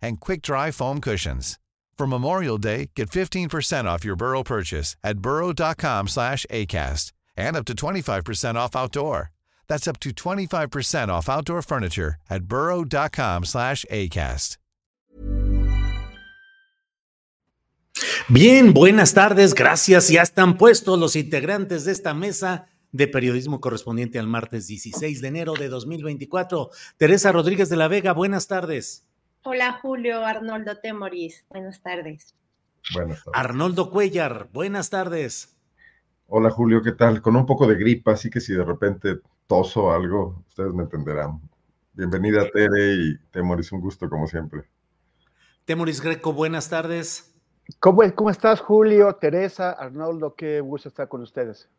and 0.00 0.20
quick-dry 0.20 0.70
foam 0.70 1.00
cushions. 1.00 1.58
For 1.98 2.06
Memorial 2.06 2.58
Day, 2.58 2.90
get 2.94 3.10
15% 3.10 3.86
off 3.86 4.04
your 4.04 4.16
Burrow 4.16 4.44
purchase 4.44 4.96
at 5.02 5.18
burrow.com 5.18 6.08
slash 6.08 6.46
ACAST 6.50 7.12
and 7.36 7.56
up 7.56 7.64
to 7.66 7.74
25% 7.74 8.54
off 8.54 8.76
outdoor. 8.76 9.32
That's 9.66 9.88
up 9.88 9.98
to 10.00 10.10
25% 10.10 11.08
off 11.08 11.28
outdoor 11.28 11.62
furniture 11.62 12.14
at 12.30 12.44
burrow.com 12.44 13.44
slash 13.44 13.84
ACAST. 13.90 14.58
Bien, 18.28 18.74
buenas 18.74 19.14
tardes, 19.14 19.54
gracias. 19.54 20.08
Ya 20.08 20.22
están 20.22 20.56
puestos 20.58 20.98
los 20.98 21.16
integrantes 21.16 21.84
de 21.84 21.92
esta 21.92 22.14
mesa 22.14 22.68
de 22.92 23.08
periodismo 23.08 23.60
correspondiente 23.60 24.18
al 24.18 24.26
martes 24.26 24.66
16 24.66 25.20
de 25.20 25.28
enero 25.28 25.54
de 25.54 25.68
2024. 25.68 26.70
Teresa 26.96 27.32
Rodríguez 27.32 27.68
de 27.70 27.76
la 27.76 27.88
Vega, 27.88 28.12
buenas 28.12 28.46
tardes. 28.46 29.07
Hola 29.50 29.78
Julio, 29.80 30.26
Arnoldo 30.26 30.76
Temoris, 30.76 31.46
buenas 31.48 31.80
tardes. 31.80 32.34
Buenas 32.92 33.24
tardes. 33.24 33.40
Arnoldo 33.40 33.90
Cuellar, 33.90 34.50
buenas 34.52 34.90
tardes. 34.90 35.56
Hola 36.26 36.50
Julio, 36.50 36.82
¿qué 36.82 36.92
tal? 36.92 37.22
Con 37.22 37.34
un 37.34 37.46
poco 37.46 37.66
de 37.66 37.76
gripa, 37.76 38.12
así 38.12 38.28
que 38.28 38.42
si 38.42 38.52
de 38.52 38.62
repente 38.62 39.20
toso 39.46 39.90
algo, 39.90 40.44
ustedes 40.48 40.74
me 40.74 40.82
entenderán. 40.82 41.40
Bienvenida 41.94 42.46
Tere 42.52 42.92
y 42.92 43.18
Temoris, 43.30 43.72
un 43.72 43.80
gusto 43.80 44.10
como 44.10 44.26
siempre. 44.26 44.64
Temoris 45.64 46.02
Greco, 46.02 46.34
buenas 46.34 46.68
tardes. 46.68 47.34
¿Cómo, 47.80 48.02
¿Cómo 48.14 48.28
estás, 48.28 48.60
Julio, 48.60 49.14
Teresa, 49.14 49.70
Arnoldo? 49.70 50.34
Qué 50.34 50.60
gusto 50.60 50.90
estar 50.90 51.08
con 51.08 51.22
ustedes. 51.22 51.70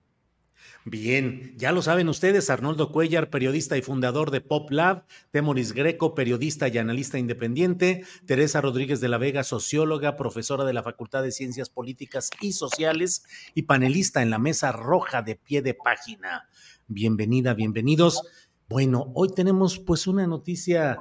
Bien, 0.85 1.53
ya 1.57 1.71
lo 1.71 1.81
saben 1.81 2.09
ustedes, 2.09 2.49
Arnoldo 2.49 2.91
Cuellar, 2.91 3.29
periodista 3.29 3.77
y 3.77 3.81
fundador 3.81 4.31
de 4.31 4.41
Pop 4.41 4.71
Lab, 4.71 5.05
Temoris 5.31 5.73
Greco, 5.73 6.15
periodista 6.15 6.67
y 6.67 6.77
analista 6.77 7.19
independiente, 7.19 8.03
Teresa 8.25 8.61
Rodríguez 8.61 9.01
de 9.01 9.09
la 9.09 9.17
Vega, 9.17 9.43
socióloga, 9.43 10.15
profesora 10.15 10.65
de 10.65 10.73
la 10.73 10.83
Facultad 10.83 11.21
de 11.21 11.31
Ciencias 11.31 11.69
Políticas 11.69 12.29
y 12.41 12.53
Sociales 12.53 13.23
y 13.53 13.63
panelista 13.63 14.21
en 14.21 14.29
la 14.29 14.39
mesa 14.39 14.71
roja 14.71 15.21
de 15.21 15.35
pie 15.35 15.61
de 15.61 15.73
página. 15.73 16.47
Bienvenida, 16.87 17.53
bienvenidos. 17.53 18.23
Bueno, 18.67 19.11
hoy 19.15 19.29
tenemos 19.33 19.79
pues 19.79 20.07
una 20.07 20.27
noticia 20.27 20.99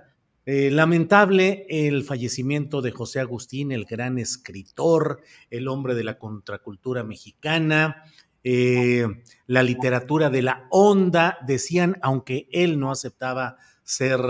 eh, 0.50 0.70
lamentable, 0.70 1.66
el 1.68 2.04
fallecimiento 2.04 2.80
de 2.80 2.90
José 2.90 3.20
Agustín, 3.20 3.70
el 3.70 3.84
gran 3.84 4.18
escritor, 4.18 5.20
el 5.50 5.68
hombre 5.68 5.94
de 5.94 6.04
la 6.04 6.18
contracultura 6.18 7.04
mexicana. 7.04 8.04
Eh, 8.50 9.06
la 9.46 9.62
literatura 9.62 10.30
de 10.30 10.40
la 10.40 10.66
onda, 10.70 11.36
decían, 11.46 11.98
aunque 12.00 12.48
él 12.50 12.80
no 12.80 12.90
aceptaba 12.90 13.58
ser 13.84 14.22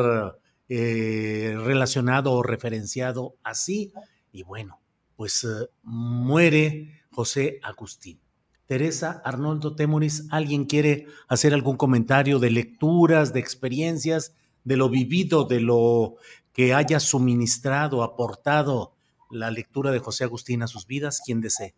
eh, 0.69 1.55
relacionado 1.56 2.33
o 2.33 2.43
referenciado 2.43 3.37
así. 3.45 3.93
Y 4.33 4.43
bueno, 4.43 4.81
pues 5.15 5.45
eh, 5.45 5.69
muere 5.84 7.05
José 7.12 7.61
Agustín. 7.62 8.19
Teresa, 8.67 9.23
Arnoldo 9.25 9.77
Temoris, 9.77 10.27
¿alguien 10.33 10.65
quiere 10.65 11.06
hacer 11.29 11.55
algún 11.55 11.77
comentario 11.77 12.41
de 12.41 12.50
lecturas, 12.50 13.33
de 13.33 13.39
experiencias, 13.39 14.35
de 14.65 14.77
lo 14.77 14.89
vivido, 14.89 15.45
de 15.45 15.61
lo 15.61 16.17
que 16.53 16.75
haya 16.75 16.99
suministrado, 16.99 18.03
aportado 18.03 18.97
la 19.31 19.53
lectura 19.53 19.93
de 19.93 20.00
José 20.00 20.25
Agustín 20.25 20.65
a 20.65 20.67
sus 20.67 20.89
vidas? 20.89 21.23
¿Quién 21.25 21.41
desee? 21.41 21.77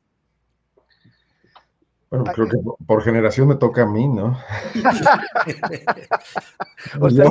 Bueno, 2.10 2.24
creo 2.34 2.48
que 2.48 2.56
por 2.86 3.04
generación 3.04 3.46
me 3.46 3.54
toca 3.54 3.84
a 3.84 3.86
mí, 3.86 4.08
¿no? 4.08 4.36
o 7.00 7.08
sea, 7.08 7.26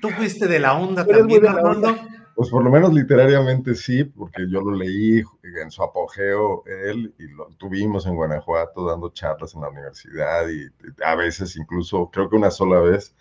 ¿Tú 0.00 0.10
fuiste 0.10 0.46
de 0.46 0.60
la 0.60 0.74
onda 0.74 1.04
también, 1.04 1.44
Arnoldo? 1.44 1.96
Pues 2.36 2.48
por 2.48 2.62
lo 2.62 2.70
menos 2.70 2.94
literariamente 2.94 3.74
sí, 3.74 4.04
porque 4.04 4.48
yo 4.48 4.60
lo 4.60 4.76
leí 4.76 5.22
en 5.42 5.70
su 5.70 5.82
apogeo 5.82 6.62
él 6.66 7.12
y 7.18 7.26
lo 7.28 7.48
tuvimos 7.58 8.06
en 8.06 8.14
Guanajuato 8.14 8.86
dando 8.86 9.10
charlas 9.10 9.54
en 9.54 9.62
la 9.62 9.68
universidad 9.68 10.48
y 10.48 10.68
a 11.04 11.16
veces 11.16 11.56
incluso, 11.56 12.08
creo 12.10 12.30
que 12.30 12.36
una 12.36 12.52
sola 12.52 12.80
vez, 12.80 13.16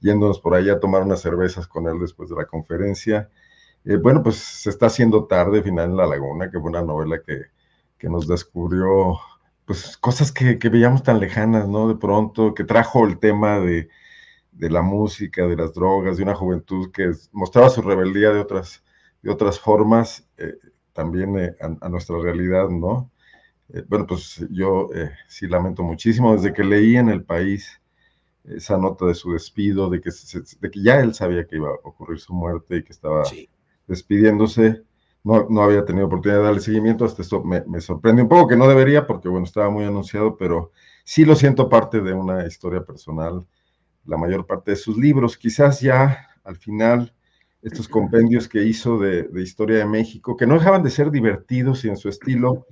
yéndonos 0.00 0.40
por 0.40 0.54
ahí 0.54 0.68
a 0.68 0.80
tomar 0.80 1.02
unas 1.02 1.20
cervezas 1.20 1.68
con 1.68 1.88
él 1.88 2.00
después 2.00 2.28
de 2.28 2.36
la 2.36 2.46
conferencia. 2.46 3.30
Eh, 3.84 3.96
bueno, 3.96 4.22
pues 4.22 4.36
se 4.36 4.70
está 4.70 4.86
haciendo 4.86 5.26
tarde, 5.26 5.62
final 5.62 5.90
en 5.90 5.96
la 5.96 6.06
laguna, 6.06 6.50
que 6.50 6.58
fue 6.58 6.70
una 6.70 6.82
novela 6.82 7.20
que, 7.24 7.42
que 7.98 8.08
nos 8.08 8.26
descubrió 8.26 9.18
pues 9.66 9.96
cosas 9.96 10.32
que, 10.32 10.58
que, 10.58 10.68
veíamos 10.68 11.02
tan 11.02 11.20
lejanas, 11.20 11.68
¿no? 11.68 11.88
De 11.88 11.96
pronto, 11.96 12.54
que 12.54 12.64
trajo 12.64 13.06
el 13.06 13.18
tema 13.18 13.60
de, 13.60 13.88
de, 14.52 14.70
la 14.70 14.82
música, 14.82 15.46
de 15.46 15.56
las 15.56 15.74
drogas, 15.74 16.16
de 16.16 16.22
una 16.22 16.34
juventud 16.34 16.90
que 16.92 17.12
mostraba 17.32 17.70
su 17.70 17.82
rebeldía 17.82 18.30
de 18.30 18.40
otras, 18.40 18.84
de 19.22 19.30
otras 19.30 19.58
formas, 19.58 20.28
eh, 20.38 20.54
también 20.92 21.38
eh, 21.38 21.56
a, 21.60 21.86
a, 21.86 21.88
nuestra 21.88 22.18
realidad, 22.18 22.68
¿no? 22.68 23.10
Eh, 23.70 23.82
bueno, 23.88 24.06
pues 24.06 24.44
yo 24.50 24.90
eh, 24.94 25.10
sí 25.28 25.46
lamento 25.46 25.82
muchísimo, 25.82 26.34
desde 26.34 26.52
que 26.52 26.64
leí 26.64 26.96
en 26.96 27.08
el 27.08 27.24
país 27.24 27.80
esa 28.44 28.76
nota 28.76 29.06
de 29.06 29.14
su 29.14 29.32
despido, 29.32 29.88
de 29.88 30.00
que, 30.00 30.10
se, 30.10 30.42
de 30.60 30.70
que 30.70 30.82
ya 30.82 31.00
él 31.00 31.14
sabía 31.14 31.46
que 31.46 31.56
iba 31.56 31.70
a 31.70 31.74
ocurrir 31.82 32.20
su 32.20 32.34
muerte 32.34 32.76
y 32.76 32.82
que 32.84 32.92
estaba 32.92 33.24
sí. 33.24 33.48
despidiéndose, 33.86 34.82
no, 35.24 35.46
no, 35.48 35.62
había 35.62 35.84
tenido 35.84 36.06
oportunidad 36.06 36.40
de 36.40 36.44
darle 36.44 36.60
seguimiento, 36.60 37.04
hasta 37.04 37.22
esto 37.22 37.42
me, 37.42 37.62
me, 37.66 37.80
sorprende 37.80 38.22
un 38.22 38.28
poco, 38.28 38.48
que 38.48 38.56
no 38.56 38.68
debería, 38.68 39.06
porque 39.06 39.28
bueno, 39.28 39.46
estaba 39.46 39.70
muy 39.70 39.84
anunciado, 39.84 40.36
pero 40.36 40.70
sí 41.02 41.24
lo 41.24 41.34
siento 41.34 41.68
parte 41.68 42.00
de 42.00 42.12
una 42.12 42.46
historia 42.46 42.84
personal, 42.84 43.44
la 44.04 44.18
mayor 44.18 44.46
parte 44.46 44.72
de 44.72 44.76
sus 44.76 44.96
libros, 44.98 45.36
quizás 45.36 45.80
ya 45.80 46.28
al 46.44 46.56
final 46.56 47.12
estos 47.62 47.88
compendios 47.88 48.46
que 48.46 48.62
hizo 48.62 48.98
de, 48.98 49.22
de 49.22 49.42
historia 49.42 49.78
de 49.78 49.86
México, 49.86 50.36
que 50.36 50.46
no 50.46 50.54
dejaban 50.54 50.82
de 50.82 50.90
ser 50.90 51.10
divertidos 51.10 51.84
y 51.84 51.88
en 51.88 51.96
su 51.96 52.10
estilo, 52.10 52.66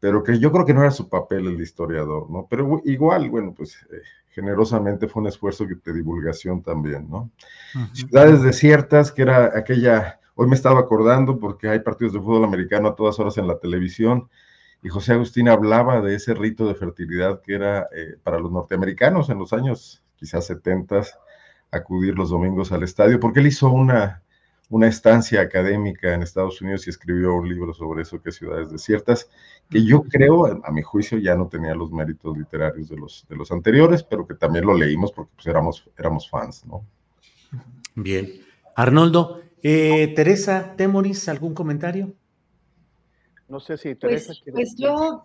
pero 0.00 0.24
que 0.24 0.38
yo 0.38 0.50
creo 0.50 0.64
que 0.64 0.72
no 0.72 0.80
era 0.80 0.90
su 0.90 1.10
papel 1.10 1.46
el 1.46 1.58
de 1.58 1.62
historiador, 1.62 2.30
¿no? 2.30 2.46
Pero 2.50 2.80
igual, 2.86 3.28
bueno, 3.28 3.54
pues 3.54 3.86
eh, 3.92 4.00
generosamente 4.30 5.06
fue 5.06 5.20
un 5.22 5.28
esfuerzo 5.28 5.66
de 5.66 5.92
divulgación 5.92 6.62
también, 6.62 7.08
¿no? 7.08 7.30
Uh 7.74 7.78
-huh. 7.78 7.94
Ciudades 7.94 8.42
desiertas, 8.42 9.12
que 9.12 9.22
era 9.22 9.56
aquella 9.56 10.18
Hoy 10.34 10.46
me 10.48 10.54
estaba 10.54 10.80
acordando 10.80 11.38
porque 11.38 11.68
hay 11.68 11.80
partidos 11.80 12.14
de 12.14 12.20
fútbol 12.20 12.44
americano 12.44 12.88
a 12.88 12.96
todas 12.96 13.18
horas 13.18 13.36
en 13.38 13.46
la 13.46 13.58
televisión 13.58 14.28
y 14.82 14.88
José 14.88 15.12
Agustín 15.12 15.48
hablaba 15.48 16.00
de 16.00 16.14
ese 16.14 16.34
rito 16.34 16.66
de 16.66 16.74
fertilidad 16.74 17.40
que 17.42 17.54
era 17.54 17.88
eh, 17.94 18.16
para 18.22 18.38
los 18.38 18.50
norteamericanos 18.50 19.28
en 19.30 19.38
los 19.38 19.52
años 19.52 20.02
quizás 20.16 20.46
70 20.46 21.02
acudir 21.72 22.14
los 22.14 22.30
domingos 22.30 22.70
al 22.70 22.82
estadio, 22.82 23.18
porque 23.18 23.40
él 23.40 23.46
hizo 23.46 23.70
una, 23.70 24.22
una 24.68 24.86
estancia 24.86 25.40
académica 25.40 26.14
en 26.14 26.22
Estados 26.22 26.60
Unidos 26.60 26.86
y 26.86 26.90
escribió 26.90 27.34
un 27.34 27.48
libro 27.48 27.72
sobre 27.72 28.02
eso, 28.02 28.22
que 28.22 28.28
es 28.28 28.36
Ciudades 28.36 28.70
Desiertas, 28.70 29.28
que 29.68 29.84
yo 29.84 30.02
creo, 30.02 30.46
a 30.64 30.70
mi 30.70 30.82
juicio, 30.82 31.18
ya 31.18 31.34
no 31.34 31.48
tenía 31.48 31.74
los 31.74 31.90
méritos 31.90 32.36
literarios 32.36 32.88
de 32.90 32.96
los, 32.96 33.26
de 33.28 33.36
los 33.36 33.50
anteriores, 33.50 34.02
pero 34.02 34.26
que 34.26 34.34
también 34.34 34.66
lo 34.66 34.74
leímos 34.74 35.12
porque 35.12 35.32
pues, 35.34 35.46
éramos, 35.46 35.90
éramos 35.98 36.28
fans, 36.28 36.64
¿no? 36.66 36.84
Bien. 37.94 38.30
Arnoldo, 38.76 39.42
eh, 39.62 40.12
Teresa 40.14 40.74
Temoris, 40.76 41.28
¿algún 41.28 41.54
comentario? 41.54 42.14
No 43.48 43.60
sé 43.60 43.76
si 43.76 43.94
Teresa. 43.94 44.32
Pues, 44.44 44.54
pues 44.54 44.74
yo, 44.76 45.24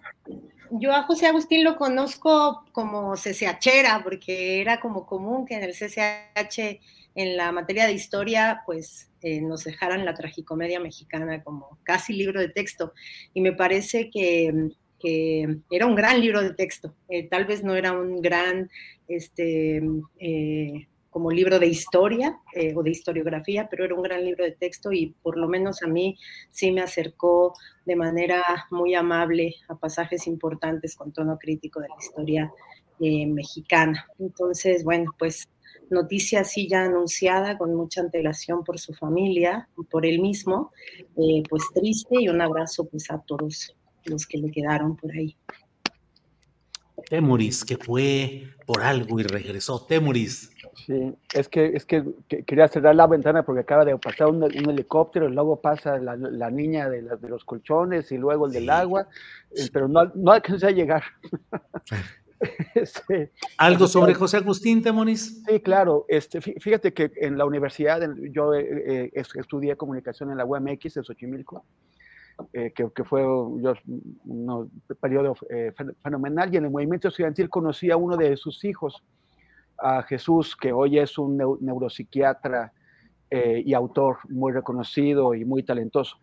yo 0.72 0.94
a 0.94 1.04
José 1.04 1.28
Agustín 1.28 1.64
lo 1.64 1.78
conozco 1.78 2.66
como 2.72 3.14
CCHera, 3.14 4.02
porque 4.04 4.62
era 4.62 4.80
como 4.80 5.06
común 5.06 5.46
que 5.46 5.56
en 5.56 5.64
el 5.64 5.74
CCH 5.74 6.80
en 7.18 7.36
la 7.36 7.52
materia 7.52 7.88
de 7.88 7.94
historia, 7.94 8.62
pues 8.66 9.10
eh, 9.22 9.42
nos 9.42 9.64
dejaran 9.64 10.06
la 10.06 10.14
tragicomedia 10.14 10.80
mexicana 10.80 11.44
como 11.44 11.80
casi 11.82 12.14
libro 12.14 12.40
de 12.40 12.50
texto. 12.50 12.94
Y 13.34 13.42
me 13.42 13.54
parece 13.54 14.12
que, 14.12 14.70
era 15.72 15.86
un 15.88 15.96
gran 15.96 16.22
libro 16.22 16.44
de 16.44 16.54
texto. 16.54 16.94
Eh, 17.10 17.28
tal 17.28 17.46
vez 17.46 17.64
no 17.64 17.74
era 17.74 17.92
un 17.94 18.22
gran, 18.22 18.70
este, 19.08 19.82
eh, 20.20 20.88
como 21.18 21.32
libro 21.32 21.58
de 21.58 21.66
historia 21.66 22.40
o 22.76 22.84
de 22.84 22.92
historiografía, 22.92 23.68
pero 23.72 23.84
era 23.84 23.96
un 23.96 24.04
gran 24.04 24.24
libro 24.24 24.44
de 24.44 24.52
texto 24.52 24.92
y 24.92 25.16
por 25.24 25.36
lo 25.36 25.48
menos 25.48 25.82
a 25.82 25.88
mí 25.88 26.16
sí 26.52 26.72
me 26.72 26.82
acercó 26.82 27.56
de 27.88 27.96
manera 27.96 28.44
muy 28.70 28.94
amable 28.94 29.56
a 29.68 29.74
pasajes 29.74 30.28
importantes 30.28 30.96
con 30.96 31.12
tono 31.12 31.40
crítico 31.40 31.80
de 31.80 31.88
la 31.88 31.96
historia 32.00 32.52
mexicana. 33.00 34.06
Entonces, 34.20 34.84
bueno, 34.84 35.12
pues 35.18 35.50
noticia 35.90 36.42
así 36.42 36.70
ya 36.70 36.84
anunciada 36.84 37.58
con 37.58 37.74
mucha 37.74 38.02
antelación 38.02 38.64
por 38.64 38.78
su 38.78 38.94
familia 38.94 39.68
y 39.76 39.86
por 39.86 40.06
él 40.06 40.20
mismo, 40.20 40.72
eh, 41.16 41.42
pues 41.50 41.64
triste 41.74 42.18
y 42.20 42.30
un 42.30 42.42
abrazo 42.42 42.86
pues 42.86 43.10
a 43.10 43.20
todos 43.26 43.76
los 44.06 44.28
que 44.28 44.38
le 44.38 44.52
quedaron 44.52 44.96
por 44.96 45.12
ahí. 45.14 45.36
Temuris, 47.10 47.64
que 47.64 47.78
fue 47.78 48.54
por 48.66 48.82
algo 48.82 49.20
y 49.20 49.24
regresó. 49.24 49.86
Temuris. 49.86 50.52
Sí, 50.86 51.14
es 51.34 51.50
que, 51.50 51.68
es 51.76 51.86
que, 51.86 52.04
quería 52.28 52.68
cerrar 52.68 52.96
la 52.96 53.08
ventana 53.08 53.44
porque 53.44 53.62
acaba 53.62 53.84
de 53.84 53.98
pasar 53.98 54.28
un, 54.28 54.44
helicóptero, 54.44 55.28
y 55.28 55.34
luego 55.34 55.60
pasa 55.60 55.98
la, 55.98 56.52
niña 56.52 56.90
de, 56.90 57.02
de, 57.02 57.30
los 57.30 57.44
colchones 57.44 58.12
y 58.12 58.18
luego 58.18 58.46
el 58.46 58.54
del 58.54 58.70
agua, 58.70 59.08
eh, 59.56 59.68
pero 59.74 59.88
no, 59.88 60.06
no 60.16 60.32
alcancé 60.32 60.68
a 60.68 60.72
llegar. 60.72 61.04
Este, 62.76 63.32
¿Algo 63.58 63.88
sobre 63.88 64.14
José 64.14 64.38
Agustín 64.38 64.82
Temonis? 64.84 65.44
Sí, 65.48 65.60
claro. 65.60 66.06
Este, 66.08 66.42
fíjate 66.42 66.94
que 66.94 67.12
en 67.16 67.38
la 67.38 67.46
universidad 67.46 68.02
yo 68.32 68.54
eh, 68.54 69.06
eh, 69.06 69.12
estudié 69.16 69.76
comunicación 69.76 70.32
en 70.32 70.38
la 70.38 70.46
UMX 70.46 70.98
en 70.98 71.04
Xochimilco, 71.04 71.66
eh, 72.54 72.72
que, 72.72 73.04
fue 73.04 73.26
un 73.26 74.70
periodo 75.00 75.36
fenomenal, 76.04 76.54
y 76.54 76.58
en 76.58 76.66
el 76.66 76.72
movimiento 76.72 77.08
estudiantil 77.08 77.50
conocí 77.50 77.90
a 77.90 77.98
uno 77.98 78.16
de 78.16 78.38
sus 78.38 78.64
hijos, 78.64 79.04
a 79.80 80.04
Jesús, 80.04 80.56
que 80.56 80.72
hoy 80.72 81.00
es 81.00 81.18
un 81.18 81.38
neuropsiquiatra 81.62 82.74
y 83.30 83.74
autor 83.74 84.20
muy 84.30 84.54
reconocido 84.54 85.36
y 85.36 85.44
muy 85.44 85.64
talentoso 85.64 86.18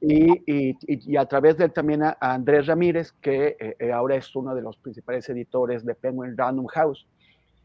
y, 0.00 1.16
a 1.16 1.26
través 1.26 1.56
de 1.56 1.64
él 1.64 1.72
también 1.72 2.02
a, 2.02 2.16
Andrés 2.20 2.66
Ramírez, 2.66 3.12
que 3.12 3.56
eh, 3.58 3.76
eh, 3.78 3.92
ahora 3.92 4.16
es 4.16 4.34
uno 4.36 4.54
de 4.54 4.62
los 4.62 4.76
principales 4.76 5.28
editores 5.28 5.84
de 5.84 5.94
Penguin 5.94 6.36
Random 6.36 6.66
House. 6.66 7.06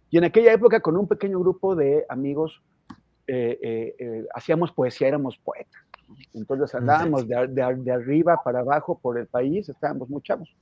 Y 0.09 0.17
en 0.17 0.25
aquella 0.25 0.53
época, 0.53 0.79
con 0.79 0.97
un 0.97 1.07
pequeño 1.07 1.39
grupo 1.39 1.75
de 1.75 2.05
amigos, 2.09 2.61
eh, 3.27 4.25
hacíamos 4.33 4.71
poesía, 4.71 5.07
éramos 5.07 5.37
poetas. 5.37 5.81
Entonces 6.33 6.75
andábamos 6.75 7.25
de, 7.25 7.47
de, 7.47 7.91
arriba 7.91 8.41
para 8.43 8.59
abajo 8.59 8.99
por 8.99 9.17
el 9.17 9.27
país, 9.27 9.69
estábamos 9.69 10.09
muy 10.09 10.21
chavos. 10.21 10.53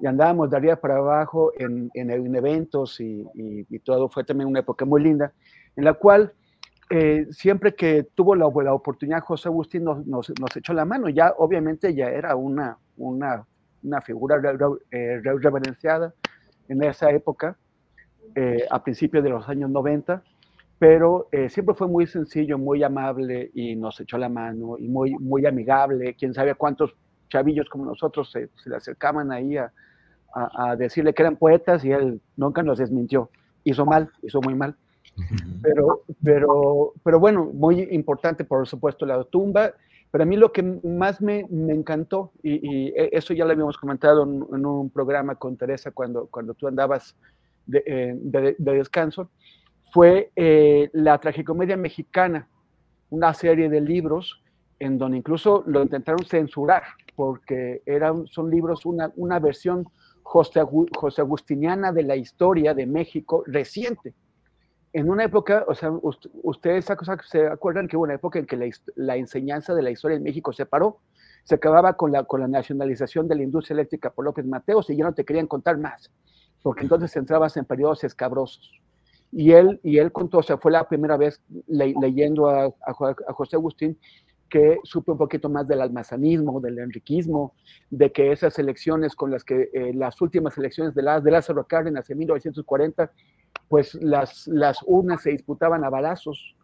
Y 0.00 0.06
andábamos 0.06 0.50
de 0.50 0.56
arriba 0.56 0.76
para 0.76 0.96
abajo 0.96 1.52
en, 1.58 1.90
en, 1.94 2.34
eventos 2.34 3.00
y, 3.00 3.26
y, 3.34 3.78
todo. 3.80 4.08
Fue 4.08 4.24
también 4.24 4.48
una 4.48 4.60
época 4.60 4.84
muy 4.84 5.02
linda, 5.02 5.32
en 5.76 5.84
la 5.84 5.92
cual 5.92 6.32
eh, 6.92 7.28
siempre 7.30 7.76
que 7.76 8.02
tuvo 8.16 8.34
la, 8.34 8.46
oportunidad, 8.46 9.20
José 9.20 9.48
Agustín 9.48 9.84
nos, 9.84 10.04
nos, 10.06 10.28
echó 10.56 10.72
la 10.72 10.84
mano. 10.84 11.08
Ya, 11.08 11.32
obviamente, 11.38 11.94
ya 11.94 12.08
era 12.08 12.34
una, 12.34 12.78
una, 12.96 13.46
una 13.84 14.00
figura 14.00 14.40
eh, 14.90 15.20
reverenciada 15.22 16.12
en 16.68 16.82
esa 16.82 17.10
época, 17.12 17.56
eh, 18.34 18.64
a 18.68 18.82
principios 18.82 19.22
de 19.22 19.30
los 19.30 19.48
años 19.48 19.70
90, 19.70 20.22
pero 20.80 21.28
siempre 21.50 21.74
fue 21.74 21.86
muy 21.88 22.06
sencillo, 22.06 22.56
muy 22.56 22.82
amable 22.82 23.50
y 23.52 23.76
nos 23.76 24.00
echó 24.00 24.16
la 24.16 24.30
mano 24.30 24.78
y 24.78 24.88
muy, 24.88 25.12
muy 25.12 25.44
amigable. 25.44 26.16
Quién 26.18 26.32
sabe 26.32 26.54
cuántos 26.54 26.96
chavillos 27.28 27.68
como 27.68 27.84
nosotros 27.84 28.32
se, 28.32 28.48
se 28.56 28.70
le 28.70 28.76
acercaban 28.76 29.30
ahí 29.30 29.58
a, 29.58 29.70
a, 30.34 30.70
a 30.70 30.76
decirle 30.76 31.14
que 31.14 31.22
eran 31.22 31.36
poetas 31.36 31.84
y 31.84 31.92
él 31.92 32.20
nunca 32.36 32.62
nos 32.62 32.78
desmintió. 32.78 33.30
Hizo 33.64 33.84
mal, 33.84 34.10
hizo 34.22 34.40
muy 34.40 34.54
mal. 34.54 34.76
Pero, 35.62 36.02
pero, 36.22 36.92
pero 37.02 37.20
bueno, 37.20 37.50
muy 37.52 37.88
importante, 37.90 38.44
por 38.44 38.66
supuesto, 38.66 39.06
la 39.06 39.22
tumba. 39.24 39.72
Pero 40.10 40.24
a 40.24 40.26
mí 40.26 40.36
lo 40.36 40.52
que 40.52 40.62
más 40.62 41.20
me, 41.20 41.46
me 41.50 41.72
encantó, 41.72 42.32
y, 42.42 42.88
e, 42.88 43.10
eso 43.12 43.32
ya 43.32 43.44
lo 43.44 43.52
habíamos 43.52 43.78
comentado 43.78 44.24
en, 44.24 44.66
un 44.66 44.90
programa 44.90 45.36
con 45.36 45.56
Teresa 45.56 45.92
cuando, 45.92 46.26
cuando 46.26 46.54
tú 46.54 46.66
andabas 46.66 47.14
de, 47.66 47.82
eh, 47.86 48.16
de, 48.18 48.54
descanso, 48.58 49.30
fue 49.92 50.32
eh, 50.34 50.90
la 50.92 51.18
tragicomedia 51.18 51.76
mexicana, 51.76 52.48
una 53.10 53.32
serie 53.34 53.68
de 53.68 53.80
libros 53.80 54.42
en 54.80 54.98
donde 54.98 55.18
incluso 55.18 55.62
lo 55.66 55.82
intentaron 55.82 56.24
censurar, 56.24 56.82
porque 57.14 57.82
eran, 57.86 58.26
son 58.26 58.50
libros, 58.50 58.86
una, 58.86 59.12
una 59.14 59.38
versión 59.38 59.86
José, 60.22 60.62
José 60.96 61.20
Agustiniana 61.20 61.92
de 61.92 62.02
la 62.02 62.16
historia 62.16 62.74
de 62.74 62.86
México 62.86 63.42
reciente 63.46 64.14
en 64.92 65.08
una 65.08 65.24
época, 65.24 65.64
o 65.68 65.74
sea, 65.74 65.92
ustedes 66.42 66.86
se 67.26 67.46
acuerdan 67.46 67.86
que 67.86 67.96
hubo 67.96 68.04
una 68.04 68.14
época 68.14 68.40
en 68.40 68.46
que 68.46 68.72
la, 68.96 69.16
enseñanza 69.16 69.74
de 69.74 69.82
la 69.82 69.90
historia 69.90 70.16
en 70.16 70.22
México 70.22 70.52
se 70.52 70.66
paró, 70.66 70.98
se 71.44 71.54
acababa 71.54 71.94
con 71.94 72.10
la, 72.10 72.24
con 72.24 72.40
la 72.40 72.48
nacionalización 72.48 73.28
de 73.28 73.36
la 73.36 73.44
industria 73.44 73.74
eléctrica 73.74 74.10
por 74.10 74.24
López 74.24 74.44
Mateos 74.46 74.90
y 74.90 74.96
ya 74.96 75.04
no 75.04 75.14
te 75.14 75.24
querían 75.24 75.46
contar 75.46 75.78
más, 75.78 76.10
porque 76.62 76.82
entonces 76.82 77.14
entrabas 77.16 77.56
en 77.56 77.64
periodos 77.64 78.02
escabrosos. 78.02 78.80
Y 79.32 79.52
él, 79.52 79.78
y 79.84 79.98
él 79.98 80.10
contó, 80.10 80.38
o 80.38 80.42
sea, 80.42 80.58
fue 80.58 80.72
la 80.72 80.88
primera 80.88 81.16
vez 81.16 81.40
leyendo 81.68 82.48
a, 82.48 82.64
a, 82.64 82.92
José 83.32 83.54
Agustín 83.54 83.96
que 84.50 84.78
supe 84.84 85.12
un 85.12 85.18
poquito 85.18 85.48
más 85.48 85.66
del 85.68 85.80
almazanismo, 85.80 86.60
del 86.60 86.80
enriquismo, 86.80 87.54
de 87.88 88.12
que 88.12 88.32
esas 88.32 88.58
elecciones 88.58 89.14
con 89.14 89.30
las 89.30 89.44
que 89.44 89.70
eh, 89.72 89.94
las 89.94 90.20
últimas 90.20 90.58
elecciones 90.58 90.94
de, 90.94 91.02
la, 91.02 91.20
de 91.20 91.30
Lázaro 91.30 91.66
Cárdenas 91.66 92.10
en 92.10 92.18
1940 92.18 93.10
pues 93.68 93.94
las, 93.94 94.46
las 94.48 94.80
urnas 94.84 95.22
se 95.22 95.30
disputaban 95.30 95.84
a 95.84 95.90
balazos 95.90 96.56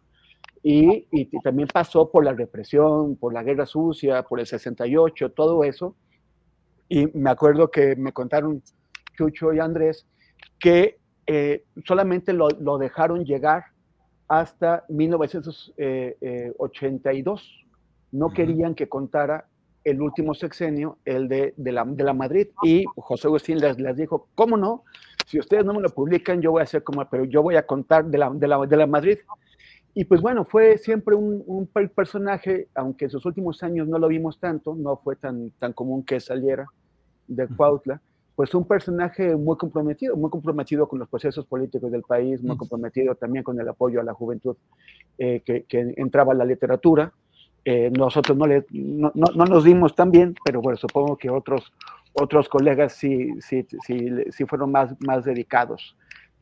y, 0.61 1.07
y, 1.11 1.29
también 1.41 1.69
pasó 1.71 2.11
por 2.11 2.25
la 2.25 2.33
represión, 2.33 3.15
por 3.15 3.33
la 3.33 3.43
guerra 3.43 3.65
sucia, 3.65 4.23
por 4.23 4.41
el 4.41 4.47
68, 4.47 5.31
todo 5.31 5.63
eso. 5.63 5.95
Y 6.89 7.07
me 7.17 7.29
acuerdo 7.29 7.71
que 7.71 7.95
me 7.95 8.11
contaron 8.11 8.61
Chucho 9.15 9.53
y 9.53 9.59
Andrés 9.59 10.05
que 10.59 10.99
eh, 11.27 11.63
solamente 11.85 12.33
lo, 12.33 12.49
lo, 12.49 12.77
dejaron 12.77 13.23
llegar 13.23 13.67
hasta 14.27 14.83
1982. 14.89 17.66
No 18.11 18.29
querían 18.29 18.75
que 18.75 18.87
contara 18.87 19.47
el 19.83 20.01
último 20.01 20.33
sexenio, 20.33 20.97
el 21.05 21.27
de, 21.27 21.53
de, 21.57 21.71
la, 21.71 21.85
de 21.85 22.03
la 22.03 22.13
Madrid. 22.13 22.47
Y 22.63 22.85
José 22.95 23.27
Agustín 23.27 23.59
les, 23.59 23.79
les 23.79 23.95
dijo, 23.95 24.27
¿cómo 24.35 24.57
no? 24.57 24.83
si 25.27 25.39
ustedes 25.39 25.65
no 25.65 25.73
me 25.73 25.81
lo 25.81 25.89
publican, 25.89 26.41
yo 26.41 26.51
voy 26.51 26.61
a 26.61 26.63
hacer 26.63 26.83
como, 26.83 27.05
pero 27.09 27.25
yo 27.25 27.43
voy 27.43 27.57
a 27.57 27.67
contar 27.67 28.05
de 28.05 28.17
la, 28.17 28.29
de 28.29 28.47
la, 28.47 28.65
de 28.65 28.77
la 28.77 28.87
Madrid. 28.87 29.17
Y 29.93 30.05
pues 30.05 30.21
bueno, 30.21 30.45
fue 30.45 30.77
siempre 30.77 31.15
un, 31.15 31.43
un, 31.45 31.67
personaje, 31.67 32.69
aunque 32.75 33.05
en 33.05 33.11
sus 33.11 33.25
últimos 33.25 33.61
años 33.61 33.89
no 33.89 33.99
lo 33.99 34.07
vimos 34.07 34.39
tanto, 34.39 34.73
no 34.73 34.95
fue 34.95 35.17
tan, 35.17 35.51
tan 35.59 35.73
común 35.73 36.03
que 36.03 36.21
saliera 36.21 36.65
de 37.27 37.45
Cuautla, 37.45 38.01
pues 38.37 38.55
un 38.55 38.65
personaje 38.65 39.35
muy 39.35 39.57
comprometido, 39.57 40.15
muy 40.15 40.29
comprometido 40.29 40.87
con 40.87 40.99
los 40.99 41.09
procesos 41.09 41.45
políticos 41.45 41.91
del 41.91 42.03
país, 42.03 42.41
muy 42.41 42.55
comprometido 42.55 43.15
también 43.15 43.43
con 43.43 43.59
el 43.59 43.67
apoyo 43.67 43.99
a 43.99 44.03
la 44.03 44.13
juventud 44.13 44.55
eh, 45.17 45.41
que, 45.43 45.63
que, 45.63 45.93
entraba 45.97 46.31
a 46.31 46.35
la 46.35 46.45
literatura. 46.45 47.11
Eh, 47.69 47.91
nosotros 47.91 48.37
no, 48.37 48.47
le, 48.47 48.65
no, 48.69 49.11
no, 49.13 49.25
no, 49.35 49.43
nos 49.43 49.65
dimos 49.65 49.93
tan 49.93 50.09
bien, 50.09 50.33
pero 50.45 50.61
bueno, 50.61 50.77
supongo 50.77 51.17
que 51.17 51.29
otros, 51.29 51.73
otros 52.13 52.47
colegas 52.47 52.93
sí, 52.93 53.29
sí, 53.41 53.67
sí, 53.85 54.09
sí 54.29 54.45
fueron 54.45 54.71
más, 54.71 54.95
más 55.01 55.25
dedicados 55.25 55.97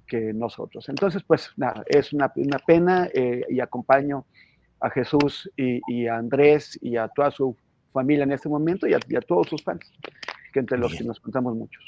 que 0.06 0.34
nosotros. 0.34 0.88
Entonces, 0.88 1.24
pues 1.24 1.52
nada, 1.58 1.84
es 1.88 2.14
una, 2.14 2.32
una 2.36 2.60
pena 2.60 3.10
eh, 3.12 3.44
y 3.50 3.60
acompaño 3.60 4.24
a 4.80 4.92
Jesús 4.92 5.50
y, 5.58 6.06
a 6.06 6.18
Andrés 6.18 6.78
y 6.80 6.96
a 6.96 7.08
toda 7.08 7.32
su 7.32 7.58
familia 7.92 8.26
en 8.26 8.34
este 8.34 8.48
momento 8.48 8.86
y 8.86 8.94
a, 8.94 9.22
todos 9.22 9.48
sus 9.48 9.64
fans, 9.64 9.92
que 10.54 10.60
entre 10.60 10.78
los 10.78 10.94
que 10.94 11.04
nos 11.04 11.20
contamos 11.20 11.56
muchos. 11.56 11.84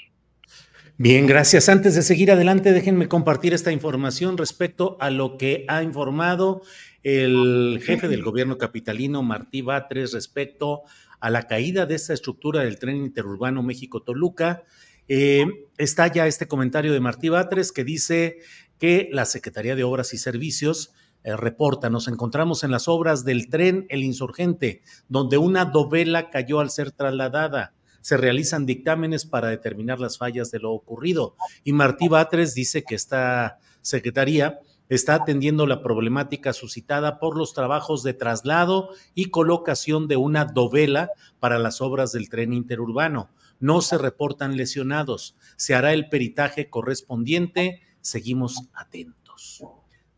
Bien, 0.99 1.27
gracias. 1.27 1.69
Antes 1.69 1.93
de 1.93 2.01
seguir 2.01 2.31
adelante, 2.31 2.73
déjenme 2.73 3.07
compartir 3.07 3.53
esta 3.53 3.71
información 3.71 4.35
respecto 4.35 4.97
a 4.99 5.11
lo 5.11 5.37
que 5.37 5.63
ha 5.67 5.83
informado 5.83 6.63
el 7.03 7.79
jefe 7.83 8.07
del 8.07 8.23
gobierno 8.23 8.57
capitalino, 8.57 9.21
Martí 9.21 9.61
Batres, 9.61 10.13
respecto 10.13 10.81
a 11.19 11.29
la 11.29 11.43
caída 11.43 11.85
de 11.85 11.93
esta 11.93 12.15
estructura 12.15 12.63
del 12.63 12.79
tren 12.79 12.97
interurbano 12.97 13.61
México-Toluca. 13.61 14.63
Eh, 15.07 15.45
está 15.77 16.11
ya 16.11 16.25
este 16.25 16.47
comentario 16.47 16.91
de 16.93 16.99
Martí 16.99 17.29
Batres 17.29 17.71
que 17.71 17.83
dice 17.83 18.39
que 18.79 19.07
la 19.11 19.25
Secretaría 19.25 19.75
de 19.75 19.83
Obras 19.83 20.15
y 20.15 20.17
Servicios 20.17 20.95
eh, 21.23 21.37
reporta, 21.37 21.91
nos 21.91 22.07
encontramos 22.07 22.63
en 22.63 22.71
las 22.71 22.87
obras 22.87 23.23
del 23.23 23.49
tren 23.49 23.85
El 23.89 24.01
Insurgente, 24.01 24.81
donde 25.09 25.37
una 25.37 25.65
dovela 25.65 26.31
cayó 26.31 26.59
al 26.59 26.71
ser 26.71 26.91
trasladada. 26.91 27.76
Se 28.01 28.17
realizan 28.17 28.65
dictámenes 28.65 29.25
para 29.25 29.49
determinar 29.49 29.99
las 29.99 30.17
fallas 30.17 30.51
de 30.51 30.59
lo 30.59 30.71
ocurrido. 30.71 31.35
Y 31.63 31.73
Martí 31.73 32.07
Batres 32.07 32.53
dice 32.53 32.83
que 32.83 32.95
esta 32.95 33.59
secretaría 33.81 34.59
está 34.89 35.15
atendiendo 35.15 35.65
la 35.67 35.81
problemática 35.81 36.53
suscitada 36.53 37.19
por 37.19 37.37
los 37.37 37.53
trabajos 37.53 38.03
de 38.03 38.13
traslado 38.13 38.89
y 39.13 39.25
colocación 39.25 40.07
de 40.07 40.15
una 40.15 40.45
dovela 40.45 41.11
para 41.39 41.59
las 41.59 41.81
obras 41.81 42.11
del 42.11 42.29
tren 42.29 42.53
interurbano. 42.53 43.29
No 43.59 43.81
se 43.81 43.97
reportan 43.97 44.55
lesionados. 44.55 45.35
Se 45.55 45.75
hará 45.75 45.93
el 45.93 46.09
peritaje 46.09 46.69
correspondiente. 46.69 47.81
Seguimos 48.01 48.69
atentos. 48.73 49.63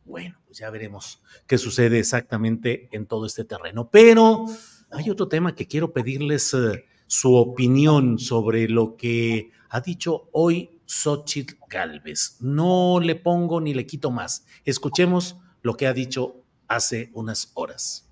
Bueno, 0.05 0.39
pues 0.45 0.57
ya 0.57 0.69
veremos 0.69 1.21
qué 1.47 1.57
sucede 1.57 1.99
exactamente 1.99 2.89
en 2.91 3.05
todo 3.05 3.25
este 3.25 3.45
terreno. 3.45 3.89
Pero 3.89 4.45
hay 4.91 5.09
otro 5.09 5.27
tema 5.27 5.55
que 5.55 5.67
quiero 5.67 5.93
pedirles 5.93 6.53
eh, 6.53 6.85
su 7.09 7.35
opinión 7.35 8.19
sobre 8.19 8.69
lo 8.69 8.95
que 8.95 9.51
ha 9.69 9.81
dicho 9.81 10.29
hoy 10.31 10.79
Xochitl 10.85 11.55
Galvez. 11.67 12.37
No 12.39 12.99
le 13.01 13.15
pongo 13.15 13.59
ni 13.59 13.73
le 13.73 13.87
quito 13.87 14.11
más. 14.11 14.45
Escuchemos 14.63 15.37
lo 15.63 15.75
que 15.75 15.87
ha 15.87 15.93
dicho 15.93 16.43
hace 16.67 17.09
unas 17.13 17.51
horas. 17.55 18.07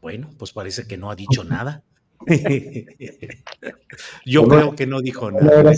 Bueno, 0.00 0.30
pues 0.36 0.50
parece 0.52 0.88
que 0.88 0.96
no 0.96 1.12
ha 1.12 1.16
dicho 1.16 1.44
nada. 1.48 1.84
Yo 4.26 4.48
creo 4.48 4.74
que 4.74 4.88
no 4.88 5.00
dijo 5.00 5.30
nada. 5.30 5.72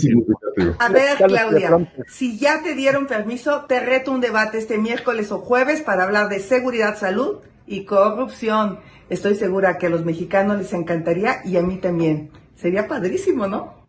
A 0.79 0.89
ver, 0.89 1.17
Claudia, 1.17 1.93
si 2.07 2.39
ya 2.39 2.63
te 2.63 2.73
dieron 2.73 3.05
permiso, 3.05 3.65
te 3.67 3.81
reto 3.81 4.11
un 4.11 4.21
debate 4.21 4.57
este 4.57 4.79
miércoles 4.79 5.31
o 5.31 5.37
jueves 5.37 5.81
para 5.81 6.05
hablar 6.05 6.27
de 6.29 6.39
seguridad, 6.39 6.97
salud 6.97 7.41
y 7.69 7.85
corrupción. 7.85 8.79
Estoy 9.09 9.35
segura 9.35 9.77
que 9.77 9.85
a 9.85 9.89
los 9.89 10.03
mexicanos 10.03 10.57
les 10.57 10.73
encantaría 10.73 11.37
y 11.45 11.55
a 11.55 11.61
mí 11.61 11.77
también. 11.77 12.31
Sería 12.55 12.87
padrísimo, 12.87 13.47
¿no? 13.47 13.87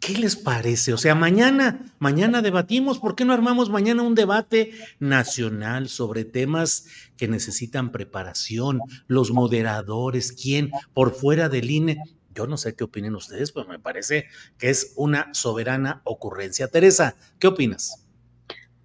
¿Qué 0.00 0.14
les 0.14 0.36
parece? 0.36 0.94
O 0.94 0.96
sea, 0.96 1.14
mañana, 1.14 1.92
mañana 1.98 2.40
debatimos, 2.40 2.98
¿por 2.98 3.14
qué 3.14 3.24
no 3.24 3.32
armamos 3.32 3.68
mañana 3.68 4.02
un 4.02 4.14
debate 4.14 4.70
nacional 5.00 5.88
sobre 5.88 6.24
temas 6.24 6.86
que 7.16 7.28
necesitan 7.28 7.90
preparación, 7.90 8.80
los 9.08 9.32
moderadores, 9.32 10.32
quién, 10.32 10.70
por 10.94 11.14
fuera 11.14 11.48
del 11.48 11.70
INE? 11.70 11.98
Yo 12.32 12.46
no 12.46 12.56
sé 12.56 12.74
qué 12.76 12.84
opinen 12.84 13.16
ustedes, 13.16 13.50
pero 13.50 13.66
me 13.66 13.80
parece 13.80 14.26
que 14.56 14.70
es 14.70 14.92
una 14.96 15.34
soberana 15.34 16.00
ocurrencia. 16.04 16.68
Teresa, 16.68 17.16
¿qué 17.40 17.48
opinas? 17.48 18.07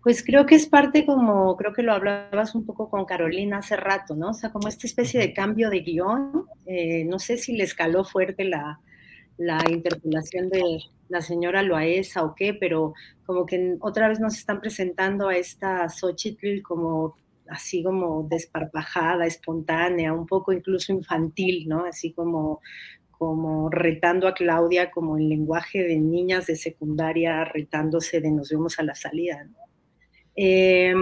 Pues 0.04 0.22
creo 0.22 0.46
que 0.46 0.56
es 0.56 0.68
parte 0.68 1.06
como, 1.06 1.56
creo 1.56 1.72
que 1.72 1.82
lo 1.82 1.94
hablabas 1.94 2.56
un 2.56 2.66
poco 2.66 2.90
con 2.90 3.06
Carolina 3.06 3.60
hace 3.60 3.78
rato, 3.78 4.16
¿no? 4.16 4.32
O 4.32 4.34
sea, 4.34 4.52
como 4.52 4.68
esta 4.68 4.86
especie 4.86 5.18
de 5.18 5.34
cambio 5.34 5.70
de 5.70 5.80
guion. 5.80 6.46
Eh, 6.66 7.06
no 7.06 7.20
sé 7.20 7.38
si 7.38 7.56
le 7.56 7.64
escaló 7.64 8.04
fuerte 8.04 8.44
la, 8.44 8.80
interpelación 9.70 10.50
de 10.50 10.62
la 11.08 11.22
señora 11.22 11.64
Loaesa 11.64 12.24
o 12.24 12.36
qué, 12.36 12.54
pero 12.54 12.94
como 13.26 13.46
que 13.46 13.78
otra 13.80 14.10
vez 14.10 14.20
nos 14.20 14.38
están 14.38 14.60
presentando 14.60 15.30
a 15.30 15.38
esta 15.38 15.88
Xochitl 15.88 16.62
como 16.62 17.16
así 17.48 17.82
como 17.84 18.24
desparpajada, 18.30 19.26
espontánea, 19.26 20.14
un 20.14 20.28
poco 20.28 20.52
incluso 20.52 20.92
infantil, 20.92 21.68
¿no? 21.70 21.86
Así 21.86 22.12
como, 22.14 22.62
como 23.12 23.70
retando 23.70 24.28
a 24.28 24.34
Claudia 24.34 24.92
como 24.92 25.18
en 25.18 25.30
lenguaje 25.30 25.84
de 25.84 25.98
niñas 25.98 26.48
de 26.48 26.58
secundaria, 26.58 27.46
retándose 27.46 28.20
de 28.22 28.32
nos 28.32 28.50
vemos 28.50 28.80
a 28.80 28.84
la 28.84 28.96
salida, 28.96 29.46
¿no? 29.46 29.63
Eh, 30.36 30.94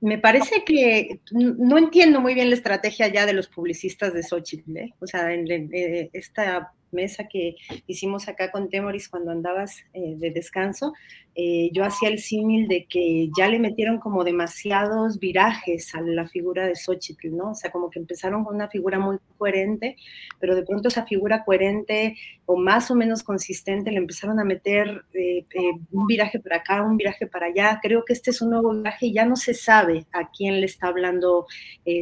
me 0.00 0.18
parece 0.18 0.64
que 0.64 1.20
no 1.30 1.78
entiendo 1.78 2.20
muy 2.20 2.34
bien 2.34 2.50
la 2.50 2.56
estrategia 2.56 3.06
ya 3.06 3.24
de 3.24 3.32
los 3.32 3.46
publicistas 3.46 4.12
de 4.12 4.24
Xochitl, 4.24 4.76
¿eh? 4.76 4.94
o 4.98 5.06
sea, 5.06 5.32
en, 5.32 5.48
eh, 5.72 6.10
esta 6.12 6.72
mesa 6.92 7.26
que 7.28 7.56
hicimos 7.86 8.28
acá 8.28 8.50
con 8.50 8.68
Temoris 8.68 9.08
cuando 9.08 9.30
andabas 9.30 9.84
eh, 9.94 10.14
de 10.16 10.30
descanso, 10.30 10.92
eh, 11.34 11.70
yo 11.72 11.84
hacía 11.84 12.10
el 12.10 12.18
símil 12.18 12.68
de 12.68 12.84
que 12.86 13.30
ya 13.36 13.48
le 13.48 13.58
metieron 13.58 13.98
como 13.98 14.22
demasiados 14.22 15.18
virajes 15.18 15.94
a 15.94 16.02
la 16.02 16.28
figura 16.28 16.66
de 16.66 16.76
Xochitl, 16.76 17.34
¿no? 17.34 17.52
O 17.52 17.54
sea, 17.54 17.70
como 17.70 17.88
que 17.88 17.98
empezaron 17.98 18.44
con 18.44 18.54
una 18.54 18.68
figura 18.68 18.98
muy 18.98 19.16
coherente, 19.38 19.96
pero 20.38 20.54
de 20.54 20.62
pronto 20.62 20.88
esa 20.88 21.06
figura 21.06 21.42
coherente 21.44 22.16
o 22.44 22.56
más 22.56 22.90
o 22.90 22.94
menos 22.94 23.22
consistente 23.22 23.90
le 23.90 23.96
empezaron 23.96 24.38
a 24.40 24.44
meter 24.44 25.04
eh, 25.14 25.46
un 25.90 26.06
viraje 26.06 26.38
para 26.38 26.56
acá, 26.56 26.82
un 26.82 26.98
viraje 26.98 27.26
para 27.26 27.46
allá. 27.46 27.80
Creo 27.82 28.04
que 28.04 28.12
este 28.12 28.30
es 28.30 28.42
un 28.42 28.50
nuevo 28.50 28.74
viraje 28.74 29.06
y 29.06 29.14
ya 29.14 29.24
no 29.24 29.36
se 29.36 29.54
sabe 29.54 30.04
a 30.12 30.30
quién 30.30 30.60
le 30.60 30.66
está 30.66 30.88
hablando 30.88 31.46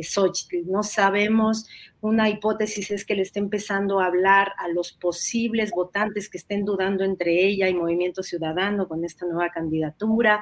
Xochitl, 0.02 0.68
no 0.68 0.82
sabemos 0.82 1.68
una 2.02 2.30
hipótesis 2.30 2.90
es 2.90 3.04
que 3.04 3.14
le 3.14 3.22
esté 3.22 3.40
empezando 3.40 4.00
a 4.00 4.06
hablar 4.06 4.52
a 4.58 4.68
los 4.68 4.92
posibles 4.92 5.70
votantes 5.70 6.30
que 6.30 6.38
estén 6.38 6.64
dudando 6.64 7.04
entre 7.04 7.44
ella 7.44 7.68
y 7.68 7.74
Movimiento 7.74 8.22
Ciudadano 8.22 8.88
con 8.88 9.04
esta 9.04 9.26
nueva 9.26 9.50
candidatura. 9.50 10.40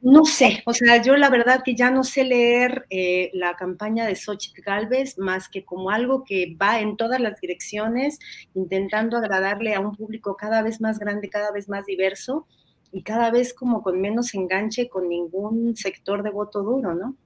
No 0.00 0.24
sé, 0.24 0.62
o 0.66 0.72
sea, 0.72 1.02
yo 1.02 1.16
la 1.16 1.30
verdad 1.30 1.62
que 1.64 1.74
ya 1.74 1.90
no 1.90 2.04
sé 2.04 2.24
leer 2.24 2.86
eh, 2.90 3.30
la 3.34 3.56
campaña 3.56 4.06
de 4.06 4.14
Xochitl 4.14 4.62
Galvez 4.62 5.18
más 5.18 5.48
que 5.48 5.64
como 5.64 5.90
algo 5.90 6.22
que 6.24 6.56
va 6.60 6.80
en 6.80 6.96
todas 6.96 7.20
las 7.20 7.40
direcciones, 7.40 8.18
intentando 8.54 9.16
agradarle 9.16 9.74
a 9.74 9.80
un 9.80 9.96
público 9.96 10.36
cada 10.36 10.62
vez 10.62 10.80
más 10.80 10.98
grande, 10.98 11.28
cada 11.28 11.50
vez 11.50 11.68
más 11.68 11.86
diverso 11.86 12.46
y 12.92 13.02
cada 13.02 13.30
vez 13.30 13.52
como 13.52 13.82
con 13.82 14.00
menos 14.00 14.34
enganche 14.34 14.88
con 14.88 15.08
ningún 15.08 15.76
sector 15.76 16.22
de 16.22 16.30
voto 16.30 16.62
duro, 16.62 16.94
¿no? 16.94 17.16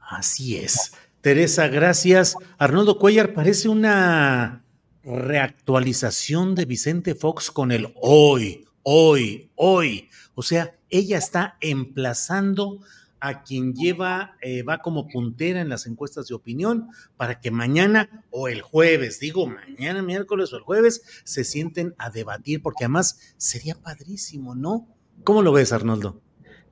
Así 0.00 0.56
es. 0.56 0.92
Teresa, 1.20 1.68
gracias. 1.68 2.34
Arnoldo 2.56 2.98
Cuellar 2.98 3.34
parece 3.34 3.68
una 3.68 4.64
reactualización 5.04 6.54
de 6.54 6.64
Vicente 6.64 7.14
Fox 7.14 7.50
con 7.50 7.72
el 7.72 7.92
hoy, 8.00 8.64
hoy, 8.82 9.50
hoy. 9.54 10.08
O 10.34 10.42
sea, 10.42 10.78
ella 10.88 11.18
está 11.18 11.58
emplazando 11.60 12.80
a 13.20 13.42
quien 13.42 13.74
lleva, 13.74 14.38
eh, 14.40 14.62
va 14.62 14.78
como 14.78 15.08
puntera 15.08 15.60
en 15.60 15.68
las 15.68 15.86
encuestas 15.86 16.26
de 16.28 16.34
opinión 16.34 16.88
para 17.18 17.38
que 17.38 17.50
mañana 17.50 18.24
o 18.30 18.48
el 18.48 18.62
jueves, 18.62 19.20
digo 19.20 19.46
mañana, 19.46 20.00
miércoles 20.00 20.54
o 20.54 20.56
el 20.56 20.62
jueves, 20.62 21.02
se 21.24 21.44
sienten 21.44 21.94
a 21.98 22.08
debatir, 22.08 22.62
porque 22.62 22.84
además 22.84 23.34
sería 23.36 23.74
padrísimo, 23.74 24.54
¿no? 24.54 24.88
¿Cómo 25.22 25.42
lo 25.42 25.52
ves, 25.52 25.74
Arnoldo? 25.74 26.22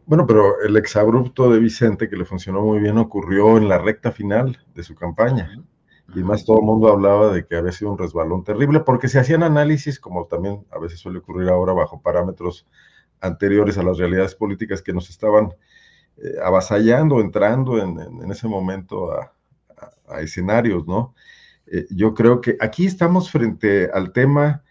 Bueno, 0.09 0.27
pero 0.27 0.59
el 0.63 0.75
exabrupto 0.79 1.51
de 1.53 1.59
Vicente, 1.59 2.09
que 2.09 2.17
le 2.17 2.25
funcionó 2.25 2.63
muy 2.63 2.79
bien, 2.81 2.97
ocurrió 2.97 3.59
en 3.59 3.69
la 3.69 3.77
recta 3.77 4.11
final 4.11 4.59
de 4.75 4.83
su 4.83 4.95
campaña. 4.95 5.63
Y 6.15 6.21
más 6.21 6.47
todo 6.47 6.61
el 6.61 6.65
mundo 6.65 6.89
hablaba 6.89 7.31
de 7.31 7.45
que 7.45 7.57
había 7.57 7.73
sido 7.73 7.93
un 7.93 7.99
resbalón 7.99 8.43
terrible, 8.43 8.81
porque 8.81 9.09
se 9.09 9.19
hacían 9.19 9.43
análisis, 9.43 10.01
como 10.01 10.25
también 10.25 10.65
a 10.71 10.79
veces 10.79 10.99
suele 10.99 11.19
ocurrir 11.19 11.51
ahora, 11.51 11.75
bajo 11.75 12.01
parámetros 12.01 12.67
anteriores 13.21 13.77
a 13.77 13.83
las 13.83 13.99
realidades 13.99 14.35
políticas 14.35 14.81
que 14.81 14.95
nos 14.95 15.11
estaban 15.11 15.53
eh, 16.17 16.37
avasallando, 16.43 17.21
entrando 17.21 17.77
en, 17.77 18.31
ese 18.31 18.49
momento 18.49 19.13
a, 19.13 19.31
escenarios, 20.23 20.87
¿no? 20.87 21.15
Eh, 21.67 21.85
yo 21.91 22.15
creo 22.15 22.41
que 22.41 22.57
aquí 22.61 22.87
estamos 22.87 23.31
frente 23.31 23.91
al 23.93 24.15
tema 24.15 24.63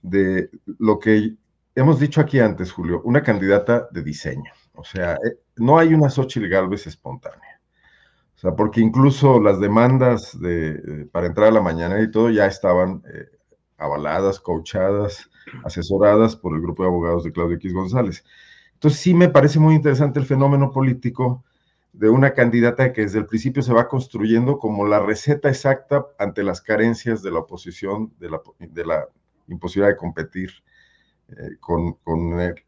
de 0.00 0.48
lo 0.78 0.98
que 0.98 1.36
hemos 1.74 2.00
dicho 2.00 2.22
aquí 2.22 2.40
antes, 2.40 2.72
Julio, 2.72 3.02
una 3.04 3.22
candidata 3.22 3.86
de 3.90 4.02
diseño. 4.02 4.50
O 4.78 4.84
sea, 4.84 5.14
eh, 5.14 5.38
no 5.56 5.76
hay 5.76 5.92
una 5.92 6.08
Xochitl 6.08 6.48
Galvez 6.48 6.86
espontánea. 6.86 7.60
O 8.36 8.38
sea, 8.38 8.54
porque 8.54 8.80
incluso 8.80 9.40
las 9.40 9.58
demandas 9.58 10.38
de, 10.40 11.08
para 11.10 11.26
entrar 11.26 11.48
a 11.48 11.52
la 11.52 11.60
mañana 11.60 12.00
y 12.00 12.08
todo 12.08 12.30
ya 12.30 12.46
estaban 12.46 13.02
eh, 13.12 13.26
avaladas, 13.76 14.38
coachadas, 14.38 15.28
asesoradas 15.64 16.36
por 16.36 16.54
el 16.54 16.62
grupo 16.62 16.84
de 16.84 16.90
abogados 16.90 17.24
de 17.24 17.32
Claudio 17.32 17.56
X 17.56 17.72
González. 17.72 18.24
Entonces 18.74 19.00
sí 19.00 19.14
me 19.14 19.28
parece 19.28 19.58
muy 19.58 19.74
interesante 19.74 20.20
el 20.20 20.26
fenómeno 20.26 20.70
político 20.70 21.44
de 21.92 22.08
una 22.08 22.32
candidata 22.32 22.92
que 22.92 23.00
desde 23.00 23.18
el 23.18 23.26
principio 23.26 23.62
se 23.62 23.72
va 23.72 23.88
construyendo 23.88 24.60
como 24.60 24.86
la 24.86 25.00
receta 25.00 25.48
exacta 25.48 26.06
ante 26.20 26.44
las 26.44 26.60
carencias 26.60 27.20
de 27.24 27.32
la 27.32 27.40
oposición, 27.40 28.12
de 28.20 28.30
la, 28.30 28.40
de 28.60 28.86
la 28.86 29.08
imposibilidad 29.48 29.92
de 29.92 29.96
competir 29.96 30.52
eh, 31.36 31.56
con, 31.60 31.96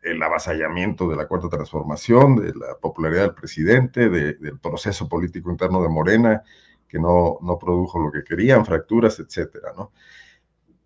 el, 0.02 0.22
avasallamiento 0.22 1.08
de 1.08 1.16
la 1.16 1.26
cuarta 1.26 1.48
transformación, 1.48 2.36
de 2.36 2.54
la 2.54 2.76
popularidad 2.80 3.22
del 3.22 3.34
presidente, 3.34 4.08
del 4.10 4.58
proceso 4.60 5.08
político 5.08 5.50
interno 5.50 5.82
de 5.82 5.88
Morena, 5.88 6.42
que 6.86 6.98
no, 6.98 7.38
no 7.40 7.58
produjo 7.58 7.98
lo 7.98 8.12
que 8.12 8.24
querían, 8.24 8.66
fracturas, 8.66 9.18
etcétera, 9.18 9.72
¿no? 9.76 9.92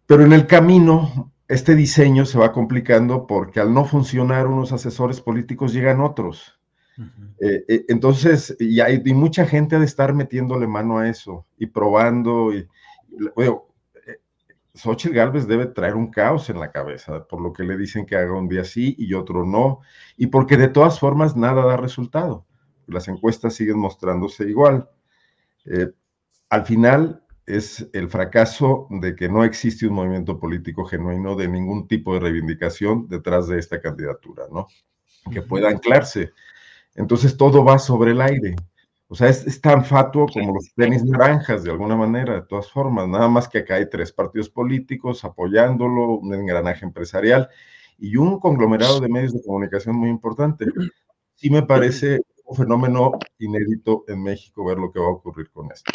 Pero 0.07 0.25
en 0.25 0.33
el 0.33 0.47
camino, 0.47 1.33
este 1.49 1.75
diseño 1.75 2.27
se 2.27 2.39
va 2.39 2.53
complicando 2.53 3.27
porque 3.27 3.61
al 3.61 3.73
no 3.73 3.85
funcionar 3.85 4.47
unos 4.47 4.73
asesores 4.73 5.21
políticos 5.21 5.73
llegan 5.73 6.01
otros. 6.01 6.61
Eh, 7.41 7.65
eh, 7.67 7.85
entonces, 7.89 8.57
y, 8.61 8.81
hay, 8.81 9.03
mucha 9.15 9.47
gente 9.47 9.77
ha 9.77 9.79
de 9.81 9.85
estar 9.85 10.15
metiéndole 10.15 10.67
mano 10.67 10.99
a 10.99 11.09
eso 11.09 11.47
y 11.59 11.67
probando. 11.67 12.53
Y, 12.53 12.69
Xochitl 14.75 15.15
Galvez 15.15 15.47
debe 15.47 15.67
traer 15.67 15.95
un 15.95 16.11
caos 16.11 16.51
en 16.51 16.59
la 16.59 16.71
cabeza, 16.73 17.27
por 17.27 17.41
lo 17.41 17.53
que 17.53 17.65
le 17.65 17.77
dicen 17.77 18.07
que 18.07 18.17
haga 18.17 18.37
un 18.37 18.49
día 18.49 18.65
sí 18.65 18.95
y 18.99 19.15
otro 19.15 19.47
no, 19.47 19.81
y 20.17 20.27
porque 20.27 20.57
de 20.57 20.69
todas 20.69 20.99
formas 20.99 21.37
nada 21.37 21.65
da 21.65 21.77
resultado. 21.77 22.47
Las 22.87 23.09
encuestas 23.09 23.55
siguen 23.55 23.79
mostrándose 23.79 24.49
igual. 24.49 24.91
Eh, 25.65 25.91
al 26.51 26.67
final, 26.67 27.25
es 27.47 27.89
el 27.93 28.09
fracaso 28.09 28.87
de 28.91 29.15
que 29.15 29.29
no 29.29 29.45
existe 29.45 29.87
un 29.87 29.95
movimiento 29.95 30.39
político 30.39 30.85
genuino 30.85 31.37
de 31.37 31.49
ningún 31.49 31.87
tipo 31.87 32.15
de 32.15 32.21
reivindicación 32.21 33.07
detrás 33.09 33.49
de 33.49 33.59
esta 33.59 33.81
candidatura, 33.81 34.45
¿no? 34.51 34.67
Que 35.31 35.43
pueda 35.43 35.69
anclarse. 35.69 36.33
Entonces 36.95 37.37
todo 37.37 37.65
va 37.65 37.79
sobre 37.79 38.13
el 38.13 38.21
aire. 38.21 38.57
O 39.15 39.17
sea, 39.17 39.29
es, 39.29 39.61
tan 39.61 39.85
fatuo 39.85 40.27
como 40.27 40.55
los 40.55 40.75
tenis 40.75 41.05
naranjas, 41.05 41.63
de 41.63 41.71
alguna 41.71 41.95
manera, 41.95 42.35
de 42.35 42.43
todas 42.43 42.69
formas. 42.69 43.07
Nada 43.07 43.29
más 43.29 43.49
que 43.49 43.59
acá 43.59 43.77
hay 43.77 43.89
tres 43.89 44.11
partidos 44.11 44.51
políticos 44.51 45.25
apoyándolo, 45.25 46.19
un 46.19 46.35
engranaje 46.35 46.85
empresarial 46.85 47.49
y 47.97 48.17
un 48.17 48.41
conglomerado 48.41 48.99
de 48.99 49.09
medios 49.09 49.33
de 49.33 49.41
comunicación 49.45 49.95
muy 49.95 50.09
importante. 50.09 50.67
Sí 51.37 51.49
me 51.49 51.63
parece 51.63 52.23
un 52.45 52.57
fenómeno 52.57 53.13
inédito 53.39 54.05
en 54.09 54.21
México 54.21 54.65
ver 54.65 54.79
lo 54.79 54.91
que 54.91 54.99
va 54.99 55.07
a 55.07 55.11
ocurrir 55.11 55.49
con 55.53 55.71
esto. 55.71 55.93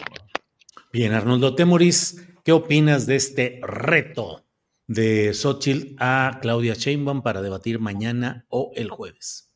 Bien, 0.94 1.12
Arnoldo 1.12 1.56
Temoris, 1.56 2.26
¿qué 2.46 2.54
opinas 2.54 3.06
de 3.06 3.18
este 3.18 3.60
reto 3.64 4.46
de 4.88 5.34
Xochitl 5.34 5.98
a 6.00 6.40
Claudia 6.42 6.74
Sheinbaum 6.74 7.22
para 7.22 7.42
debatir 7.42 7.80
mañana 7.80 8.46
o 8.48 8.72
el 8.78 8.90
jueves? 8.90 9.49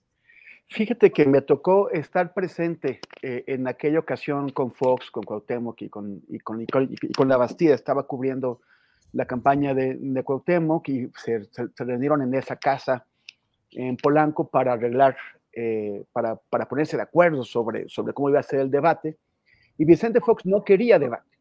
Fíjate 0.73 1.11
que 1.11 1.27
me 1.27 1.41
tocó 1.41 1.91
estar 1.91 2.33
presente 2.33 2.99
eh, 3.21 3.43
en 3.45 3.67
aquella 3.67 3.99
ocasión 3.99 4.49
con 4.49 4.73
Fox, 4.73 5.11
con 5.11 5.21
Cuauhtémoc 5.21 5.79
y 5.83 5.89
con, 5.89 6.23
y 6.27 6.39
con, 6.39 6.63
y 6.63 6.65
con, 7.13 7.29
la 7.29 7.37
Bastida. 7.37 7.75
Estaba 7.75 8.07
cubriendo 8.07 8.59
la 9.11 9.27
campaña 9.27 9.75
de, 9.75 9.97
de 9.99 10.23
Cuauhtémoc 10.23 10.89
y 10.89 11.11
se, 11.15 11.43
se, 11.43 11.67
reunieron 11.77 12.23
en 12.23 12.33
esa 12.33 12.55
casa 12.55 13.05
en 13.69 13.97
Polanco 13.97 14.49
para 14.49 14.73
arreglar, 14.73 15.15
eh, 15.51 16.05
para, 16.11 16.37
para, 16.37 16.67
ponerse 16.67 16.97
de 16.97 17.03
acuerdo 17.03 17.43
sobre, 17.43 17.87
sobre 17.87 18.13
cómo 18.13 18.31
iba 18.31 18.39
a 18.39 18.43
ser 18.43 18.61
el 18.61 18.71
debate. 18.71 19.19
Y 19.77 19.85
Vicente 19.85 20.21
Fox 20.21 20.43
no 20.43 20.63
quería 20.63 20.97
debate. 20.97 21.37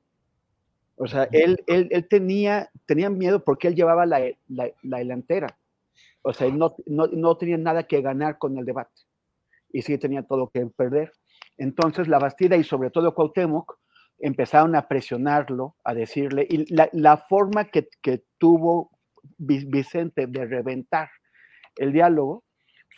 O 0.97 1.07
sea, 1.07 1.27
él, 1.33 1.65
él, 1.69 1.89
él 1.91 2.07
tenía, 2.07 2.71
tenía 2.85 3.09
miedo 3.09 3.43
porque 3.43 3.69
él 3.69 3.77
llevaba 3.77 4.05
la, 4.05 4.21
la, 4.49 4.71
la 4.83 4.99
delantera. 4.99 5.57
O 6.21 6.35
sea, 6.35 6.51
no, 6.51 6.75
no, 6.85 7.07
no 7.07 7.39
tenía 7.39 7.57
nada 7.57 7.85
que 7.85 8.03
ganar 8.03 8.37
con 8.37 8.59
el 8.59 8.67
debate 8.67 8.93
y 9.73 9.83
sí 9.83 9.99
tenía 9.99 10.23
todo 10.23 10.51
que 10.51 10.67
perder. 10.67 11.13
Entonces 11.59 12.09
la 12.09 12.19
Bastida 12.19 12.57
y 12.57 12.65
sobre 12.65 12.91
todo 12.91 13.15
Cuauhtémoc 13.15 13.79
empezaron 14.19 14.77
a 14.77 14.89
presionarlo, 14.89 15.77
a 15.85 15.95
decirle, 15.95 16.47
y 16.49 16.73
la, 16.75 17.17
forma 17.29 17.65
que, 17.65 17.89
tuvo 18.39 18.91
Vicente 19.39 20.27
de 20.27 20.47
reventar 20.47 21.09
el 21.77 21.93
diálogo 21.93 22.45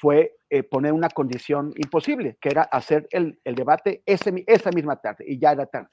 fue 0.00 0.36
eh, 0.50 0.62
poner 0.62 0.92
una 0.92 1.08
condición 1.08 1.72
imposible, 1.76 2.36
que 2.40 2.50
era 2.50 2.62
hacer 2.62 3.08
el, 3.10 3.38
debate 3.44 4.02
ese, 4.04 4.44
esa 4.46 4.70
misma 4.70 4.96
tarde, 4.96 5.24
y 5.26 5.38
ya 5.38 5.52
era 5.52 5.66
tarde. 5.66 5.88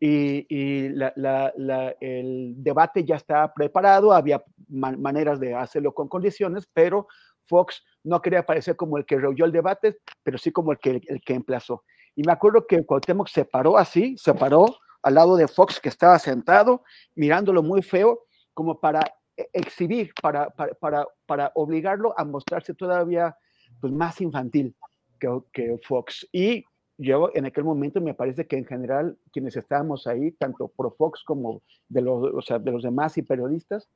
Y, 0.00 0.46
el 0.48 2.54
debate 2.56 3.04
ya 3.04 3.16
estaba 3.16 3.52
preparado, 3.52 4.12
había 4.12 4.42
maneras 4.70 5.40
de 5.40 5.54
hacerlo 5.54 5.92
con 5.92 6.08
condiciones, 6.08 6.68
pero 6.72 7.08
Fox 7.44 7.84
no 8.04 8.22
quería 8.22 8.46
parecer 8.46 8.76
como 8.76 8.96
el 8.96 9.04
que 9.04 9.18
rehuyó 9.18 9.44
el 9.44 9.52
debate, 9.52 9.98
pero 10.22 10.38
sí 10.38 10.52
como 10.52 10.72
el 10.72 10.78
que, 10.78 11.00
el 11.06 11.20
que 11.20 11.34
emplazó. 11.34 11.84
Y 12.14 12.22
me 12.22 12.32
acuerdo 12.32 12.66
que 12.66 12.84
Cuauhtémoc 12.84 13.28
se 13.28 13.44
paró 13.44 13.76
así, 13.76 14.16
se 14.18 14.34
paró 14.34 14.66
al 15.02 15.14
lado 15.14 15.36
de 15.36 15.48
Fox 15.48 15.80
que 15.80 15.88
estaba 15.88 16.18
sentado, 16.18 16.82
mirándolo 17.14 17.62
muy 17.62 17.82
feo, 17.82 18.20
como 18.54 18.80
para 18.80 19.00
e, 19.36 19.48
exhibir, 19.52 20.12
para, 20.20 20.50
para, 20.50 21.06
para, 21.26 21.52
obligarlo 21.54 22.14
a 22.18 22.24
mostrarse 22.24 22.74
todavía 22.74 23.36
pues, 23.80 23.92
más 23.92 24.20
infantil 24.20 24.76
que, 25.18 25.28
que 25.52 25.78
Fox. 25.82 26.28
Y 26.32 26.64
yo 26.98 27.30
en 27.34 27.46
aquel 27.46 27.64
momento 27.64 28.00
me 28.00 28.14
parece 28.14 28.46
que 28.46 28.56
en 28.56 28.66
general 28.66 29.16
quienes 29.32 29.56
estábamos 29.56 30.06
ahí, 30.06 30.32
tanto 30.32 30.68
pro 30.68 30.90
Fox 30.90 31.22
como 31.24 31.62
de 31.88 32.02
los, 32.02 32.34
o 32.34 32.42
sea, 32.42 32.58
de 32.58 32.70
los 32.70 32.82
demás 32.82 33.16
y 33.16 33.22
periodistas, 33.22 33.88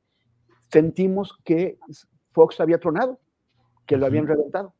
sentimos 0.74 1.38
que 1.44 1.78
Fox 2.32 2.60
había 2.60 2.78
tronado, 2.78 3.20
que 3.86 3.96
lo 3.96 4.06
habían 4.06 4.26
reventado. 4.26 4.74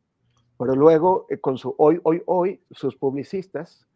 Pero 0.59 0.75
luego, 0.75 1.27
eh, 1.31 1.39
con 1.39 1.57
su 1.57 1.73
hoy, 1.79 2.01
hoy, 2.03 2.21
hoy, 2.27 2.61
sus 2.73 2.97
publicistas 2.97 3.87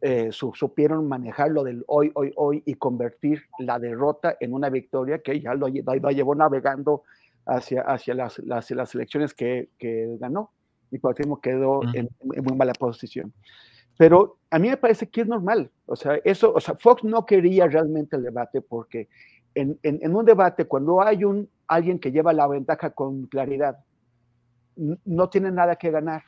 eh, 0.00 0.30
supieron 0.32 1.06
manejar 1.08 1.50
lo 1.50 1.62
del 1.62 1.84
hoy, 1.88 2.10
hoy, 2.14 2.32
hoy 2.36 2.62
y 2.64 2.74
convertir 2.76 3.42
la 3.58 3.78
derrota 3.78 4.34
en 4.40 4.54
una 4.54 4.70
victoria 4.70 5.18
que 5.18 5.40
ya 5.40 5.54
lo, 5.54 5.68
lo 5.68 6.10
llevó 6.10 6.34
navegando 6.34 7.02
hacia, 7.44 7.82
hacia 7.82 8.14
las, 8.14 8.38
las, 8.38 8.70
las 8.70 8.94
elecciones 8.94 9.34
que, 9.34 9.68
que, 9.78 10.16
ganó. 10.18 10.52
Y 10.90 10.98
por 10.98 11.10
último 11.10 11.38
quedó 11.42 11.82
en, 11.92 12.08
muy 12.20 12.56
mala 12.56 12.72
posición. 12.72 13.34
Pero 13.98 14.38
a 14.50 14.58
mí 14.58 14.68
me 14.70 14.78
parece 14.78 15.10
que 15.10 15.20
es 15.20 15.26
normal. 15.26 15.70
O 15.84 15.96
sea, 15.96 16.18
eso, 16.24 16.54
o 16.54 16.60
sea, 16.60 16.76
Fox 16.76 17.04
no 17.04 17.26
quería 17.26 17.66
realmente 17.66 18.16
el 18.16 18.22
debate 18.22 18.62
porque 18.62 19.08
en, 19.54 19.78
en, 19.82 19.98
en 20.02 20.16
un 20.16 20.24
debate, 20.24 20.66
cuando 20.66 21.02
hay 21.02 21.24
un, 21.24 21.48
alguien 21.66 21.98
que 21.98 22.12
lleva 22.12 22.32
la 22.32 22.46
ventaja 22.46 22.90
con 22.90 23.26
claridad, 23.26 23.78
no 24.76 25.28
tiene 25.28 25.50
nada 25.50 25.76
que 25.76 25.90
ganar. 25.90 26.22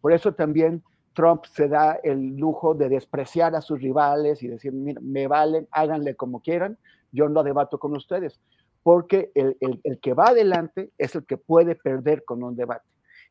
Por 0.00 0.12
eso 0.12 0.34
también 0.34 0.82
Trump 1.18 1.44
se 1.52 1.68
da 1.68 1.98
el 2.02 2.36
lujo 2.36 2.74
de 2.74 2.88
despreciar 2.88 3.54
a 3.56 3.60
sus 3.60 3.80
rivales 3.80 4.42
y 4.42 4.48
decir, 4.48 4.72
mira, 4.72 5.00
me 5.02 5.26
valen, 5.26 5.66
háganle 5.72 6.14
como 6.14 6.40
quieran, 6.40 6.78
yo 7.10 7.28
no 7.28 7.42
debato 7.42 7.78
con 7.78 7.96
ustedes, 7.96 8.40
porque 8.82 9.32
el, 9.34 9.58
que 10.00 10.14
va 10.14 10.26
adelante 10.26 10.92
es 10.96 11.14
el 11.16 11.24
que 11.26 11.36
puede 11.36 11.74
perder 11.74 12.24
con 12.24 12.42
un 12.42 12.54
debate. 12.54 12.86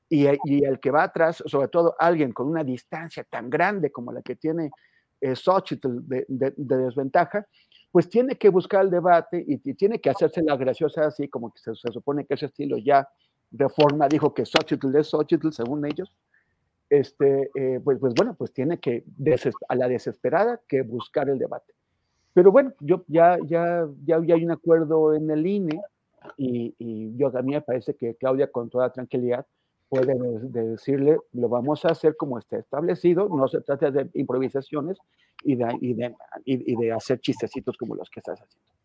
Y, 0.09 0.25
el 0.25 0.79
que 0.79 0.91
va 0.91 1.03
atrás, 1.03 1.43
sobre 1.45 1.67
todo 1.67 1.95
alguien 1.99 2.31
con 2.31 2.47
una 2.47 2.63
distancia 2.63 3.23
tan 3.23 3.49
grande 3.49 3.91
como 3.91 4.11
la 4.11 4.21
que 4.21 4.35
tiene 4.35 4.71
eh, 5.19 5.35
Xochitl 5.35 5.99
de, 6.07 6.25
desventaja, 6.57 7.45
pues 7.91 8.09
tiene 8.09 8.35
que 8.35 8.49
buscar 8.49 8.83
el 8.83 8.91
debate 8.91 9.43
y, 9.47 9.57
tiene 9.73 9.99
que 9.99 10.09
hacerse 10.09 10.41
la 10.41 10.55
graciosa 10.57 11.05
así, 11.05 11.27
como 11.27 11.51
que 11.51 11.59
se, 11.59 11.75
se 11.75 11.91
supone 11.91 12.25
que 12.25 12.33
ese 12.35 12.47
estilo 12.47 12.77
ya 12.77 13.07
Reforma 13.51 14.07
dijo 14.07 14.33
que 14.33 14.45
Xochitl 14.45 14.95
es 14.95 15.07
Xochitl, 15.07 15.51
según 15.51 15.85
ellos, 15.85 16.13
este, 16.89 17.49
eh, 17.55 17.79
pues, 17.83 17.99
pues 17.99 18.13
bueno, 18.13 18.35
pues 18.35 18.53
tiene 18.53 18.79
que, 18.79 19.03
a 19.67 19.75
la 19.75 19.87
desesperada, 19.87 20.61
que 20.67 20.81
buscar 20.81 21.29
el 21.29 21.39
debate. 21.39 21.73
Pero 22.33 22.51
bueno, 22.51 22.73
yo 22.79 23.03
ya, 23.07 23.37
ya, 23.45 23.87
ya, 24.05 24.17
hay 24.17 24.45
un 24.45 24.51
acuerdo 24.51 25.13
en 25.13 25.29
el 25.31 25.45
INE 25.45 25.81
y, 26.37 26.75
y 26.77 27.17
yo 27.17 27.31
también 27.31 27.59
me 27.59 27.61
parece 27.61 27.95
que 27.95 28.15
Claudia 28.15 28.51
con 28.51 28.69
toda 28.69 28.91
tranquilidad 28.91 29.45
puede 29.89 30.15
decirle, 30.49 31.17
lo 31.33 31.49
vamos 31.49 31.85
a 31.85 31.89
hacer 31.89 32.15
como 32.17 32.39
está 32.39 32.57
establecido, 32.57 33.29
no 33.29 33.47
se 33.47 33.61
trata 33.61 33.91
de 33.91 34.09
improvisaciones 34.13 34.97
y 35.43 35.55
de, 35.55 35.77
y 35.81 35.93
de, 35.93 36.15
y 36.45 36.75
de 36.75 36.91
hacer 36.91 37.19
chistecitos 37.19 37.77
como 37.77 37.95
los 37.95 38.09
que 38.09 38.19
estás 38.19 38.39
haciendo. 38.41 38.77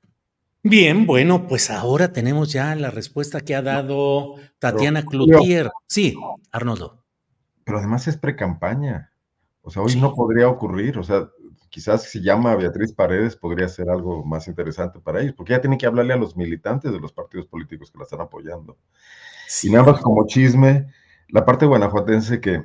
Bien, 0.65 1.07
bueno, 1.07 1.49
pues 1.49 1.71
ahora 1.71 2.13
tenemos 2.13 2.53
ya 2.53 2.77
la 2.77 2.91
respuesta 2.91 3.41
que 3.41 3.57
ha 3.57 3.63
dado 3.63 4.37
Tatiana 4.61 5.05
Cloutier. 5.05 5.73
Sí, 5.89 6.15
Arnoldo. 6.53 7.03
Pero 7.65 7.79
además 7.79 8.07
es 8.07 8.17
pre-campaña. 8.17 9.13
O 9.63 9.71
sea, 9.71 9.83
hoy 9.83 9.97
no 9.97 10.15
podría 10.15 10.49
ocurrir. 10.49 10.99
O 10.99 11.03
sea, 11.03 11.29
quizás 11.69 12.05
si 12.05 12.23
llama 12.23 12.53
a 12.53 12.57
Beatriz 12.57 12.93
Paredes 12.93 13.35
podría 13.35 13.67
ser 13.67 13.91
algo 13.91 14.25
más 14.25 14.47
interesante 14.47 15.01
para 15.01 15.21
ellos, 15.21 15.35
porque 15.37 15.53
ya 15.53 15.61
tiene 15.61 15.79
que 15.79 15.87
hablarle 15.87 16.13
a 16.13 16.19
los 16.19 16.37
militantes 16.37 16.93
de 16.93 17.01
los 17.01 17.13
partidos 17.13 17.47
políticos 17.47 17.91
que 17.91 17.99
la 17.99 18.05
están 18.05 18.21
apoyando. 18.21 18.77
Y 19.63 19.71
nada 19.71 19.93
más 19.93 20.01
como 20.01 20.27
chisme, 20.27 20.87
la 21.29 21.45
parte 21.45 21.67
guanajuatense 21.67 22.41
que 22.41 22.65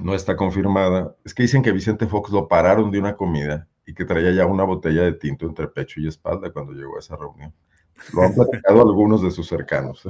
no 0.00 0.14
está 0.14 0.36
confirmada, 0.36 1.16
es 1.24 1.34
que 1.34 1.44
dicen 1.44 1.62
que 1.62 1.72
Vicente 1.72 2.06
Fox 2.06 2.30
lo 2.30 2.48
pararon 2.48 2.90
de 2.90 2.98
una 2.98 3.16
comida 3.16 3.68
y 3.86 3.94
que 3.94 4.04
traía 4.04 4.32
ya 4.32 4.46
una 4.46 4.64
botella 4.64 5.02
de 5.02 5.12
tinto 5.12 5.46
entre 5.46 5.68
pecho 5.68 6.00
y 6.00 6.08
espalda 6.08 6.50
cuando 6.50 6.72
llegó 6.72 6.96
a 6.96 7.00
esa 7.00 7.16
reunión. 7.16 7.52
Lo 8.12 8.22
han 8.22 8.34
platicado 8.34 8.80
algunos 8.82 9.22
de 9.22 9.30
sus 9.30 9.46
cercanos. 9.46 10.02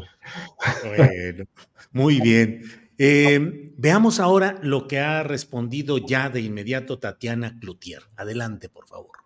Bueno, 0.85 1.45
muy 1.93 2.21
bien. 2.21 2.63
Eh, 2.97 3.73
veamos 3.77 4.21
ahora 4.21 4.59
lo 4.63 4.87
que 4.87 5.01
ha 5.01 5.23
respondido 5.23 5.99
ya 5.99 6.31
de 6.31 6.41
inmediato 6.41 6.99
Tatiana 6.99 7.59
Cloutier. 7.61 8.03
Adelante, 8.17 8.69
por 8.69 8.87
favor. 8.87 9.24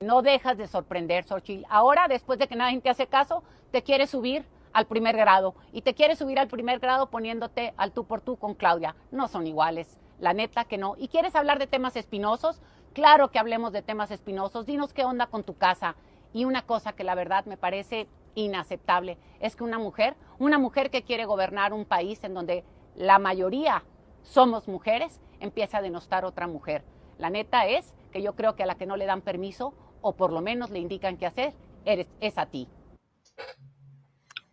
No 0.00 0.20
dejas 0.20 0.58
de 0.58 0.66
sorprender, 0.66 1.24
Xochitl. 1.24 1.64
Ahora, 1.70 2.06
después 2.06 2.38
de 2.38 2.48
que 2.48 2.54
nadie 2.54 2.78
te 2.82 2.90
hace 2.90 3.06
caso, 3.06 3.42
te 3.70 3.82
quieres 3.82 4.10
subir 4.10 4.44
al 4.74 4.86
primer 4.86 5.16
grado. 5.16 5.54
Y 5.72 5.80
te 5.80 5.94
quieres 5.94 6.18
subir 6.18 6.38
al 6.38 6.48
primer 6.48 6.80
grado 6.80 7.08
poniéndote 7.08 7.72
al 7.78 7.92
tú 7.92 8.04
por 8.04 8.20
tú 8.20 8.36
con 8.36 8.54
Claudia. 8.54 8.94
No 9.10 9.26
son 9.26 9.46
iguales 9.46 9.98
la 10.18 10.34
neta 10.34 10.64
que 10.64 10.76
no. 10.76 10.96
¿Y 10.98 11.08
quieres 11.08 11.34
hablar 11.34 11.58
de 11.58 11.66
temas 11.66 11.96
espinosos? 11.96 12.60
Claro 12.92 13.30
que 13.30 13.38
hablemos 13.38 13.72
de 13.72 13.80
temas 13.80 14.10
espinosos. 14.10 14.66
Dinos 14.66 14.92
qué 14.92 15.06
onda 15.06 15.28
con 15.28 15.44
tu 15.44 15.56
casa. 15.56 15.96
Y 16.34 16.44
una 16.44 16.60
cosa 16.60 16.92
que 16.92 17.04
la 17.04 17.14
verdad 17.14 17.46
me 17.46 17.56
parece 17.56 18.06
inaceptable 18.34 19.16
es 19.40 19.56
que 19.56 19.64
una 19.64 19.78
mujer, 19.78 20.14
una 20.38 20.58
mujer 20.58 20.90
que 20.90 21.04
quiere 21.04 21.24
gobernar 21.24 21.72
un 21.72 21.86
país 21.86 22.22
en 22.22 22.34
donde 22.34 22.64
la 22.96 23.18
mayoría 23.18 23.82
somos 24.22 24.68
mujeres, 24.68 25.22
empieza 25.40 25.78
a 25.78 25.82
denostar 25.82 26.26
otra 26.26 26.46
mujer. 26.46 26.84
La 27.16 27.30
neta 27.30 27.66
es 27.66 27.94
que 28.12 28.20
yo 28.20 28.34
creo 28.34 28.56
que 28.56 28.62
a 28.62 28.66
la 28.66 28.74
que 28.74 28.84
no 28.84 28.96
le 28.96 29.06
dan 29.06 29.22
permiso 29.22 29.72
o 30.06 30.12
por 30.14 30.32
lo 30.32 30.40
menos 30.40 30.70
le 30.70 30.78
indican 30.78 31.16
qué 31.16 31.26
hacer, 31.26 31.52
eres, 31.84 32.06
es 32.20 32.38
a 32.38 32.46
ti. 32.46 32.68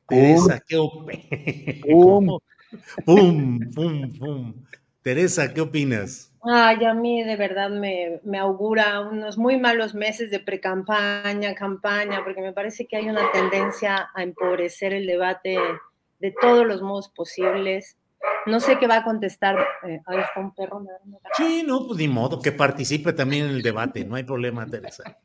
Teresa, 0.07 0.59
qué 0.67 0.77
pum, 1.85 2.39
pum, 3.05 3.59
pum. 4.17 4.53
Teresa, 5.03 5.53
¿qué 5.53 5.61
opinas? 5.61 6.31
Ay, 6.41 6.83
a 6.85 6.93
mí 6.95 7.23
de 7.23 7.35
verdad 7.35 7.69
me, 7.69 8.19
me 8.23 8.39
augura 8.39 8.99
unos 9.01 9.37
muy 9.37 9.59
malos 9.59 9.93
meses 9.93 10.31
de 10.31 10.39
pre-campaña, 10.39 11.53
campaña, 11.53 12.23
porque 12.23 12.41
me 12.41 12.51
parece 12.51 12.87
que 12.87 12.97
hay 12.97 13.07
una 13.09 13.31
tendencia 13.31 14.09
a 14.15 14.23
empobrecer 14.23 14.91
el 14.93 15.05
debate 15.05 15.57
de 16.19 16.33
todos 16.41 16.65
los 16.65 16.81
modos 16.81 17.09
posibles. 17.09 17.95
No 18.45 18.59
sé 18.59 18.77
qué 18.77 18.87
va 18.87 18.97
a 18.97 19.03
contestar. 19.03 19.57
Eh, 19.87 20.01
ahí 20.05 20.17
está 20.19 20.39
un 20.39 20.53
perro. 20.53 20.85
Sí, 21.37 21.63
no, 21.65 21.87
pues 21.87 21.99
ni 21.99 22.07
modo, 22.07 22.41
que 22.41 22.51
participe 22.51 23.13
también 23.13 23.45
en 23.45 23.51
el 23.51 23.61
debate, 23.61 24.03
no 24.05 24.15
hay 24.15 24.23
problema, 24.23 24.65
Teresa. 24.65 25.17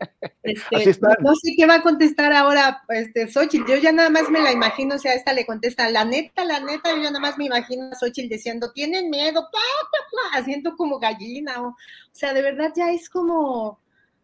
Este, 0.42 1.00
no 1.20 1.34
sé 1.34 1.54
qué 1.56 1.66
va 1.66 1.76
a 1.76 1.82
contestar 1.82 2.32
ahora 2.32 2.82
este, 2.88 3.28
Xochitl. 3.28 3.70
Yo 3.70 3.76
ya 3.76 3.92
nada 3.92 4.08
más 4.08 4.30
me 4.30 4.40
la 4.40 4.52
imagino, 4.52 4.94
o 4.94 4.98
sea, 4.98 5.14
esta 5.14 5.32
le 5.32 5.44
contesta, 5.44 5.90
la 5.90 6.04
neta, 6.04 6.44
la 6.44 6.61
neta, 6.61 6.90
yo 6.94 7.02
nada 7.02 7.20
más 7.20 7.37
me 7.37 7.46
imagino 7.46 7.90
a 7.90 7.94
Xochitl 7.94 8.28
diciendo, 8.28 8.72
tienen 8.72 9.11
miedo, 9.11 9.42
pa, 9.42 9.58
pa, 9.58 9.98
pa, 10.32 10.38
haciendo 10.38 10.76
como 10.76 10.98
gallina. 10.98 11.62
O, 11.62 11.68
o 11.68 11.76
sea, 12.12 12.32
de 12.32 12.42
verdad 12.42 12.72
ya 12.74 12.90
es 12.92 13.11
como, 13.11 13.80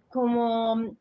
como 0.08 0.96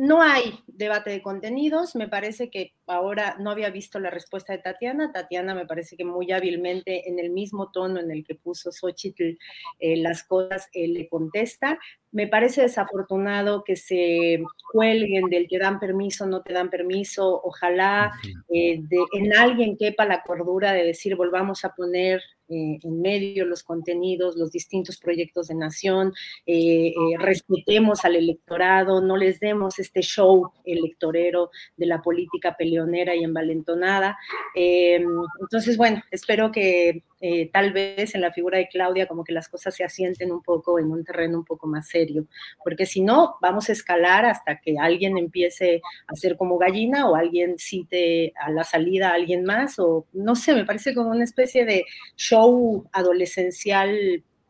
no 0.00 0.22
hay 0.22 0.58
debate 0.66 1.10
de 1.10 1.20
contenidos. 1.20 1.94
Me 1.94 2.08
parece 2.08 2.48
que 2.48 2.72
ahora 2.86 3.36
no 3.38 3.50
había 3.50 3.68
visto 3.68 4.00
la 4.00 4.08
respuesta 4.08 4.54
de 4.54 4.60
Tatiana. 4.60 5.12
Tatiana 5.12 5.54
me 5.54 5.66
parece 5.66 5.94
que 5.94 6.06
muy 6.06 6.32
hábilmente 6.32 7.06
en 7.10 7.18
el 7.18 7.28
mismo 7.28 7.70
tono 7.70 8.00
en 8.00 8.10
el 8.10 8.24
que 8.24 8.34
puso 8.34 8.72
Xochitl 8.72 9.36
eh, 9.78 9.96
las 9.98 10.24
cosas, 10.24 10.70
eh, 10.72 10.88
le 10.88 11.06
contesta. 11.06 11.78
Me 12.12 12.26
parece 12.26 12.62
desafortunado 12.62 13.62
que 13.62 13.76
se 13.76 14.42
cuelguen 14.72 15.26
del 15.26 15.46
que 15.46 15.58
dan 15.58 15.78
permiso, 15.78 16.24
no 16.24 16.40
te 16.40 16.54
dan 16.54 16.70
permiso. 16.70 17.38
Ojalá 17.44 18.10
eh, 18.48 18.80
en 19.12 19.36
alguien 19.36 19.76
quepa 19.76 20.06
la 20.06 20.22
cordura 20.22 20.72
de 20.72 20.82
decir 20.82 21.14
volvamos 21.14 21.62
a 21.66 21.74
poner 21.74 22.22
eh, 22.50 22.78
en 22.82 23.00
medio 23.00 23.44
los 23.46 23.62
contenidos, 23.62 24.36
los 24.36 24.50
distintos 24.50 24.98
proyectos 24.98 25.48
de 25.48 25.54
nación, 25.54 26.12
eh, 26.46 26.88
eh, 26.88 26.92
respetemos 27.18 28.04
al 28.04 28.16
electorado, 28.16 29.00
no 29.00 29.16
les 29.16 29.38
demos 29.38 29.78
este 29.78 30.02
show 30.02 30.50
electorero 30.64 31.50
de 31.76 31.86
la 31.86 32.02
política 32.02 32.56
peleonera 32.58 33.14
y 33.14 33.22
envalentonada. 33.22 34.18
entonces, 34.54 35.76
bueno, 35.76 36.02
espero 36.10 36.50
que 36.50 37.04
tal 37.52 37.72
vez 37.72 38.14
en 38.14 38.22
la 38.22 38.32
figura 38.32 38.56
de 38.56 38.68
Claudia 38.68 39.06
como 39.06 39.24
que 39.24 39.34
las 39.34 39.48
cosas 39.48 39.74
se 39.74 39.84
asienten 39.84 40.32
un 40.32 40.42
poco 40.42 40.78
en 40.78 40.90
un 40.90 41.04
terreno 41.04 41.38
un 41.38 41.44
poco 41.44 41.66
más 41.66 41.88
serio, 41.88 42.24
porque 42.64 42.86
si 42.86 43.02
no, 43.02 43.36
vamos 43.42 43.68
a 43.68 43.72
escalar 43.72 44.24
hasta 44.24 44.58
que 44.60 44.76
alguien 44.80 45.18
empiece 45.18 45.82
a 46.06 46.16
ser 46.16 46.36
como 46.36 46.56
gallina 46.56 47.08
o 47.08 47.16
alguien 47.16 47.58
cite 47.58 48.32
a 48.36 48.50
la 48.50 48.64
salida 48.64 49.10
a 49.10 49.14
alguien 49.14 49.44
más, 49.44 49.78
o 49.78 50.06
no 50.12 50.34
sé, 50.34 50.54
me 50.54 50.64
parece 50.64 50.94
como 50.94 51.10
una 51.10 51.24
especie 51.24 51.64
de 51.64 51.84
show 52.16 52.88
adolescencial 52.92 53.90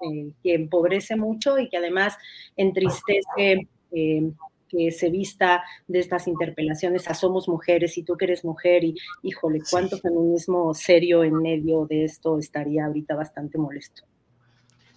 eh, 0.02 0.32
que 0.42 0.54
empobrece 0.54 1.16
mucho 1.16 1.58
y 1.58 1.68
que 1.68 1.76
además 1.76 2.16
entristece 2.56 3.68
eh, 3.92 4.32
que 4.70 4.92
se 4.92 5.10
vista 5.10 5.62
de 5.88 5.98
estas 5.98 6.28
interpelaciones 6.28 7.08
a 7.08 7.14
somos 7.14 7.48
mujeres 7.48 7.98
y 7.98 8.02
tú 8.02 8.16
que 8.16 8.26
eres 8.26 8.44
mujer 8.44 8.84
y 8.84 8.94
híjole, 9.22 9.60
cuánto 9.68 9.98
feminismo 9.98 10.72
serio 10.74 11.24
en 11.24 11.34
medio 11.34 11.86
de 11.86 12.04
esto 12.04 12.38
estaría 12.38 12.86
ahorita 12.86 13.16
bastante 13.16 13.58
molesto. 13.58 14.04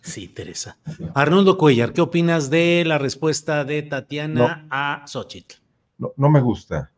Sí, 0.02 0.28
Teresa. 0.28 0.78
Arnoldo 1.16 1.58
Cuellar, 1.58 1.94
¿qué 1.94 2.02
opinas 2.02 2.50
de 2.50 2.84
la 2.86 2.98
respuesta 2.98 3.64
de 3.64 3.84
Tatiana 3.84 4.68
a 4.70 5.06
Xochitl? 5.08 5.56
No, 5.98 6.12
no, 6.18 6.30
me 6.30 6.42
gusta. 6.42 6.92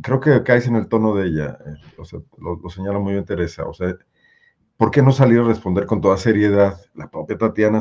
Creo 0.00 0.18
que 0.18 0.42
caes 0.42 0.66
en 0.66 0.76
el 0.76 0.88
tono 0.88 1.14
de 1.14 1.28
ella. 1.28 1.58
Eh, 1.66 1.74
o 1.98 2.06
sea, 2.06 2.20
lo, 2.38 2.56
lo 2.56 2.70
señala 2.70 2.98
muy 2.98 3.12
bien 3.12 3.26
Teresa. 3.26 3.66
O 3.66 3.74
sea, 3.74 3.94
¿por 4.78 4.90
qué 4.90 5.02
no 5.02 5.12
salir 5.12 5.40
a 5.40 5.44
responder 5.44 5.84
con 5.84 6.00
toda 6.00 6.16
seriedad? 6.16 6.80
La 6.94 7.10
propia 7.10 7.36
Tatiana, 7.36 7.80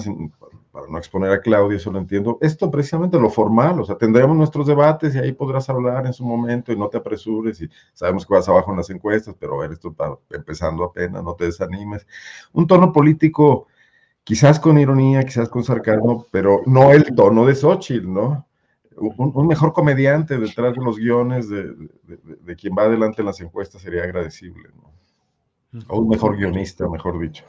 para 0.76 0.88
no 0.90 0.98
exponer 0.98 1.32
a 1.32 1.40
Claudia, 1.40 1.78
eso 1.78 1.90
lo 1.90 2.00
entiendo. 2.00 2.38
Esto 2.42 2.70
precisamente 2.70 3.18
lo 3.18 3.30
formal, 3.30 3.80
o 3.80 3.86
sea, 3.86 3.98
tendremos 3.98 4.36
nuestros 4.36 4.68
debates 4.68 5.16
y 5.16 5.20
ahí 5.20 5.32
podrás 5.32 5.70
hablar 5.70 6.06
en 6.06 6.12
su 6.12 6.26
momento 6.26 6.74
y 6.74 6.78
no 6.78 6.90
te 6.90 6.98
apresures 6.98 7.62
y 7.62 7.70
sabemos 7.94 8.26
que 8.26 8.34
vas 8.34 8.50
abajo 8.50 8.72
en 8.72 8.78
las 8.78 8.90
encuestas, 8.90 9.34
pero 9.40 9.56
a 9.56 9.60
ver, 9.62 9.72
esto 9.72 9.92
está 9.92 10.18
empezando 10.32 10.84
apenas, 10.84 11.24
no 11.24 11.34
te 11.34 11.46
desanimes. 11.46 12.06
Un 12.52 12.68
tono 12.68 12.92
político, 12.92 13.68
quizás 14.26 14.60
con 14.60 14.78
ironía, 14.78 15.24
quizás 15.24 15.48
con 15.48 15.64
sarcasmo, 15.64 16.28
pero 16.30 16.60
no 16.66 16.92
el 16.92 17.06
tono 17.16 17.46
de 17.46 17.56
Xochitl, 17.56 18.12
¿no? 18.12 18.46
Un, 18.98 19.48
mejor 19.48 19.72
comediante 19.72 20.38
detrás 20.38 20.76
de 20.76 20.84
los 20.84 20.98
guiones 20.98 21.48
de, 21.48 21.74
de 22.04 22.56
quien 22.58 22.76
va 22.78 22.84
adelante 22.84 23.22
en 23.22 23.28
las 23.28 23.40
encuestas 23.40 23.82
sería 23.82 24.04
agradecible, 24.04 24.70
¿no? 24.76 25.86
O 25.88 26.00
un 26.00 26.10
mejor 26.10 26.36
guionista, 26.36 26.90
mejor 26.90 27.18
dicho. 27.18 27.46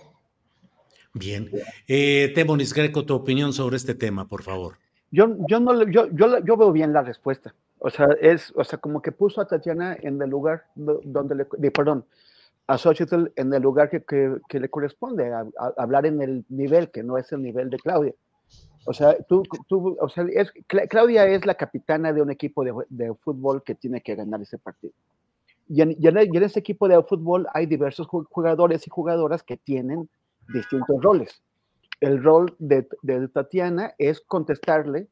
Bien. 1.19 1.51
Eh, 1.89 2.31
Temonis 2.35 2.75
Greco, 2.75 3.07
tu 3.07 3.15
opinión 3.15 3.53
sobre 3.55 3.77
este 3.77 3.95
tema, 3.95 4.29
por 4.29 4.43
favor. 4.43 4.77
Yo, 5.11 5.35
yo, 5.49 5.61
no, 5.61 5.89
yo, 5.89 6.09
yo, 6.13 6.45
yo 6.45 6.57
veo 6.57 6.73
bien 6.73 6.93
la 6.93 7.03
respuesta. 7.03 7.55
O 7.79 7.89
sea, 7.89 8.09
es, 8.21 8.53
o 8.55 8.65
sea, 8.65 8.79
como 8.79 9.01
que 9.01 9.13
puso 9.13 9.41
a 9.41 9.47
Tatiana 9.47 9.97
en 10.01 10.21
el 10.21 10.29
lugar 10.29 10.65
donde 10.75 11.35
le, 11.35 11.71
perdón, 11.71 12.05
a 12.67 12.77
Xochitl 12.77 13.33
en 13.37 13.55
el 13.55 13.63
lugar 13.63 13.89
que, 13.89 14.03
que, 14.03 14.61
le 14.61 14.69
corresponde, 14.69 15.33
a, 15.33 15.47
hablar 15.79 16.05
en 16.05 16.21
el 16.21 16.45
nivel 16.51 16.91
que 16.91 17.03
no 17.03 17.17
es 17.17 17.33
el 17.33 17.43
nivel 17.43 17.71
de 17.71 17.79
Claudia. 17.79 18.13
O 18.85 18.93
sea, 18.93 19.17
tú, 19.23 19.43
tú 19.69 19.97
o 19.99 20.09
sea, 20.09 20.27
es, 20.31 20.53
Claudia 20.89 21.27
es 21.27 21.47
la 21.47 21.55
capitana 21.55 22.13
de 22.13 22.21
un 22.21 22.31
equipo 22.31 22.63
de, 22.63 22.75
de, 22.89 23.15
fútbol 23.15 23.63
que 23.63 23.75
tiene 23.75 24.03
que 24.03 24.15
ganar 24.15 24.43
ese 24.43 24.59
partido. 24.59 24.93
Y 25.69 25.81
en, 25.81 25.97
y, 25.99 26.37
ese 26.39 26.61
equipo 26.61 26.89
de 26.89 27.03
fútbol 27.03 27.47
hay 27.55 27.67
diversos 27.67 28.07
jugadores 28.07 28.87
y 28.87 28.91
jugadoras 28.91 29.43
que 29.43 29.57
tienen 29.57 30.09
distintos 30.53 31.01
roles. 31.03 31.43
El 32.01 32.23
rol 32.23 32.55
de, 32.59 32.83
Tatiana 33.33 33.95
es 33.99 34.21
contestarle, 34.21 35.09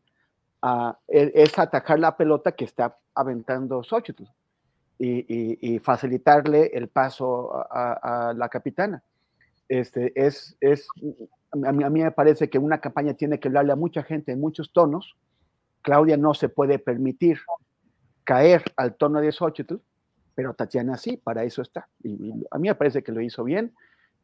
e, 1.08 1.32
es 1.34 1.58
atacar 1.58 1.98
la 1.98 2.16
pelota 2.16 2.52
que 2.52 2.64
está 2.64 2.98
aventando 3.14 3.82
Xochitl 3.82 4.24
y, 4.98 5.78
facilitarle 5.80 6.70
el 6.74 6.88
paso 6.88 7.52
a, 7.70 8.32
la 8.36 8.48
capitana. 8.48 9.02
Este, 9.68 10.12
es, 10.14 10.56
es, 10.60 10.88
a 11.52 11.72
mí, 11.72 11.84
a, 11.84 11.90
mí, 11.90 12.02
me 12.02 12.10
parece 12.12 12.50
que 12.50 12.58
una 12.58 12.80
campaña 12.80 13.14
tiene 13.14 13.40
que 13.40 13.48
hablarle 13.48 13.72
a 13.72 13.76
mucha 13.76 14.02
gente 14.02 14.32
en 14.32 14.40
muchos 14.40 14.72
tonos. 14.72 15.16
Claudia 15.82 16.16
no 16.16 16.34
se 16.34 16.48
puede 16.48 16.78
permitir 16.78 17.38
caer 18.24 18.62
al 18.76 18.94
tono 18.94 19.20
de 19.20 19.32
Xochitl 19.32 19.76
pero 20.34 20.54
Tatiana 20.54 20.96
sí, 20.96 21.16
para 21.16 21.44
eso 21.44 21.62
está. 21.62 21.88
Y, 22.02 22.32
a 22.50 22.58
mí 22.58 22.68
me 22.68 22.74
parece 22.74 23.02
que 23.02 23.12
lo 23.12 23.20
hizo 23.20 23.44
bien 23.44 23.72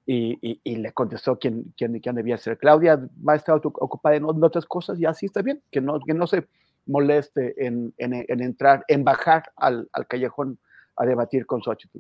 y, 0.07 0.61
le 0.65 0.93
contestó 0.93 1.39
quién, 1.39 1.73
quién, 1.77 1.99
quién, 2.01 2.15
debía 2.15 2.37
ser. 2.37 2.59
Claudia 2.59 2.97
va 2.97 3.35
a 3.35 3.37
estar 3.37 3.61
ocupada 3.63 4.17
en, 4.17 4.25
otras 4.25 4.67
cosas 4.67 4.99
y 4.99 5.07
así 5.07 5.27
está 5.27 5.43
bien, 5.43 5.63
que 5.71 5.81
no, 5.81 6.01
que 6.01 6.15
no 6.15 6.27
se 6.27 6.47
moleste 6.87 7.55
en, 7.65 7.95
en, 7.99 8.43
entrar, 8.43 8.85
en 8.89 9.05
bajar 9.05 9.53
al, 9.57 9.89
al, 9.93 10.07
callejón 10.07 10.59
a 10.97 11.07
debatir 11.07 11.47
con 11.47 11.63
Xochitl. 11.63 11.99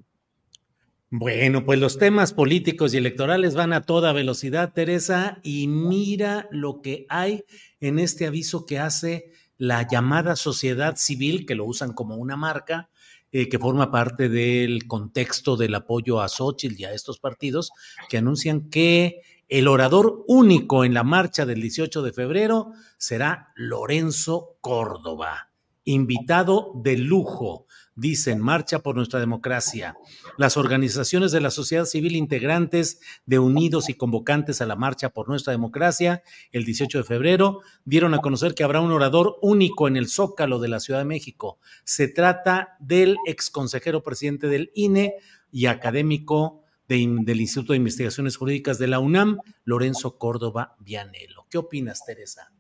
Bueno, 1.12 1.64
pues 1.64 1.80
los 1.80 1.98
temas 1.98 2.32
políticos 2.32 2.94
y 2.94 2.98
electorales 2.98 3.56
van 3.56 3.72
a 3.72 3.82
toda 3.82 4.12
velocidad, 4.12 4.72
Teresa, 4.72 5.40
y 5.42 5.66
mira 5.66 6.48
lo 6.52 6.82
que 6.82 7.06
hay 7.08 7.44
en 7.80 7.98
este 7.98 8.26
aviso 8.26 8.64
que 8.64 8.78
hace 8.78 9.32
la 9.58 9.86
llamada 9.86 10.36
sociedad 10.36 10.96
civil, 10.96 11.46
que 11.46 11.56
lo 11.56 11.64
usan 11.64 11.92
como 11.92 12.16
una 12.16 12.36
marca, 12.36 12.88
eh, 13.32 13.48
que 13.48 13.58
forma 13.58 13.90
parte 13.90 14.28
del 14.28 14.86
contexto 14.86 15.56
del 15.56 15.74
apoyo 15.74 16.20
a 16.20 16.28
Xochitl 16.28 16.80
y 16.80 16.84
a 16.84 16.92
estos 16.92 17.18
partidos, 17.18 17.70
que 18.08 18.18
anuncian 18.18 18.68
que 18.70 19.22
el 19.48 19.68
orador 19.68 20.24
único 20.28 20.84
en 20.84 20.94
la 20.94 21.02
marcha 21.02 21.46
del 21.46 21.60
18 21.60 22.02
de 22.02 22.12
febrero 22.12 22.72
será 22.98 23.52
Lorenzo 23.56 24.58
Córdoba, 24.60 25.50
invitado 25.84 26.72
de 26.76 26.96
lujo 26.96 27.66
dicen 27.94 28.40
Marcha 28.40 28.80
por 28.80 28.96
nuestra 28.96 29.20
democracia. 29.20 29.96
Las 30.38 30.56
organizaciones 30.56 31.32
de 31.32 31.40
la 31.40 31.50
sociedad 31.50 31.84
civil 31.84 32.16
integrantes 32.16 33.00
de 33.26 33.38
Unidos 33.38 33.88
y 33.88 33.94
convocantes 33.94 34.60
a 34.60 34.66
la 34.66 34.76
Marcha 34.76 35.10
por 35.10 35.28
nuestra 35.28 35.52
democracia 35.52 36.22
el 36.52 36.64
18 36.64 36.98
de 36.98 37.04
febrero 37.04 37.60
dieron 37.84 38.14
a 38.14 38.18
conocer 38.18 38.54
que 38.54 38.64
habrá 38.64 38.80
un 38.80 38.92
orador 38.92 39.36
único 39.42 39.88
en 39.88 39.96
el 39.96 40.08
Zócalo 40.08 40.58
de 40.58 40.68
la 40.68 40.80
Ciudad 40.80 41.00
de 41.00 41.06
México. 41.06 41.58
Se 41.84 42.08
trata 42.08 42.76
del 42.80 43.16
exconsejero 43.26 44.02
presidente 44.02 44.46
del 44.48 44.70
INE 44.74 45.14
y 45.50 45.66
académico 45.66 46.64
del 46.88 47.40
Instituto 47.40 47.72
de 47.72 47.76
Investigaciones 47.76 48.36
Jurídicas 48.36 48.78
de 48.78 48.88
la 48.88 48.98
UNAM, 48.98 49.38
Lorenzo 49.64 50.18
Córdoba 50.18 50.74
Vianelo. 50.80 51.46
¿Qué 51.48 51.56
opinas, 51.56 52.04
Teresa? 52.04 52.52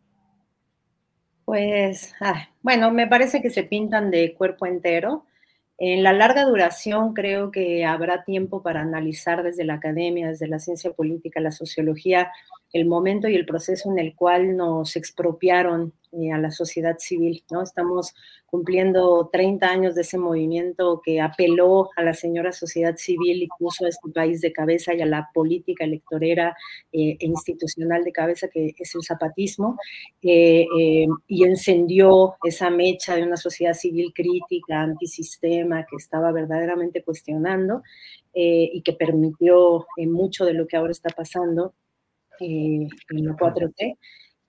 Pues, 1.50 2.14
bueno, 2.62 2.92
me 2.92 3.08
parece 3.08 3.42
que 3.42 3.50
se 3.50 3.64
pintan 3.64 4.12
de 4.12 4.34
cuerpo 4.34 4.66
entero. 4.66 5.26
En 5.78 6.04
la 6.04 6.12
larga 6.12 6.44
duración 6.44 7.12
creo 7.12 7.50
que 7.50 7.84
habrá 7.84 8.22
tiempo 8.22 8.62
para 8.62 8.82
analizar 8.82 9.42
desde 9.42 9.64
la 9.64 9.74
academia, 9.74 10.28
desde 10.28 10.46
la 10.46 10.60
ciencia 10.60 10.92
política, 10.92 11.40
la 11.40 11.50
sociología, 11.50 12.30
el 12.72 12.86
momento 12.86 13.28
y 13.28 13.34
el 13.34 13.46
proceso 13.46 13.90
en 13.90 13.98
el 13.98 14.14
cual 14.14 14.56
nos 14.56 14.96
expropiaron 14.96 15.92
eh, 16.12 16.32
a 16.32 16.38
la 16.38 16.50
sociedad 16.50 16.96
civil, 16.98 17.44
¿no? 17.52 17.62
Estamos 17.62 18.14
cumpliendo 18.46 19.30
30 19.32 19.68
años 19.68 19.94
de 19.94 20.00
ese 20.00 20.18
movimiento 20.18 21.00
que 21.04 21.20
apeló 21.20 21.88
a 21.96 22.02
la 22.02 22.14
señora 22.14 22.50
sociedad 22.50 22.96
civil 22.96 23.44
y 23.44 23.48
puso 23.58 23.84
a 23.84 23.88
este 23.88 24.10
país 24.10 24.40
de 24.40 24.52
cabeza 24.52 24.92
y 24.92 25.00
a 25.02 25.06
la 25.06 25.30
política 25.32 25.84
electorera 25.84 26.56
eh, 26.92 27.16
e 27.20 27.26
institucional 27.26 28.02
de 28.02 28.10
cabeza 28.10 28.48
que 28.48 28.74
es 28.76 28.94
el 28.96 29.04
zapatismo, 29.04 29.76
eh, 30.22 30.66
y 31.28 31.44
encendió 31.44 32.34
esa 32.42 32.70
mecha 32.70 33.14
de 33.14 33.22
una 33.22 33.36
sociedad 33.36 33.74
civil 33.74 34.12
crítica, 34.12 34.80
antisistema, 34.82 35.86
que 35.88 35.96
estaba 35.96 36.32
verdaderamente 36.32 37.02
cuestionando 37.04 37.82
y 38.32 38.80
que 38.82 38.92
permitió 38.92 39.86
mucho 39.96 40.44
de 40.44 40.54
lo 40.54 40.68
que 40.68 40.76
ahora 40.76 40.92
está 40.92 41.10
pasando 41.10 41.74
en 42.40 42.88
la 43.10 43.36
4T. 43.36 43.96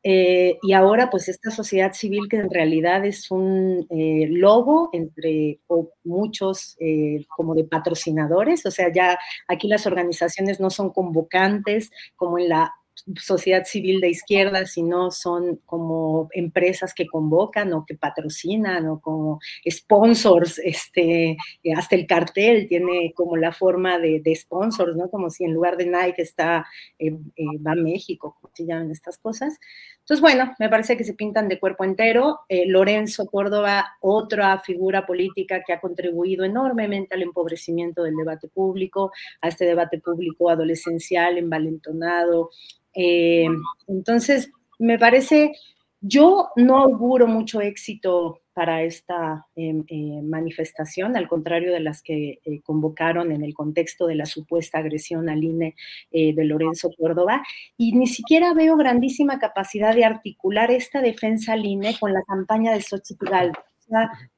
Eh, 0.03 0.57
y 0.63 0.73
ahora, 0.73 1.09
pues, 1.11 1.29
esta 1.29 1.51
sociedad 1.51 1.93
civil 1.93 2.27
que 2.29 2.37
en 2.37 2.49
realidad 2.49 3.05
es 3.05 3.29
un 3.29 3.85
eh, 3.89 4.27
logo 4.29 4.89
entre 4.93 5.59
muchos 6.03 6.75
eh, 6.79 7.25
como 7.35 7.53
de 7.53 7.65
patrocinadores, 7.65 8.65
o 8.65 8.71
sea, 8.71 8.91
ya 8.91 9.19
aquí 9.47 9.67
las 9.67 9.85
organizaciones 9.85 10.59
no 10.59 10.71
son 10.71 10.91
convocantes 10.91 11.91
como 12.15 12.39
en 12.39 12.49
la 12.49 12.73
sociedad 13.17 13.65
civil 13.65 14.01
de 14.01 14.09
izquierda, 14.09 14.65
sino 14.65 15.11
son 15.11 15.59
como 15.65 16.29
empresas 16.33 16.93
que 16.93 17.07
convocan 17.07 17.73
o 17.73 17.85
que 17.85 17.95
patrocinan 17.95 18.87
o 18.87 18.99
como 18.99 19.39
sponsors, 19.69 20.59
este, 20.59 21.37
hasta 21.75 21.95
el 21.95 22.05
cartel 22.05 22.67
tiene 22.67 23.13
como 23.15 23.37
la 23.37 23.51
forma 23.51 23.99
de, 23.99 24.21
sponsors, 24.35 24.95
¿no? 24.95 25.09
Como 25.09 25.29
si 25.29 25.43
en 25.43 25.53
lugar 25.53 25.77
de 25.77 25.85
Nike 25.85 26.21
está, 26.21 26.65
eh, 26.97 27.17
eh, 27.35 27.43
va 27.65 27.75
México, 27.75 28.37
como 28.39 28.53
se 28.55 28.65
llaman 28.65 28.91
estas 28.91 29.17
cosas. 29.17 29.57
Entonces, 29.99 30.21
bueno, 30.21 30.53
me 30.59 30.67
parece 30.67 30.97
que 30.97 31.03
se 31.03 31.13
pintan 31.13 31.47
de 31.47 31.59
cuerpo 31.59 31.83
entero. 31.83 32.39
Eh, 32.49 32.65
Lorenzo 32.65 33.27
Córdoba, 33.27 33.95
otra 34.01 34.59
figura 34.59 35.05
política 35.05 35.63
que 35.65 35.73
ha 35.73 35.79
contribuido 35.79 36.43
enormemente 36.43 37.15
al 37.15 37.21
empobrecimiento 37.21 38.03
del 38.03 38.15
debate 38.15 38.47
público, 38.47 39.11
a 39.41 39.47
este 39.47 39.65
debate 39.65 39.99
público 39.99 40.49
adolescencial, 40.49 41.37
envalentonado, 41.37 42.49
eh, 42.93 43.47
entonces, 43.87 44.51
me 44.79 44.97
parece, 44.97 45.53
yo 46.01 46.49
no 46.55 46.77
auguro 46.77 47.27
mucho 47.27 47.61
éxito 47.61 48.39
para 48.53 48.83
esta 48.83 49.45
em, 49.55 49.85
eh, 49.87 50.21
manifestación, 50.23 51.15
al 51.15 51.27
contrario 51.27 51.71
de 51.71 51.79
las 51.79 52.03
que 52.03 52.39
eh, 52.43 52.61
convocaron 52.63 53.31
en 53.31 53.43
el 53.43 53.53
contexto 53.53 54.07
de 54.07 54.15
la 54.15 54.25
supuesta 54.25 54.79
agresión 54.79 55.29
al 55.29 55.43
INE 55.43 55.75
de 56.11 56.43
Lorenzo 56.43 56.89
Córdoba, 56.97 57.41
y 57.77 57.93
ni 57.93 58.07
siquiera 58.07 58.53
veo 58.53 58.75
grandísima 58.75 59.39
capacidad 59.39 59.95
de 59.95 60.03
articular 60.03 60.69
esta 60.69 61.01
defensa 61.01 61.53
al 61.53 61.65
INE 61.65 61.97
con 61.99 62.13
la 62.13 62.23
campaña 62.23 62.73
de 62.73 62.81
Xochitl 62.81 63.25
Galvez. 63.25 63.63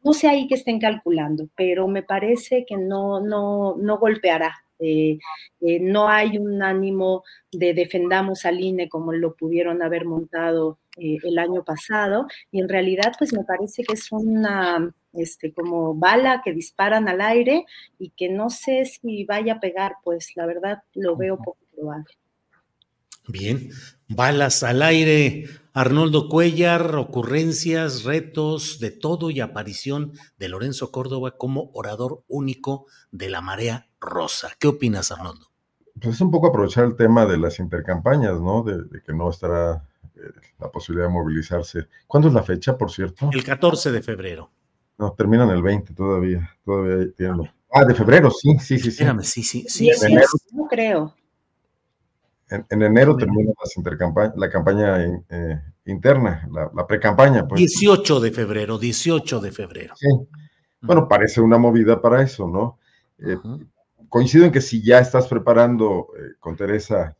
no 0.03 0.13
sé 0.13 0.27
ahí 0.27 0.47
que 0.47 0.55
estén 0.55 0.79
calculando, 0.79 1.47
pero 1.55 1.87
me 1.87 2.03
parece 2.03 2.65
que 2.67 2.77
no, 2.77 3.19
no, 3.19 3.75
no 3.77 3.97
golpeará 3.97 4.62
eh, 4.79 5.17
eh, 5.61 5.79
no 5.79 6.07
hay 6.07 6.37
un 6.37 6.61
ánimo 6.61 7.23
de 7.51 7.73
defendamos 7.73 8.45
al 8.45 8.59
INE 8.59 8.89
como 8.89 9.13
lo 9.13 9.35
pudieron 9.35 9.81
haber 9.81 10.05
montado 10.05 10.79
eh, 10.97 11.17
el 11.23 11.39
año 11.39 11.63
pasado, 11.63 12.27
y 12.51 12.59
en 12.59 12.69
realidad 12.69 13.13
pues 13.17 13.33
me 13.33 13.43
parece 13.43 13.83
que 13.83 13.93
es 13.93 14.11
una 14.11 14.93
este, 15.13 15.53
como 15.53 15.93
bala 15.93 16.41
que 16.43 16.53
disparan 16.53 17.07
al 17.07 17.21
aire 17.21 17.65
y 17.99 18.09
que 18.09 18.29
no 18.29 18.49
sé 18.49 18.85
si 18.85 19.25
vaya 19.25 19.53
a 19.53 19.59
pegar, 19.59 19.95
pues 20.03 20.31
la 20.35 20.45
verdad 20.45 20.83
lo 20.93 21.15
veo 21.15 21.37
poco 21.37 21.59
probable. 21.75 22.13
Bien, 23.27 23.69
balas 24.07 24.63
al 24.63 24.81
aire. 24.81 25.45
Arnoldo 25.75 26.29
Cuellar, 26.29 26.95
ocurrencias, 26.97 28.03
retos, 28.03 28.77
de 28.79 28.91
todo 28.91 29.31
y 29.31 29.39
aparición 29.39 30.11
de 30.37 30.47
Lorenzo 30.47 30.91
Córdoba 30.91 31.35
como 31.35 31.71
orador 31.73 32.23
único 32.27 32.85
de 33.11 33.29
la 33.29 33.41
marea 33.41 33.87
rosa. 33.99 34.51
¿Qué 34.59 34.67
opinas, 34.67 35.11
Arnoldo? 35.11 35.47
Pues 35.99 36.15
es 36.15 36.21
un 36.21 36.29
poco 36.29 36.47
aprovechar 36.47 36.85
el 36.85 36.95
tema 36.95 37.25
de 37.25 37.39
las 37.39 37.57
intercampañas, 37.57 38.39
¿no? 38.39 38.61
De, 38.61 38.83
que 39.01 39.13
no 39.13 39.31
estará 39.31 39.83
eh, 40.15 40.19
la 40.59 40.71
posibilidad 40.71 41.07
de 41.07 41.13
movilizarse. 41.13 41.87
¿Cuándo 42.05 42.27
es 42.27 42.35
la 42.35 42.43
fecha, 42.43 42.77
por 42.77 42.91
cierto? 42.91 43.31
El 43.33 43.43
14 43.43 43.91
de 43.91 44.03
febrero. 44.03 44.51
No, 44.99 45.13
terminan 45.13 45.49
el 45.49 45.63
20 45.63 45.95
todavía. 45.95 46.51
Todavía 46.63 47.11
tienen 47.17 47.49
Ah, 47.75 47.83
de 47.83 47.95
febrero, 47.95 48.29
sí, 48.29 48.59
sí, 48.59 48.77
sí. 48.77 48.91
sí, 48.91 49.03
sí, 49.23 49.43
sí. 49.67 49.89
sí, 49.91 50.17
no 50.51 50.67
creo. 50.67 51.15
En, 52.69 52.81
enero 52.81 53.17
termina 53.17 53.51
la 54.35 54.49
campaña 54.49 55.03
eh, 55.03 55.61
interna, 55.85 56.47
la, 56.51 56.69
la 56.73 56.85
pre-campaña. 56.85 57.47
Pues. 57.47 57.59
18 57.59 58.19
de 58.19 58.31
febrero, 58.31 58.77
18 58.77 59.39
de 59.39 59.51
febrero. 59.51 59.95
Sí. 59.95 60.07
Bueno, 60.81 61.07
parece 61.07 61.41
una 61.41 61.57
movida 61.57 62.01
para 62.01 62.21
eso, 62.21 62.47
¿no? 62.47 62.77
Eh, 63.17 63.37
coincido 64.09 64.45
en 64.45 64.51
que 64.51 64.61
si 64.61 64.83
ya 64.83 64.99
estás 64.99 65.27
preparando 65.27 66.09
eh, 66.17 66.33
con 66.39 66.55
Teresa 66.55 67.15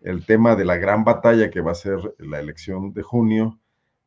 el 0.00 0.24
tema 0.24 0.54
de 0.54 0.64
la 0.64 0.76
gran 0.76 1.04
batalla 1.04 1.50
que 1.50 1.60
va 1.60 1.72
a 1.72 1.74
ser 1.74 2.14
la 2.18 2.38
elección 2.38 2.92
de 2.94 3.02
junio, 3.02 3.58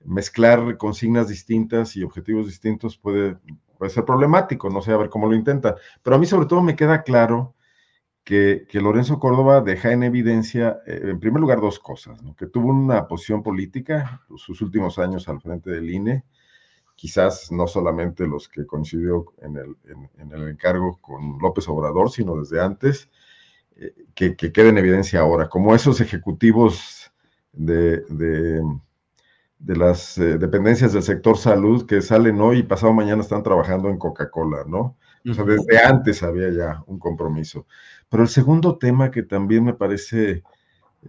mezclar 0.04 0.78
consignas 0.78 1.28
distintas 1.28 1.96
y 1.98 2.04
objetivos 2.04 2.48
distintos 2.48 2.98
puede, 2.98 3.38
puede 3.78 3.92
ser 3.92 4.06
problemático, 4.06 4.70
no 4.70 4.82
sé, 4.82 4.94
a 4.94 4.98
ver 4.98 5.10
cómo 5.10 5.28
lo 5.28 5.36
intenta. 5.36 5.76
Pero 6.02 6.16
a 6.16 6.20
mí 6.20 6.26
sobre 6.26 6.48
todo 6.48 6.62
me 6.62 6.76
queda 6.76 7.04
claro 7.04 7.54
que, 8.24 8.68
Lorenzo 8.74 9.20
Córdoba 9.20 9.62
deja 9.62 9.92
en 9.92 10.04
evidencia, 10.04 10.82
eh, 10.86 11.02
en 11.04 11.20
primer 11.20 11.42
lugar, 11.42 11.60
dos 11.60 11.80
cosas, 11.80 12.20
que 12.38 12.48
tuvo 12.48 12.70
una 12.70 13.08
posición 13.08 13.44
política 13.44 14.22
sus 14.38 14.62
últimos 14.62 15.00
años 15.00 15.28
al 15.28 15.42
frente 15.42 15.72
del 15.72 15.90
INE, 15.90 16.24
quizás 16.96 17.52
no 17.52 17.68
solamente 17.68 18.28
los 18.28 18.48
que 18.48 18.66
coincidió 18.66 19.26
en 19.42 19.58
el, 19.58 19.76
en, 20.20 20.32
el 20.32 20.50
encargo 20.50 21.00
con 21.02 21.40
López 21.40 21.68
Obrador, 21.68 22.12
sino 22.12 22.38
desde 22.38 22.62
antes, 22.62 23.10
eh, 23.76 23.94
que, 24.14 24.36
que 24.36 24.52
en 24.56 24.78
evidencia 24.78 25.22
ahora, 25.22 25.50
como 25.50 25.74
esos 25.74 26.00
ejecutivos 26.00 27.12
de, 27.54 28.02
de, 29.60 29.76
las 29.76 30.18
eh, 30.18 30.38
dependencias 30.38 30.94
del 30.94 31.04
sector 31.04 31.38
salud 31.38 31.86
que 31.86 32.02
salen 32.02 32.40
hoy 32.40 32.60
y 32.60 32.64
pasado 32.64 32.94
mañana 32.94 33.22
están 33.22 33.44
trabajando 33.44 33.90
en 33.90 33.98
Coca-Cola, 33.98 34.64
¿no? 34.68 34.98
O 35.30 35.34
sea, 35.34 35.44
desde 35.44 35.80
antes 35.80 36.24
había 36.24 36.50
ya 36.52 36.84
un 36.88 37.00
compromiso. 37.00 37.68
Pero 38.10 38.24
el 38.24 38.30
segundo 38.30 38.78
tema 38.78 39.12
que 39.12 39.24
también 39.24 39.64
me 39.64 39.74
parece 39.74 40.44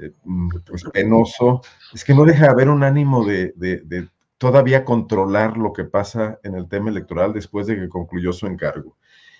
eh, 0.01 0.13
mm, 0.25 0.49
pues, 0.67 0.85
penoso 0.85 1.63
es 1.93 2.05
que 2.05 2.15
no 2.15 2.25
deja 2.25 2.47
de 2.47 2.51
haber 2.51 2.69
un 2.69 2.83
ánimo 2.83 3.25
de, 3.25 3.53
de, 3.57 4.09
todavía 4.39 4.85
controlar 4.85 5.57
lo 5.57 5.73
que 5.73 5.85
pasa 5.85 6.39
en 6.43 6.55
el 6.55 6.69
tema 6.69 6.91
electoral 6.91 7.33
después 7.33 7.67
de 7.67 7.77
que 7.77 7.89
concluyó 7.89 8.33
su 8.33 8.47
encargo. 8.47 8.97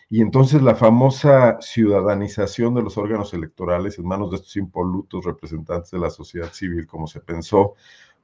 Y 0.09 0.21
entonces 0.21 0.61
la 0.63 0.75
famosa 0.75 1.59
ciudadanización 1.61 2.75
de 2.75 2.83
los 2.83 2.99
órganos 2.99 3.33
electorales 3.33 3.99
en 3.99 4.07
manos 4.07 4.31
de 4.31 4.37
estos 4.37 4.57
impolutos 4.57 5.25
representantes 5.25 5.91
de 5.91 5.99
la 5.99 6.11
sociedad 6.11 6.53
civil, 6.53 6.87
como 6.87 7.07
se 7.07 7.21
pensó, 7.21 7.75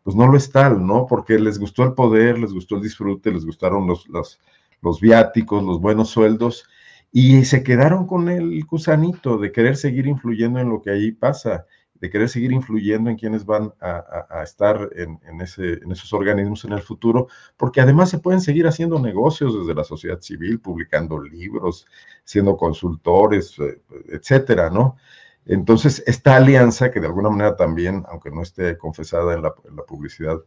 pues 0.03 0.15
no 0.15 0.27
lo 0.27 0.37
es 0.37 0.51
tal, 0.51 0.87
¿no? 0.87 1.07
Porque 1.07 1.39
les 1.39 1.59
gustó 1.59 1.85
el 1.85 1.95
poder, 1.95 2.39
les 2.39 2.53
gustó 2.53 2.77
el 2.77 2.83
disfrute, 2.83 3.33
les 3.33 3.45
gustaron 3.47 3.87
los, 3.87 4.07
los 4.09 4.39
los 4.83 5.01
viáticos, 5.01 5.63
los 5.63 5.81
buenos 5.81 6.11
sueldos, 6.11 6.69
y 7.11 7.45
se 7.45 7.63
quedaron 7.63 8.07
con 8.07 8.29
el 8.29 8.65
gusanito 8.65 9.39
de 9.39 9.53
querer 9.53 9.77
seguir 9.77 10.07
influyendo 10.07 10.61
en 10.61 10.69
lo 10.69 10.83
que 10.83 10.91
ahí 10.91 11.13
pasa, 11.13 11.67
de 12.01 12.11
querer 12.11 12.29
seguir 12.29 12.53
influyendo 12.53 13.11
en 13.11 13.17
quienes 13.17 13.45
van 13.45 13.73
a, 13.81 14.43
estar 14.43 14.89
en, 14.95 15.41
esos 15.41 16.13
organismos 16.13 16.65
en 16.65 16.73
el 16.73 16.83
futuro, 16.83 17.29
porque 17.57 17.81
además 17.81 18.11
se 18.11 18.19
pueden 18.19 18.41
seguir 18.41 18.67
haciendo 18.67 19.01
negocios 19.01 19.59
desde 19.59 19.75
la 19.75 19.85
sociedad 19.85 20.21
civil, 20.21 20.61
publicando 20.61 21.21
libros, 21.21 21.87
siendo 22.25 22.57
consultores, 22.57 23.59
eh, 23.59 23.81
etcétera, 24.09 24.71
¿no? 24.71 24.97
Entonces, 25.47 26.03
esta 26.07 26.37
alianza, 26.37 26.91
que 26.91 27.01
de 27.01 27.07
alguna 27.07 27.31
manera 27.31 27.57
también, 27.57 28.05
aunque 28.11 28.31
no 28.31 28.43
esté 28.43 28.77
confesada 28.77 29.35
en 29.35 29.43
la 29.43 29.55
publicidad 29.87 30.39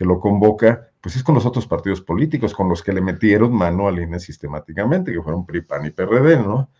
que 0.00 0.06
lo 0.06 0.18
convoca, 0.18 0.88
pues 1.02 1.14
es 1.16 1.22
con 1.22 1.34
los 1.34 1.44
otros 1.44 1.66
partidos 1.66 2.00
políticos, 2.00 2.54
con 2.54 2.70
los 2.70 2.82
que 2.82 2.90
le 2.90 3.02
metieron 3.02 3.52
mano 3.52 3.86
al 3.86 3.98
INE 4.00 4.18
sistemáticamente, 4.18 5.12
que 5.12 5.20
fueron 5.20 5.44
PRI, 5.44 5.60
PAN 5.60 5.84
y 5.84 5.90
PRD, 5.90 6.38
¿no? 6.38 6.70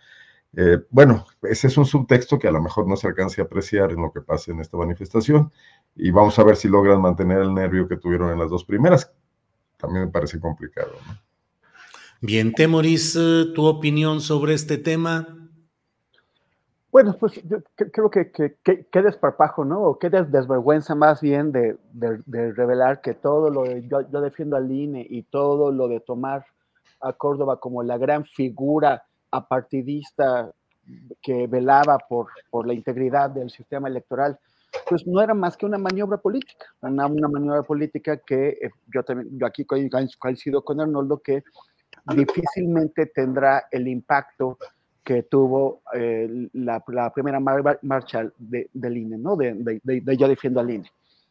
Eh, 0.57 0.79
bueno, 0.89 1.27
ese 1.43 1.67
es 1.67 1.77
un 1.77 1.85
subtexto 1.85 2.39
que 2.39 2.49
a 2.49 2.51
lo 2.51 2.63
mejor 2.63 2.89
no 2.89 2.97
se 2.97 3.09
alcance 3.09 3.43
a 3.43 3.45
apreciar 3.45 3.91
en 3.93 4.01
lo 4.01 4.11
que 4.11 4.23
pase 4.23 4.53
en 4.53 4.61
esta 4.61 4.79
manifestación 4.79 5.53
y 5.95 6.11
vamos 6.11 6.39
a 6.39 6.45
ver 6.45 6.57
si 6.57 6.69
logran 6.69 7.03
mantener 7.03 7.41
el 7.41 7.53
nervio 7.53 7.87
que 7.87 7.99
tuvieron 7.99 8.31
en 8.31 8.39
las 8.39 8.49
dos 8.49 8.65
primeras. 8.65 9.13
También 9.77 10.07
me 10.07 10.11
parece 10.11 10.41
complicado. 10.41 10.93
¿no? 11.07 11.19
Bien, 12.23 12.55
Temoris, 12.55 13.17
eh, 13.21 13.53
tu 13.55 13.67
opinión 13.67 14.23
sobre 14.23 14.55
este 14.55 14.79
tema. 14.79 15.40
Bueno, 16.93 17.17
pues 17.19 17.41
yo 17.45 17.59
creo 17.77 18.11
que, 18.11 18.33
qué 18.33 19.03
desparpajo, 19.03 19.65
¿no? 19.65 19.83
O 19.83 19.99
qué 19.99 20.11
desvergüenza 20.11 20.95
más 20.97 21.21
bien 21.21 21.53
de, 21.53 21.79
revelar 22.27 23.01
que 23.01 23.15
todo 23.15 23.49
lo 23.49 23.63
de, 23.63 23.87
yo, 23.87 24.03
defiendo 24.21 24.57
al 24.57 24.71
INE 24.71 25.07
y 25.09 25.23
todo 25.23 25.71
lo 25.71 25.87
de 25.87 26.01
tomar 26.01 26.45
a 27.01 27.13
Córdoba 27.13 27.61
como 27.61 27.83
la 27.83 27.97
gran 27.97 28.25
figura 28.25 29.05
apartidista 29.31 30.51
que 31.23 31.47
velaba 31.47 31.99
por, 31.99 32.29
por 32.51 32.67
la 32.67 32.75
integridad 32.75 33.31
del 33.31 33.51
sistema 33.51 33.87
electoral, 33.89 34.39
pues 34.89 35.07
no 35.07 35.21
era 35.21 35.35
más 35.35 35.57
que 35.57 35.67
una 35.67 35.79
maniobra 35.79 36.19
política, 36.19 36.67
una, 36.81 37.07
una 37.07 37.29
maniobra 37.29 37.63
política 37.63 38.17
que 38.17 38.49
eh, 38.49 38.71
yo 38.93 39.05
también, 39.05 39.39
yo 39.39 39.47
aquí 39.47 39.65
coincido 39.65 40.65
con 40.65 40.81
Arnoldo, 40.81 41.19
que 41.19 41.45
difícilmente 42.17 43.07
tendrá 43.07 43.69
el 43.71 43.87
impacto 43.87 44.59
que 45.11 45.25
tuvo 45.25 45.83
eh, 45.93 46.49
la, 46.53 46.79
primera 47.13 47.41
marcha 47.41 48.31
de, 48.39 48.71
del 48.73 48.97
INE, 48.97 49.19
¿no? 49.19 49.35
De, 49.35 49.55
de, 49.83 50.17
Yo 50.17 50.29
defiendo 50.29 50.61
al 50.61 50.71
INE. 50.71 50.89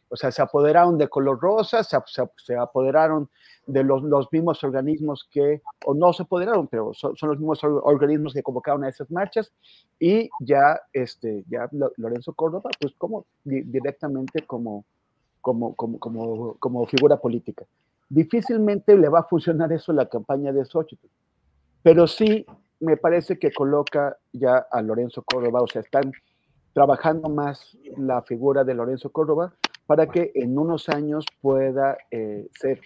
O 0.10 0.18
sea, 0.18 0.34
se 0.34 0.42
apoderaron 0.42 0.98
de 0.98 1.08
color 1.08 1.40
rosa, 1.40 1.82
se, 1.82 1.98
se, 2.36 2.58
apoderaron 2.58 3.30
de 3.68 3.86
los, 3.86 4.04
los, 4.04 4.28
mismos 4.34 4.62
organismos 4.66 5.30
que, 5.32 5.62
o 5.86 5.94
no 5.94 6.12
se 6.12 6.24
apoderaron, 6.24 6.68
pero 6.68 6.94
son, 6.94 7.16
los 7.22 7.38
mismos 7.38 7.64
organismos 7.64 8.34
que 8.34 8.44
convocaron 8.44 8.84
a 8.84 8.90
esas 8.90 9.10
marchas, 9.12 9.50
y 9.98 10.30
ya, 10.42 10.82
este, 10.92 11.46
ya 11.48 11.70
Lorenzo 11.96 12.34
Córdoba, 12.34 12.72
pues 12.82 12.94
como 12.98 13.28
directamente 13.46 14.42
como, 14.46 14.84
como, 15.40 15.74
como, 15.74 16.00
como, 16.00 16.56
como 16.56 16.86
figura 16.86 17.16
política. 17.16 17.64
Difícilmente 18.10 18.98
le 18.98 19.08
va 19.08 19.20
a 19.20 19.24
funcionar 19.24 19.72
eso 19.72 19.94
en 19.94 20.00
la 20.00 20.10
campaña 20.10 20.52
de 20.52 20.66
Xochitl, 20.66 21.08
pero 21.82 22.08
sí 22.08 22.46
me 22.80 22.98
parece 22.98 23.38
que 23.38 23.52
coloca 23.52 24.18
ya 24.32 24.58
a 24.72 24.82
Lorenzo 24.82 25.24
Córdoba, 25.24 25.62
o 25.62 25.68
sea, 25.68 25.82
están 25.82 26.12
trabajando 26.74 27.30
más 27.30 27.78
la 27.98 28.22
figura 28.22 28.64
de 28.64 28.74
Lorenzo 28.74 29.12
Córdoba 29.12 29.54
para 29.86 30.08
que 30.08 30.32
en 30.36 30.58
unos 30.58 30.88
años 30.88 31.26
pueda 31.42 31.98
eh, 32.12 32.48
ser, 32.60 32.80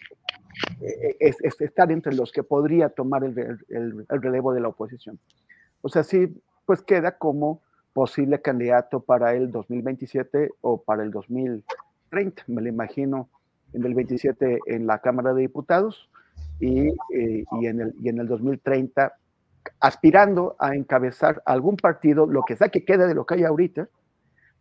eh, 0.81 1.33
estar 1.59 1.91
entre 1.91 2.15
los 2.15 2.31
que 2.31 2.43
podría 2.43 2.89
tomar 2.89 3.23
el, 3.23 3.37
el, 3.69 4.21
relevo 4.21 4.53
de 4.53 4.61
la 4.61 4.69
oposición. 4.69 5.19
O 5.81 5.89
sea, 5.89 6.03
sí, 6.03 6.41
pues 6.65 6.81
queda 6.81 7.17
como 7.17 7.61
posible 7.91 8.41
candidato 8.41 9.01
para 9.01 9.35
el 9.35 9.51
2027 9.51 10.51
o 10.61 10.81
para 10.81 11.03
el 11.03 11.11
2030, 11.11 12.43
me 12.47 12.61
lo 12.61 12.69
imagino 12.69 13.29
en 13.73 13.85
el 13.85 13.93
27 13.93 14.59
en 14.67 14.87
la 14.87 14.99
Cámara 14.99 15.33
de 15.33 15.41
Diputados 15.41 16.09
y, 16.59 16.87
eh, 16.87 17.43
y, 17.59 17.65
en, 17.65 17.81
el, 17.81 17.93
y 18.01 18.09
en 18.09 18.19
el 18.19 18.27
2030 18.27 19.13
aspirando 19.83 20.55
a 20.59 20.75
encabezar 20.75 21.43
algún 21.45 21.75
partido, 21.75 22.25
lo 22.25 22.43
que 22.43 22.55
sea 22.55 22.69
que 22.69 22.85
quede 22.85 23.05
de 23.05 23.13
lo 23.13 23.25
que 23.25 23.33
hay 23.33 23.43
ahorita, 23.43 23.89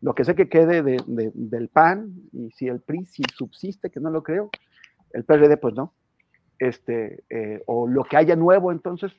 lo 0.00 0.16
que 0.16 0.24
sea 0.24 0.35
que 0.35 0.48
quede 0.48 0.82
del 0.82 1.68
PAN, 1.68 2.12
y 2.32 2.50
si 2.50 2.66
el 2.66 2.80
PRI 2.80 3.06
si 3.06 3.22
subsiste, 3.32 3.88
que 3.88 4.00
no 4.00 4.11
lo 4.11 4.24
creo, 4.24 4.50
el 5.12 5.22
PRD 5.22 5.58
pues 5.58 5.74
no, 5.74 5.94
este, 6.58 7.22
eh, 7.30 7.62
o 7.66 7.87
lo 7.87 8.02
que 8.02 8.16
haya 8.16 8.35
nuevo, 8.35 8.72
entonces 8.72 9.12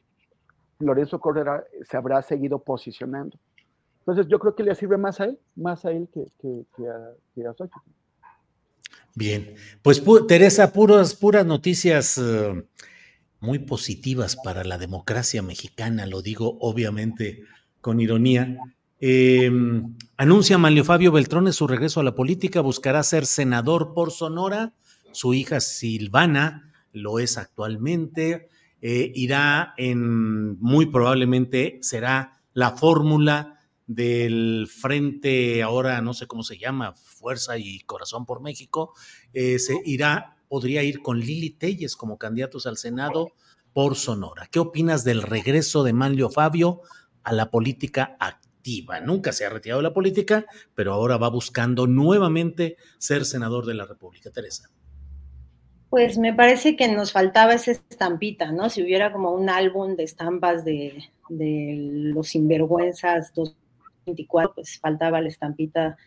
Lorenzo 0.80 1.22
Correa 1.22 1.64
se 1.90 1.96
habrá 1.96 2.22
seguido 2.22 2.60
posicionando. 2.60 3.40
Entonces 4.00 4.28
yo 4.28 4.40
creo 4.40 4.56
que 4.56 4.64
le 4.64 4.76
sirve 4.76 4.98
más 4.98 5.22
a 5.22 5.26
él, 5.26 5.40
más 5.56 5.86
a 5.86 5.92
él 5.92 6.10
que, 6.12 6.86
a, 6.86 7.50
a 7.50 7.82
Bien, 9.16 9.56
pues 9.82 10.04
Teresa, 10.28 10.74
puras, 10.74 11.16
puras 11.16 11.46
noticias 11.46 12.18
eh, 12.18 12.62
muy 13.44 13.60
positivas 13.60 14.38
para 14.38 14.64
la 14.64 14.78
democracia 14.78 15.42
mexicana, 15.42 16.06
lo 16.06 16.22
digo 16.22 16.58
obviamente 16.62 17.44
con 17.82 18.00
ironía. 18.00 18.58
Em, 19.02 19.96
anuncia 20.16 20.58
Manlio 20.58 20.86
Fabio 20.86 21.12
Beltrones 21.12 21.58
su 21.58 21.68
regreso 21.68 22.00
a 22.00 22.04
la 22.04 22.16
política, 22.16 22.62
buscará 22.62 23.04
ser 23.04 23.26
senador 23.26 23.94
por 23.94 24.12
Sonora, 24.12 24.74
su 25.12 25.34
hija 25.34 25.60
Silvana 25.60 26.72
lo 26.94 27.20
es 27.20 27.38
actualmente, 27.38 28.48
eh, 28.82 29.12
irá 29.14 29.74
en, 29.76 30.58
muy 30.62 30.86
probablemente 30.86 31.80
será 31.82 32.40
la 32.54 32.72
fórmula 32.72 33.60
del 33.88 34.70
frente, 34.74 35.62
ahora 35.64 36.00
no 36.00 36.14
sé 36.14 36.28
cómo 36.28 36.44
se 36.44 36.58
llama, 36.58 36.94
Fuerza 36.94 37.58
y 37.58 37.82
Corazón 37.82 38.26
por 38.26 38.42
México, 38.42 38.94
eh, 39.34 39.60
se 39.60 39.82
irá 39.84 40.38
podría 40.54 40.84
ir 40.84 41.02
con 41.02 41.20
Lili 41.20 41.50
Telles 41.50 41.96
como 41.96 42.20
candidatos 42.20 42.68
al 42.68 42.78
Senado 42.78 43.32
por 43.74 43.96
Sonora. 43.96 44.48
¿Qué 44.52 44.60
opinas 44.60 45.04
del 45.04 45.24
regreso 45.24 45.84
de 45.84 45.94
Manlio 45.94 46.30
Fabio 46.30 46.82
a 47.24 47.34
la 47.34 47.50
política 47.50 48.16
activa? 48.20 49.00
Nunca 49.00 49.32
se 49.32 49.48
ha 49.48 49.50
retirado 49.50 49.82
de 49.82 49.88
la 49.88 49.96
política, 49.96 50.46
pero 50.76 50.94
ahora 50.94 51.18
va 51.18 51.32
buscando 51.32 51.88
nuevamente 51.88 52.78
ser 53.00 53.26
senador 53.26 53.66
de 53.66 53.74
la 53.74 53.88
República. 53.88 54.30
Teresa. 54.30 54.70
Pues 55.90 56.20
me 56.20 56.36
parece 56.36 56.76
que 56.76 56.88
nos 56.88 57.12
faltaba 57.12 57.56
esa 57.56 57.72
estampita, 57.72 58.52
¿no? 58.52 58.70
Si 58.70 58.84
hubiera 58.84 59.12
como 59.12 59.32
un 59.32 59.50
álbum 59.50 59.96
de 59.96 60.04
estampas 60.04 60.64
de, 60.64 61.04
los 61.30 62.28
sinvergüenzas 62.28 63.34
2024, 63.34 64.54
pues 64.54 64.80
faltaba 64.80 65.20
la 65.20 65.30
estampita 65.30 65.98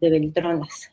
de 0.00 0.10
Beltrones. 0.10 0.92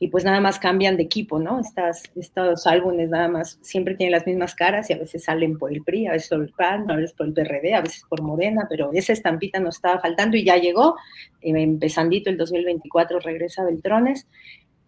y 0.00 0.08
pues 0.08 0.24
nada 0.24 0.40
más 0.40 0.58
cambian 0.58 0.96
de 0.96 1.02
equipo, 1.02 1.38
¿no? 1.38 1.58
Estas, 1.60 2.04
estos 2.14 2.66
álbumes 2.66 3.10
nada 3.10 3.28
más 3.28 3.58
siempre 3.62 3.94
tienen 3.94 4.12
las 4.12 4.26
mismas 4.26 4.54
caras 4.54 4.88
y 4.88 4.92
a 4.92 4.98
veces 4.98 5.24
salen 5.24 5.58
por 5.58 5.72
el 5.72 5.82
PRI, 5.82 6.06
a 6.06 6.12
veces 6.12 6.28
por 6.28 6.42
el 6.42 6.52
PAN, 6.52 6.90
a 6.90 6.96
veces 6.96 7.14
por 7.14 7.26
el 7.26 7.32
PRD, 7.32 7.74
a 7.74 7.80
veces 7.80 8.02
por 8.08 8.22
Morena, 8.22 8.66
pero 8.68 8.90
esa 8.92 9.12
estampita 9.12 9.58
nos 9.58 9.76
estaba 9.76 10.00
faltando 10.00 10.36
y 10.36 10.44
ya 10.44 10.56
llegó, 10.56 10.96
eh, 11.40 11.52
empezandito 11.56 12.30
el 12.30 12.36
2024 12.36 13.18
regresa 13.20 13.64
Beltrones. 13.64 14.28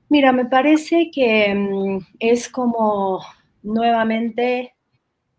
Mira, 0.08 0.32
me 0.32 0.46
parece 0.46 1.10
que 1.12 1.54
mm, 1.54 1.98
es 2.20 2.48
como 2.48 3.20
nuevamente 3.62 4.74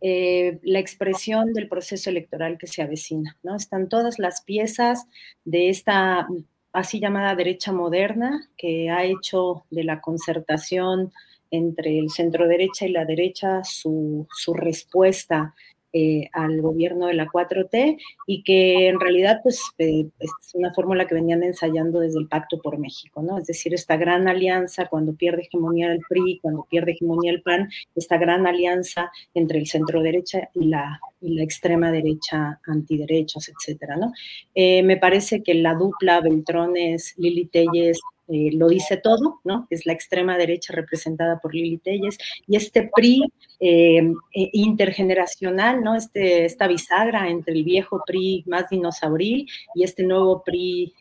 eh, 0.01 0.59
la 0.63 0.79
expresión 0.79 1.53
del 1.53 1.69
proceso 1.69 2.09
electoral 2.09 2.57
que 2.57 2.67
se 2.67 2.81
avecina, 2.81 3.37
¿no? 3.43 3.55
Están 3.55 3.87
todas 3.87 4.17
las 4.17 4.41
piezas 4.41 5.05
de 5.45 5.69
esta 5.69 6.27
así 6.73 6.99
llamada 6.99 7.35
derecha 7.35 7.71
moderna, 7.71 8.49
que 8.57 8.89
ha 8.89 9.03
hecho 9.03 9.65
de 9.69 9.83
la 9.83 10.01
concertación 10.01 11.11
entre 11.49 11.99
el 11.99 12.09
centro 12.09 12.47
derecha 12.47 12.85
y 12.85 12.91
la 12.91 13.05
derecha 13.05 13.63
su, 13.63 14.27
su 14.31 14.53
respuesta 14.53 15.53
eh, 15.93 16.29
al 16.33 16.61
gobierno 16.61 17.07
de 17.07 17.13
la 17.13 17.27
4T 17.27 17.97
y 18.25 18.43
que 18.43 18.87
en 18.87 18.99
realidad 18.99 19.41
pues 19.43 19.61
eh, 19.77 20.05
es 20.19 20.31
una 20.53 20.73
fórmula 20.73 21.05
que 21.05 21.15
venían 21.15 21.43
ensayando 21.43 21.99
desde 21.99 22.19
el 22.19 22.27
Pacto 22.27 22.61
por 22.61 22.77
México, 22.77 23.21
¿no? 23.21 23.37
Es 23.37 23.47
decir, 23.47 23.73
esta 23.73 23.97
gran 23.97 24.27
alianza 24.27 24.87
cuando 24.87 25.13
pierde 25.13 25.41
hegemonía 25.43 25.91
el 25.91 25.99
PRI, 26.07 26.39
cuando 26.41 26.65
pierde 26.69 26.93
hegemonía 26.93 27.31
el 27.31 27.41
PAN, 27.41 27.69
esta 27.95 28.17
gran 28.17 28.47
alianza 28.47 29.11
entre 29.33 29.59
el 29.59 29.67
centro 29.67 30.01
derecha 30.01 30.49
y 30.53 30.65
la, 30.65 30.99
y 31.19 31.35
la 31.35 31.43
extrema 31.43 31.91
derecha, 31.91 32.59
antiderechos, 32.65 33.49
etcétera, 33.49 33.97
¿no? 33.97 34.13
Eh, 34.55 34.83
me 34.83 34.97
parece 34.97 35.43
que 35.43 35.53
la 35.55 35.73
dupla 35.73 36.21
Beltrones-Lili 36.21 37.47
Telles 37.47 37.99
eh, 38.33 38.49
lo 38.53 38.69
dice 38.69 38.95
todo, 38.95 39.41
¿no? 39.43 39.67
Es 39.69 39.85
la 39.85 39.91
extrema 39.91 40.37
derecha 40.37 40.73
representada 40.73 41.39
por 41.39 41.53
Lili 41.53 41.77
Telles 41.79 42.17
y 42.47 42.55
este 42.55 42.89
PRI 42.95 43.23
eh, 43.59 43.97
eh, 43.97 44.49
intergeneracional, 44.53 45.83
¿no? 45.83 45.95
Este, 45.95 46.45
esta 46.45 46.67
bisagra 46.67 47.29
entre 47.29 47.53
el 47.53 47.65
viejo 47.65 48.01
PRI 48.07 48.45
más 48.47 48.69
dinosauril 48.69 49.47
y 49.75 49.83
este 49.83 50.03
nuevo 50.03 50.43
PRI 50.43 50.93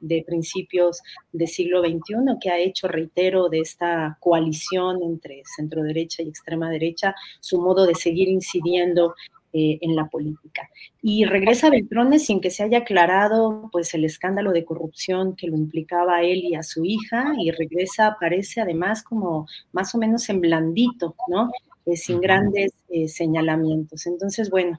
de 0.00 0.24
principios 0.24 1.02
del 1.32 1.48
siglo 1.48 1.80
XXI 1.80 2.38
que 2.40 2.50
ha 2.50 2.58
hecho, 2.58 2.86
reitero, 2.86 3.48
de 3.48 3.58
esta 3.58 4.16
coalición 4.20 5.02
entre 5.02 5.42
centro 5.56 5.82
derecha 5.82 6.22
y 6.22 6.28
extrema 6.28 6.70
derecha 6.70 7.14
su 7.40 7.60
modo 7.60 7.86
de 7.86 7.96
seguir 7.96 8.28
incidiendo 8.28 9.14
eh, 9.52 9.78
en 9.82 9.94
la 9.94 10.08
política. 10.08 10.68
Y 11.02 11.24
regresa 11.24 11.68
Beltrones 11.68 12.24
sin 12.26 12.40
que 12.40 12.50
se 12.50 12.62
haya 12.62 12.78
aclarado 12.78 13.68
pues 13.70 13.92
el 13.94 14.04
escándalo 14.04 14.52
de 14.52 14.64
corrupción 14.64 15.36
que 15.36 15.46
lo 15.46 15.56
implicaba 15.56 16.16
a 16.16 16.22
él 16.22 16.44
y 16.44 16.54
a 16.54 16.62
su 16.62 16.84
hija, 16.84 17.34
y 17.38 17.50
regresa, 17.50 18.06
aparece 18.06 18.60
además 18.60 19.02
como 19.02 19.46
más 19.72 19.94
o 19.94 19.98
menos 19.98 20.28
en 20.30 20.40
blandito, 20.40 21.14
¿no? 21.28 21.50
Eh, 21.84 21.96
sin 21.96 22.20
grandes 22.20 22.72
eh, 22.88 23.08
señalamientos. 23.08 24.06
Entonces, 24.06 24.48
bueno, 24.48 24.78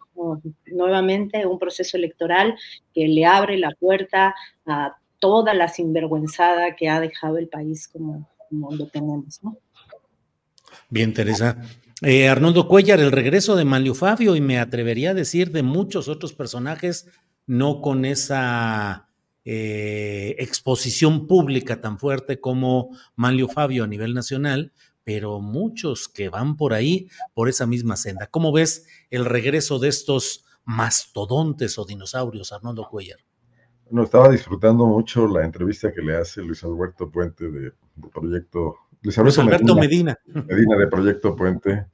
nuevamente 0.67 1.45
un 1.45 1.59
proceso 1.59 1.97
electoral 1.97 2.55
que 2.93 3.07
le 3.07 3.25
abre 3.25 3.57
la 3.57 3.71
puerta 3.77 4.33
a 4.65 4.95
toda 5.19 5.53
la 5.53 5.67
sinvergüenzada 5.67 6.75
que 6.75 6.89
ha 6.89 6.99
dejado 6.99 7.37
el 7.37 7.47
país 7.47 7.87
como, 7.89 8.27
como 8.49 8.71
lo 8.71 8.87
tenemos, 8.87 9.43
¿no? 9.43 9.57
Bien, 10.89 11.13
Teresa. 11.13 11.57
Eh, 12.05 12.27
Arnoldo 12.27 12.67
Cuellar, 12.67 12.99
el 12.99 13.13
regreso 13.13 13.55
de 13.55 13.63
Manlio 13.63 13.95
Fabio, 13.95 14.35
y 14.35 14.41
me 14.41 14.59
atrevería 14.59 15.11
a 15.11 15.13
decir 15.13 15.51
de 15.51 15.63
muchos 15.63 16.09
otros 16.09 16.33
personajes, 16.33 17.07
no 17.47 17.79
con 17.79 18.03
esa 18.03 19.07
eh, 19.45 20.35
exposición 20.37 21.27
pública 21.27 21.79
tan 21.79 21.97
fuerte 21.97 22.41
como 22.41 22.89
Manlio 23.15 23.47
Fabio 23.47 23.85
a 23.85 23.87
nivel 23.87 24.13
nacional, 24.13 24.73
pero 25.05 25.39
muchos 25.39 26.09
que 26.09 26.27
van 26.27 26.57
por 26.57 26.73
ahí, 26.73 27.07
por 27.33 27.47
esa 27.47 27.65
misma 27.67 27.95
senda. 27.95 28.27
¿Cómo 28.27 28.51
ves 28.51 28.85
el 29.09 29.23
regreso 29.23 29.79
de 29.79 29.87
estos 29.87 30.43
mastodontes 30.65 31.77
o 31.77 31.85
dinosaurios, 31.85 32.51
Arnoldo 32.51 32.85
Cuellar? 32.89 33.19
Bueno, 33.85 34.03
estaba 34.03 34.27
disfrutando 34.27 34.85
mucho 34.87 35.25
la 35.25 35.45
entrevista 35.45 35.93
que 35.93 36.01
le 36.01 36.17
hace 36.17 36.41
Luis 36.41 36.65
Alberto 36.65 37.09
Puente 37.09 37.49
de, 37.49 37.71
Proyecto. 38.13 38.75
Luis 39.01 39.17
Alberto, 39.17 39.75
Medina, 39.75 40.17
Medina. 40.25 40.77
de 40.77 40.87
Proyecto 40.87 41.33
Puente 41.33 41.92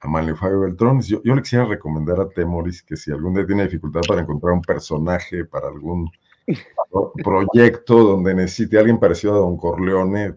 a 0.00 0.08
Manlio 0.08 0.36
Fabio 0.36 0.60
Beltrón. 0.60 1.00
Yo, 1.02 1.22
yo, 1.22 1.34
le 1.34 1.42
quisiera 1.42 1.64
recomendar 1.64 2.20
a 2.20 2.28
Temoris 2.28 2.82
que 2.82 2.96
si 2.96 3.10
algún 3.10 3.34
día 3.34 3.46
tiene 3.46 3.64
dificultad 3.64 4.00
para 4.08 4.22
encontrar 4.22 4.54
un 4.54 4.62
personaje 4.62 5.44
para 5.44 5.68
algún 5.68 6.10
proyecto 7.24 7.98
donde 8.02 8.34
necesite 8.34 8.78
alguien 8.78 8.98
parecido 8.98 9.34
a 9.34 9.38
Don 9.38 9.56
Corleone, 9.56 10.36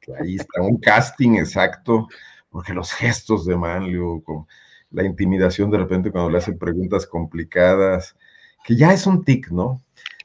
que 0.00 0.14
ahí 0.14 0.36
está 0.36 0.62
un 0.62 0.78
casting 0.78 1.32
exacto, 1.38 2.08
porque 2.50 2.74
los 2.74 2.92
gestos 2.92 3.46
de 3.46 3.56
Manlio, 3.56 4.22
con 4.22 4.46
la 4.90 5.04
intimidación 5.04 5.70
de 5.70 5.78
repente 5.78 6.10
cuando 6.10 6.30
le 6.30 6.38
hacen 6.38 6.58
preguntas 6.58 7.06
complicadas, 7.06 8.16
que 8.64 8.76
ya 8.76 8.92
es 8.92 9.06
un 9.06 9.24
tic, 9.24 9.50
¿no? 9.50 9.82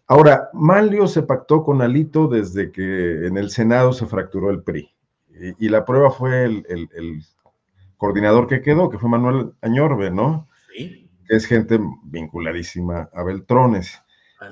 Ahora, 0.08 0.50
Manlio 0.54 1.08
se 1.08 1.24
pactó 1.24 1.64
con 1.64 1.82
Alito 1.82 2.28
desde 2.28 2.72
que 2.72 3.28
en 3.28 3.38
el 3.38 3.50
Senado 3.50 3.92
se 3.92 4.06
fracturó 4.06 4.50
el 4.50 4.64
PRI. 4.64 4.94
Y, 5.60 5.70
la 5.70 5.86
prueba 5.86 6.10
fue 6.10 6.46
el, 6.46 7.24
coordinador 7.98 8.48
que 8.48 8.62
quedó, 8.62 8.90
que 8.90 9.00
fue 9.00 9.10
Manuel 9.10 9.54
Añorbe, 9.62 10.12
¿no? 10.12 10.48
Sí. 10.76 11.10
Que 11.28 11.36
es 11.36 11.46
gente 11.46 11.80
vinculadísima 12.04 13.10
a 13.14 13.24
Beltrones. 13.24 14.02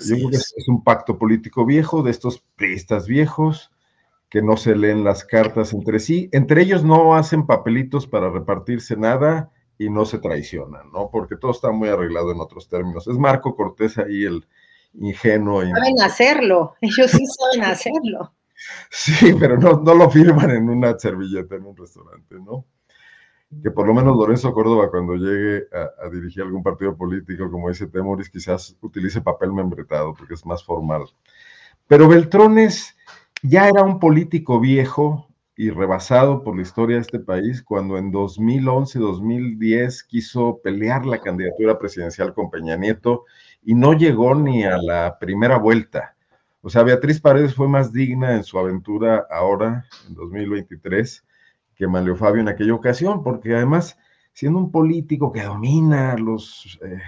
Yo 0.06 0.16
creo 0.16 0.30
que 0.32 0.38
es. 0.38 0.68
un 0.68 0.84
pacto 0.84 1.18
político 1.18 1.66
viejo 1.66 2.02
de 2.02 2.12
estos 2.12 2.44
priistas 2.56 3.08
viejos 3.08 3.72
que 4.30 4.42
no 4.42 4.58
se 4.58 4.76
leen 4.76 5.04
las 5.04 5.24
cartas 5.24 5.74
entre 5.74 6.00
sí. 6.00 6.30
Entre 6.32 6.62
ellos 6.62 6.84
no 6.84 7.16
hacen 7.16 7.46
papelitos 7.46 8.08
para 8.08 8.30
repartirse 8.30 8.98
nada 8.98 9.52
y 9.78 9.90
no 9.90 10.06
se 10.06 10.18
traicionan, 10.18 10.92
¿no? 10.92 11.10
Porque 11.12 11.36
todo 11.36 11.52
está 11.52 11.72
muy 11.72 11.90
arreglado 11.90 12.32
en 12.32 12.40
otros 12.40 12.68
términos. 12.68 13.08
Es 13.08 13.18
Marco 13.18 13.56
Cortés 13.56 13.98
ahí 13.98 14.24
el 14.24 14.46
ingenuo. 14.94 15.62
Saben 15.62 16.02
hacerlo, 16.02 16.76
ellos 16.82 17.12
sí 17.12 17.24
saben 17.26 17.70
hacerlo. 17.70 18.34
Sí, 18.90 19.36
pero 19.38 19.58
no, 19.58 19.82
no 19.84 19.94
lo 19.94 20.10
firman 20.10 20.50
en 20.50 20.70
una 20.70 20.98
servilleta 20.98 21.56
en 21.56 21.66
un 21.66 21.76
restaurante, 21.76 22.36
¿no? 22.36 22.66
Que 23.64 23.72
por 23.72 23.88
lo 23.88 23.94
menos 23.94 24.18
Lorenzo 24.18 24.54
Córdoba, 24.54 24.90
cuando 24.90 25.16
llegue 25.16 25.68
a, 25.72 26.10
dirigir 26.10 26.44
algún 26.44 26.64
partido 26.64 26.96
político, 26.98 27.50
como 27.50 27.70
dice 27.70 27.88
Temoris, 27.88 28.30
quizás 28.30 28.76
utilice 28.82 29.22
papel 29.22 29.54
membretado, 29.54 30.14
porque 30.14 30.34
es 30.34 30.46
más 30.46 30.64
formal. 30.64 31.04
Pero 31.88 32.08
Beltrones 32.08 32.96
ya 33.44 33.70
era 33.70 33.84
un 33.84 34.00
político 34.00 34.60
viejo 34.60 35.28
y 35.56 35.70
rebasado 35.70 36.44
por 36.44 36.56
la 36.56 36.64
historia 36.64 36.98
de 36.98 37.04
este 37.04 37.20
país 37.20 37.64
cuando 37.64 37.98
en 37.98 38.12
2011-2010 38.12 40.06
quiso 40.08 40.60
pelear 40.62 41.06
la 41.06 41.22
candidatura 41.22 41.80
presidencial 41.80 42.34
con 42.34 42.50
Peña 42.50 42.76
Nieto 42.76 43.24
y 43.64 43.74
no 43.74 43.94
llegó 43.94 44.36
ni 44.36 44.66
a 44.66 44.78
la 44.78 45.18
primera 45.20 45.58
vuelta. 45.58 46.16
O 46.62 46.70
sea, 46.70 46.84
Beatriz 46.84 47.22
Paredes 47.22 47.54
fue 47.54 47.68
más 47.68 47.94
digna 47.94 48.36
en 48.36 48.44
su 48.44 48.58
aventura 48.58 49.28
ahora, 49.30 49.86
en 50.08 50.16
2023, 50.16 51.24
que 51.76 51.88
Manlio 51.88 52.16
Fabio 52.16 52.42
en 52.42 52.50
aquella 52.50 52.74
ocasión, 52.74 53.24
porque 53.24 53.56
además, 53.56 53.98
siendo 54.34 54.60
un 54.60 54.72
político 54.72 55.32
que 55.32 55.44
domina 55.44 56.16
los, 56.18 56.80
eh, 56.84 57.02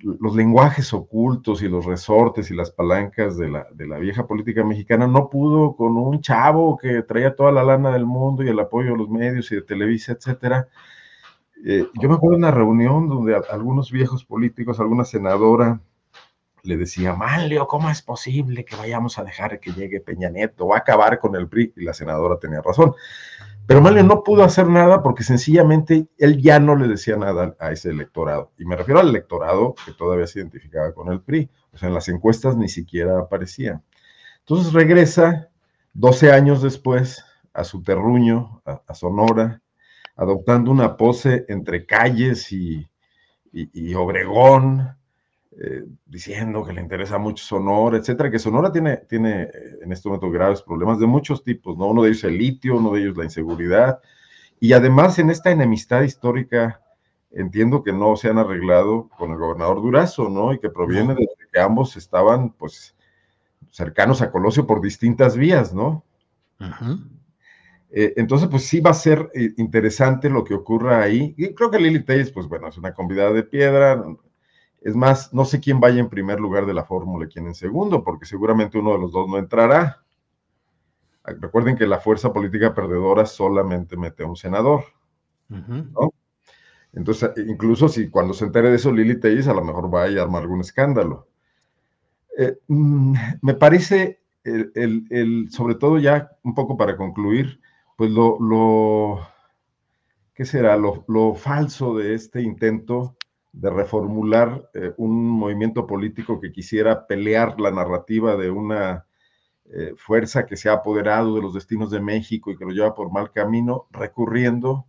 los 0.00 0.34
lenguajes 0.36 0.92
ocultos 0.92 1.62
y 1.62 1.68
los 1.68 1.84
resortes 1.84 2.50
y 2.50 2.54
las 2.54 2.70
palancas 2.70 3.36
de 3.36 3.48
la, 3.48 3.66
de 3.72 3.86
la 3.86 3.98
vieja 3.98 4.26
política 4.26 4.64
mexicana, 4.64 5.06
no 5.06 5.30
pudo 5.30 5.76
con 5.76 5.96
un 5.96 6.20
chavo 6.20 6.76
que 6.76 7.02
traía 7.02 7.34
toda 7.34 7.52
la 7.52 7.64
lana 7.64 7.92
del 7.92 8.06
mundo 8.06 8.42
y 8.42 8.48
el 8.48 8.60
apoyo 8.60 8.92
de 8.92 8.98
los 8.98 9.08
medios 9.08 9.50
y 9.52 9.56
de 9.56 9.62
Televisa, 9.62 10.12
etcétera, 10.12 10.68
eh, 11.66 11.88
yo 11.94 12.08
me 12.10 12.16
acuerdo 12.16 12.36
de 12.36 12.40
una 12.40 12.50
reunión 12.50 13.08
donde 13.08 13.40
algunos 13.50 13.90
viejos 13.90 14.24
políticos, 14.26 14.80
alguna 14.80 15.06
senadora 15.06 15.80
le 16.62 16.76
decía, 16.76 17.14
Manlio, 17.14 17.66
¿cómo 17.66 17.88
es 17.88 18.02
posible 18.02 18.66
que 18.66 18.76
vayamos 18.76 19.18
a 19.18 19.24
dejar 19.24 19.60
que 19.60 19.72
llegue 19.72 20.00
Peña 20.00 20.28
Nieto 20.28 20.66
o 20.66 20.74
a 20.74 20.78
acabar 20.78 21.18
con 21.18 21.36
el 21.36 21.48
PRI? 21.48 21.72
Y 21.76 21.84
la 21.84 21.94
senadora 21.94 22.38
tenía 22.38 22.60
razón. 22.60 22.94
Pero 23.66 23.80
Manlio 23.80 24.04
no 24.04 24.22
pudo 24.22 24.44
hacer 24.44 24.66
nada 24.66 25.02
porque 25.02 25.22
sencillamente 25.22 26.06
él 26.18 26.40
ya 26.42 26.60
no 26.60 26.76
le 26.76 26.86
decía 26.86 27.16
nada 27.16 27.56
a 27.58 27.72
ese 27.72 27.90
electorado. 27.90 28.52
Y 28.58 28.66
me 28.66 28.76
refiero 28.76 29.00
al 29.00 29.08
electorado 29.08 29.74
que 29.86 29.92
todavía 29.92 30.26
se 30.26 30.40
identificaba 30.40 30.92
con 30.92 31.10
el 31.10 31.22
PRI. 31.22 31.48
O 31.72 31.78
sea, 31.78 31.88
en 31.88 31.94
las 31.94 32.08
encuestas 32.08 32.56
ni 32.56 32.68
siquiera 32.68 33.18
aparecía. 33.18 33.82
Entonces 34.40 34.72
regresa 34.72 35.48
12 35.94 36.32
años 36.32 36.60
después 36.60 37.24
a 37.54 37.64
su 37.64 37.82
terruño, 37.82 38.62
a 38.64 38.94
Sonora, 38.94 39.62
adoptando 40.16 40.70
una 40.70 40.96
pose 40.96 41.46
entre 41.48 41.86
calles 41.86 42.52
y, 42.52 42.86
Obregón, 43.96 44.96
eh, 45.56 45.84
diciendo 46.06 46.64
que 46.64 46.72
le 46.72 46.80
interesa 46.80 47.16
mucho 47.18 47.44
Sonora, 47.44 47.96
etcétera, 47.96 48.30
que 48.30 48.38
Sonora 48.38 48.72
tiene, 48.72 48.96
tiene 49.08 49.42
eh, 49.42 49.78
en 49.82 49.92
este 49.92 50.08
momento 50.08 50.30
graves 50.30 50.62
problemas 50.62 50.98
de 50.98 51.06
muchos 51.06 51.44
tipos, 51.44 51.76
¿no? 51.78 51.86
Uno 51.86 52.02
de 52.02 52.08
ellos 52.08 52.24
el 52.24 52.38
litio, 52.38 52.76
uno 52.76 52.92
de 52.92 53.02
ellos 53.02 53.16
la 53.16 53.24
inseguridad, 53.24 54.00
y 54.58 54.72
además 54.72 55.18
en 55.18 55.30
esta 55.30 55.50
enemistad 55.50 56.02
histórica 56.02 56.80
entiendo 57.30 57.82
que 57.82 57.92
no 57.92 58.16
se 58.16 58.28
han 58.28 58.38
arreglado 58.38 59.08
con 59.16 59.30
el 59.30 59.38
gobernador 59.38 59.82
Durazo, 59.82 60.28
¿no? 60.28 60.52
Y 60.52 60.58
que 60.58 60.70
proviene 60.70 61.14
de 61.14 61.26
que 61.52 61.60
ambos 61.60 61.96
estaban, 61.96 62.50
pues, 62.50 62.96
cercanos 63.70 64.22
a 64.22 64.30
Colosio 64.30 64.66
por 64.66 64.80
distintas 64.80 65.36
vías, 65.36 65.74
¿no? 65.74 66.04
Ajá. 66.58 66.98
Eh, 67.90 68.14
entonces, 68.16 68.48
pues 68.48 68.64
sí 68.64 68.80
va 68.80 68.90
a 68.90 68.94
ser 68.94 69.30
interesante 69.56 70.28
lo 70.28 70.42
que 70.42 70.54
ocurra 70.54 71.00
ahí. 71.00 71.32
Y 71.36 71.54
creo 71.54 71.70
que 71.70 71.78
Lili 71.78 72.04
Telles, 72.04 72.32
pues 72.32 72.48
bueno, 72.48 72.68
es 72.68 72.76
una 72.76 72.92
convidada 72.92 73.32
de 73.32 73.44
piedra. 73.44 74.04
Es 74.84 74.94
más, 74.94 75.32
no 75.32 75.46
sé 75.46 75.60
quién 75.60 75.80
vaya 75.80 75.98
en 75.98 76.10
primer 76.10 76.38
lugar 76.38 76.66
de 76.66 76.74
la 76.74 76.84
fórmula 76.84 77.24
y 77.24 77.28
quién 77.28 77.46
en 77.46 77.54
segundo, 77.54 78.04
porque 78.04 78.26
seguramente 78.26 78.78
uno 78.78 78.92
de 78.92 78.98
los 78.98 79.12
dos 79.12 79.26
no 79.26 79.38
entrará. 79.38 80.04
Ah, 81.24 81.32
recuerden 81.40 81.74
que 81.74 81.86
la 81.86 82.00
fuerza 82.00 82.34
política 82.34 82.74
perdedora 82.74 83.24
solamente 83.24 83.96
mete 83.96 84.24
a 84.24 84.26
un 84.26 84.36
senador. 84.36 84.84
Entonces, 86.92 87.30
incluso 87.48 87.88
si 87.88 88.10
cuando 88.10 88.34
se 88.34 88.44
entere 88.44 88.68
de 88.68 88.76
eso 88.76 88.92
Lili 88.92 89.18
Telles, 89.18 89.48
a 89.48 89.54
lo 89.54 89.64
mejor 89.64 89.92
va 89.92 90.02
a 90.04 90.22
armar 90.22 90.42
algún 90.42 90.60
escándalo. 90.60 91.28
Eh, 92.36 92.58
mm, 92.68 93.14
me 93.40 93.54
parece, 93.54 94.20
el, 94.44 95.48
sobre 95.50 95.76
todo 95.76 95.98
ya 95.98 96.30
un 96.42 96.54
poco 96.54 96.76
para 96.76 96.96
concluir, 96.96 97.58
pues 97.96 98.10
lo, 98.10 98.38
lo 98.38 99.26
¿qué 100.34 100.44
será? 100.44 100.76
Lo, 100.76 101.34
falso 101.34 101.96
de 101.96 102.14
este 102.14 102.42
intento 102.42 103.16
de 103.54 103.70
reformular 103.70 104.68
eh, 104.74 104.92
un 104.96 105.28
movimiento 105.28 105.86
político 105.86 106.40
que 106.40 106.50
quisiera 106.50 107.06
pelear 107.06 107.60
la 107.60 107.70
narrativa 107.70 108.36
de 108.36 108.50
una 108.50 109.06
eh, 109.66 109.94
fuerza 109.96 110.44
que 110.44 110.56
se 110.56 110.68
ha 110.68 110.74
apoderado 110.74 111.36
de 111.36 111.42
los 111.42 111.54
destinos 111.54 111.90
de 111.90 112.00
México 112.00 112.50
y 112.50 112.56
que 112.56 112.64
lo 112.64 112.72
lleva 112.72 112.94
por 112.94 113.12
mal 113.12 113.30
camino, 113.30 113.86
recurriendo 113.92 114.86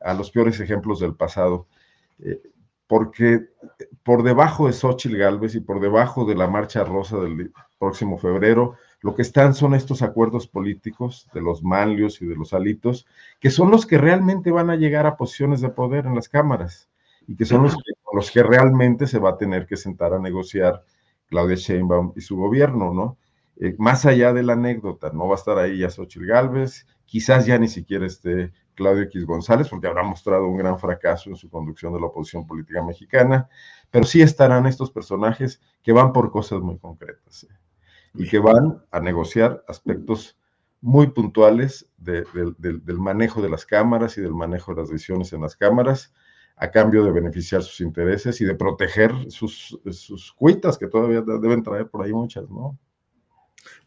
a 0.00 0.14
los 0.14 0.30
peores 0.30 0.58
ejemplos 0.60 0.98
del 1.00 1.14
pasado. 1.14 1.66
Eh, 2.18 2.40
porque 2.86 3.48
por 4.02 4.22
debajo 4.22 4.66
de 4.66 4.72
Xochitl 4.72 5.16
Galvez 5.16 5.54
y 5.54 5.60
por 5.60 5.80
debajo 5.80 6.24
de 6.24 6.36
la 6.36 6.46
Marcha 6.46 6.84
Rosa 6.84 7.18
del 7.18 7.52
próximo 7.78 8.16
febrero, 8.16 8.76
lo 9.02 9.14
que 9.14 9.22
están 9.22 9.54
son 9.54 9.74
estos 9.74 10.00
acuerdos 10.00 10.46
políticos 10.46 11.28
de 11.34 11.42
los 11.42 11.62
manlios 11.62 12.22
y 12.22 12.26
de 12.26 12.36
los 12.36 12.54
alitos, 12.54 13.06
que 13.40 13.50
son 13.50 13.70
los 13.70 13.84
que 13.84 13.98
realmente 13.98 14.50
van 14.50 14.70
a 14.70 14.76
llegar 14.76 15.04
a 15.04 15.16
posiciones 15.16 15.60
de 15.60 15.68
poder 15.68 16.06
en 16.06 16.14
las 16.14 16.28
cámaras 16.28 16.88
y 17.26 17.36
que 17.36 17.44
son 17.44 17.62
los 17.62 17.74
que, 17.74 17.92
los 18.12 18.30
que 18.30 18.42
realmente 18.42 19.06
se 19.06 19.18
va 19.18 19.30
a 19.30 19.36
tener 19.36 19.66
que 19.66 19.76
sentar 19.76 20.12
a 20.12 20.18
negociar 20.18 20.84
Claudia 21.28 21.56
Sheinbaum 21.56 22.12
y 22.16 22.20
su 22.20 22.36
gobierno, 22.36 22.92
¿no? 22.94 23.18
Eh, 23.58 23.74
más 23.78 24.04
allá 24.04 24.32
de 24.32 24.42
la 24.42 24.52
anécdota, 24.52 25.10
no 25.12 25.28
va 25.28 25.34
a 25.34 25.38
estar 25.38 25.58
ahí 25.58 25.78
ya 25.78 25.90
Xochitl 25.90 26.26
Galvez, 26.26 26.86
quizás 27.06 27.46
ya 27.46 27.58
ni 27.58 27.68
siquiera 27.68 28.06
esté 28.06 28.52
Claudio 28.74 29.04
X 29.04 29.24
González, 29.24 29.68
porque 29.68 29.86
habrá 29.86 30.02
mostrado 30.02 30.46
un 30.46 30.58
gran 30.58 30.78
fracaso 30.78 31.30
en 31.30 31.36
su 31.36 31.48
conducción 31.48 31.94
de 31.94 32.00
la 32.00 32.06
oposición 32.06 32.46
política 32.46 32.82
mexicana, 32.82 33.48
pero 33.90 34.04
sí 34.04 34.20
estarán 34.20 34.66
estos 34.66 34.90
personajes 34.90 35.60
que 35.82 35.92
van 35.92 36.12
por 36.12 36.30
cosas 36.30 36.60
muy 36.60 36.78
concretas 36.78 37.44
¿eh? 37.44 37.54
y 38.14 38.28
que 38.28 38.38
van 38.38 38.82
a 38.90 39.00
negociar 39.00 39.64
aspectos 39.66 40.38
muy 40.82 41.08
puntuales 41.08 41.90
del 41.96 42.26
manejo 42.98 43.40
de 43.40 43.48
las 43.48 43.64
cámaras 43.64 44.18
y 44.18 44.20
del 44.20 44.34
manejo 44.34 44.74
de 44.74 44.82
las 44.82 44.90
decisiones 44.90 45.32
en 45.32 45.40
las 45.40 45.56
cámaras 45.56 46.12
a 46.56 46.70
cambio 46.70 47.04
de 47.04 47.12
beneficiar 47.12 47.62
sus 47.62 47.80
intereses 47.80 48.40
y 48.40 48.44
de 48.44 48.54
proteger 48.54 49.12
sus, 49.28 49.78
sus 49.90 50.32
cuitas, 50.32 50.78
que 50.78 50.88
todavía 50.88 51.20
deben 51.20 51.62
traer 51.62 51.88
por 51.88 52.04
ahí 52.04 52.12
muchas, 52.12 52.48
¿no? 52.48 52.78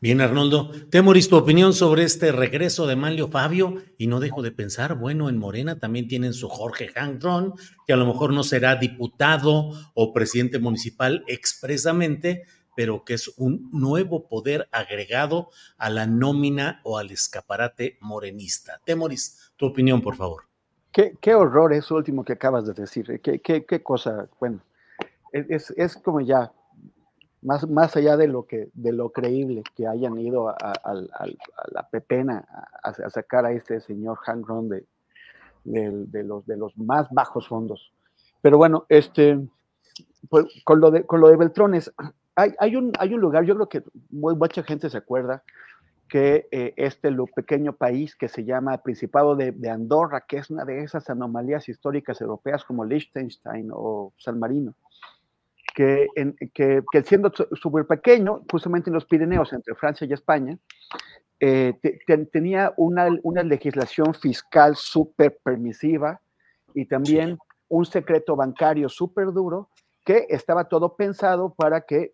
Bien, 0.02 0.22
Arnoldo. 0.22 0.72
Temoris, 0.90 1.30
tu 1.30 1.36
opinión 1.36 1.74
sobre 1.74 2.04
este 2.04 2.32
regreso 2.32 2.88
de 2.88 2.96
Manlio 2.96 3.28
Fabio. 3.30 3.76
Y 3.98 4.08
no 4.08 4.20
dejo 4.20 4.42
de 4.42 4.52
pensar, 4.52 4.96
bueno, 4.96 5.30
en 5.30 5.38
Morena 5.38 5.80
también 5.80 6.08
tienen 6.08 6.34
su 6.34 6.50
Jorge 6.50 6.90
Hangron, 6.96 7.54
que 7.86 7.94
a 7.94 7.98
lo 7.98 8.06
mejor 8.06 8.34
no 8.34 8.44
será 8.44 8.76
diputado 8.76 9.72
o 9.94 10.14
presidente 10.14 10.60
municipal 10.60 11.24
expresamente, 11.28 12.44
pero 12.76 13.04
que 13.04 13.16
es 13.16 13.34
un 13.38 13.70
nuevo 13.72 14.28
poder 14.28 14.70
agregado 14.72 15.50
a 15.78 15.90
la 15.90 16.08
nómina 16.08 16.82
o 16.84 16.98
al 16.98 17.12
escaparate 17.12 17.98
morenista. 18.00 18.82
Temoris, 18.86 19.52
tu 19.58 19.66
opinión, 19.66 20.02
por 20.02 20.16
favor. 20.16 20.49
Qué, 21.22 21.36
horror 21.36 21.74
eso 21.74 21.96
último 21.96 22.24
que 22.24 22.34
acabas 22.34 22.66
de 22.66 22.74
decir. 22.74 23.22
Qué, 23.22 23.40
qué, 23.40 23.84
cosa, 23.84 24.28
bueno, 24.40 24.60
es, 25.32 25.72
es 25.78 25.96
como 25.98 26.20
ya 26.20 26.52
más, 27.42 27.68
más 27.70 27.96
allá 27.96 28.18
de 28.18 28.28
lo, 28.28 28.46
que, 28.46 28.70
de 28.74 28.92
lo 28.92 29.12
creíble 29.12 29.64
que 29.76 29.88
hayan 29.88 30.18
ido 30.18 30.50
a, 30.50 30.74
la 31.72 31.88
pepena 31.90 32.46
a, 32.84 33.10
sacar 33.10 33.46
a 33.46 33.52
este 33.52 33.80
señor 33.80 34.18
Hank 34.18 34.46
Ron 34.46 34.70
de, 34.70 34.86
de, 35.64 36.24
los, 36.24 36.46
de 36.46 36.58
los 36.58 36.78
más 36.78 37.08
bajos 37.12 37.48
fondos. 37.48 37.94
Pero 38.42 38.58
bueno, 38.58 38.86
este, 38.90 39.40
pues, 40.30 40.46
con, 40.66 40.80
lo 40.80 40.92
de, 40.92 41.06
con 41.06 41.22
lo 41.22 41.30
de 41.30 41.38
Beltrones, 41.38 41.94
hay, 42.36 42.54
hay, 42.60 42.76
un, 42.76 42.92
hay 43.00 43.14
un 43.14 43.22
lugar, 43.22 43.44
yo 43.46 43.56
creo 43.56 43.70
que 43.70 43.84
mucha 44.12 44.64
gente 44.64 44.90
se 44.90 44.98
acuerda, 44.98 45.44
que 46.10 46.48
eh, 46.52 46.74
este 46.76 47.16
pequeño 47.36 47.74
país 47.74 48.16
que 48.16 48.28
se 48.28 48.44
llama 48.44 48.82
Principado 48.82 49.36
de, 49.36 49.70
Andorra, 49.70 50.26
que 50.28 50.38
es 50.38 50.50
una 50.50 50.66
de 50.66 50.84
esas 50.84 51.10
anomalías 51.10 51.70
históricas 51.70 52.20
europeas 52.20 52.66
como 52.66 52.84
Liechtenstein 52.84 53.70
o 53.72 54.14
San 54.18 54.40
Marino, 54.40 54.74
que, 55.74 56.08
que, 56.54 57.04
siendo 57.06 57.32
súper 57.54 57.86
pequeño, 57.86 58.44
justamente 58.52 58.90
en 58.90 58.96
los 58.96 59.06
Pirineos, 59.06 59.54
entre 59.54 59.76
Francia 59.76 60.06
y 60.10 60.14
España, 60.14 60.58
eh, 61.40 61.74
tenía 62.34 62.74
una, 62.76 63.08
una, 63.24 63.44
legislación 63.44 64.14
fiscal 64.14 64.76
súper 64.76 65.40
permisiva 65.42 66.20
y 66.74 66.86
también 66.86 67.38
un 67.70 67.86
secreto 67.86 68.36
bancario 68.36 68.90
súper 68.90 69.28
duro 69.28 69.70
que 70.04 70.26
estaba 70.30 70.68
todo 70.68 70.98
pensado 70.98 71.54
para 71.54 71.82
que 71.82 72.14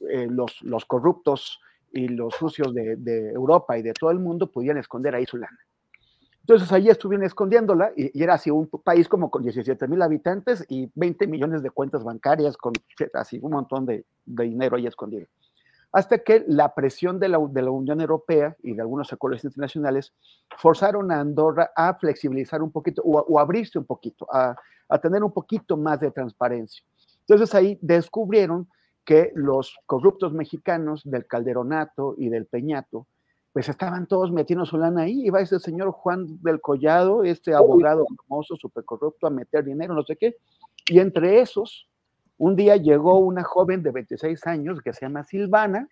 eh, 0.00 0.26
los, 0.28 0.60
los, 0.60 0.84
corruptos 0.84 1.60
y 1.92 2.08
los 2.08 2.34
sucios 2.34 2.74
de, 2.74 2.96
de, 2.96 3.30
Europa 3.30 3.78
y 3.78 3.82
de 3.82 3.92
todo 3.92 4.10
el 4.10 4.18
mundo 4.18 4.50
pudieran 4.50 4.78
esconder 4.78 5.14
ahí 5.14 5.26
su 5.26 5.36
lana. 5.36 5.58
Entonces 6.48 6.72
ahí 6.72 6.88
estuvieron 6.88 7.26
escondiéndola 7.26 7.92
y, 7.94 8.22
era 8.22 8.32
así 8.32 8.50
un 8.50 8.68
país 8.68 9.06
como 9.06 9.30
con 9.30 9.42
17 9.42 9.86
mil 9.86 10.00
habitantes 10.00 10.64
y 10.70 10.90
20 10.94 11.26
millones 11.26 11.62
de 11.62 11.70
cuentas 11.70 12.02
bancarias 12.02 12.56
con 12.56 12.72
así 13.12 13.38
un 13.42 13.52
montón 13.52 13.84
de, 13.84 14.06
dinero 14.24 14.76
ahí 14.76 14.86
escondido. 14.86 15.26
Hasta 15.92 16.16
que 16.18 16.46
la 16.48 16.74
presión 16.74 17.20
de 17.20 17.28
la, 17.28 17.38
de 17.50 17.60
la, 17.60 17.70
Unión 17.70 18.00
Europea 18.00 18.56
y 18.62 18.72
de 18.72 18.80
algunos 18.80 19.12
acuerdos 19.12 19.44
internacionales 19.44 20.14
forzaron 20.56 21.12
a 21.12 21.20
Andorra 21.20 21.70
a 21.76 21.92
flexibilizar 21.92 22.62
un 22.62 22.72
poquito 22.72 23.02
o, 23.04 23.38
abrirse 23.38 23.78
un 23.78 23.84
poquito, 23.84 24.26
a, 24.32 24.56
a 24.88 24.98
tener 24.98 25.22
un 25.22 25.32
poquito 25.32 25.76
más 25.76 26.00
de 26.00 26.10
transparencia. 26.10 26.82
Entonces 27.20 27.54
ahí 27.54 27.78
descubrieron 27.82 28.66
que 29.08 29.32
los 29.34 29.78
corruptos 29.86 30.34
mexicanos 30.34 31.00
del 31.02 31.26
Calderonato 31.26 32.14
y 32.18 32.28
del 32.28 32.44
Peñato 32.44 33.06
pues 33.54 33.70
estaban 33.70 34.06
todos 34.06 34.30
metiendo 34.30 34.66
su 34.66 34.76
lana 34.76 35.04
ahí, 35.04 35.24
iba 35.24 35.40
ese 35.40 35.58
señor 35.60 35.92
Juan 35.92 36.26
del 36.42 36.60
Collado, 36.60 37.24
este 37.24 37.54
abogado 37.54 38.04
famoso, 38.28 38.56
súper 38.56 38.84
corrupto, 38.84 39.26
a 39.26 39.30
meter 39.30 39.64
dinero, 39.64 39.94
no 39.94 40.02
sé 40.02 40.16
qué, 40.16 40.36
y 40.90 40.98
entre 40.98 41.40
esos, 41.40 41.88
un 42.36 42.54
día 42.54 42.76
llegó 42.76 43.18
una 43.18 43.44
joven 43.44 43.82
de 43.82 43.92
26 43.92 44.46
años 44.46 44.82
que 44.82 44.92
se 44.92 45.06
llama 45.06 45.24
Silvana, 45.24 45.88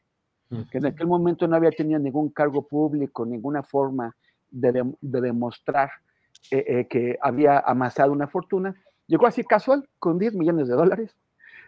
que 0.71 0.77
en 0.77 0.85
aquel 0.85 1.07
momento 1.07 1.49
no 1.49 1.57
había 1.57 1.71
tenido 1.71 1.99
ningún 1.99 2.29
cargo 2.29 2.69
público, 2.69 3.25
ninguna 3.25 3.63
forma 3.63 4.15
de, 4.51 4.93
demostrar 5.01 5.89
eh, 6.51 6.65
eh, 6.69 6.87
que 6.87 7.17
había 7.23 7.61
amasado 7.61 8.13
una 8.13 8.29
fortuna, 8.29 8.75
llegó 9.07 9.27
así 9.27 9.43
casual, 9.43 9.89
con 9.99 10.19
10 10.19 10.35
millones 10.35 10.69
de 10.69 10.75
dólares, 10.75 11.17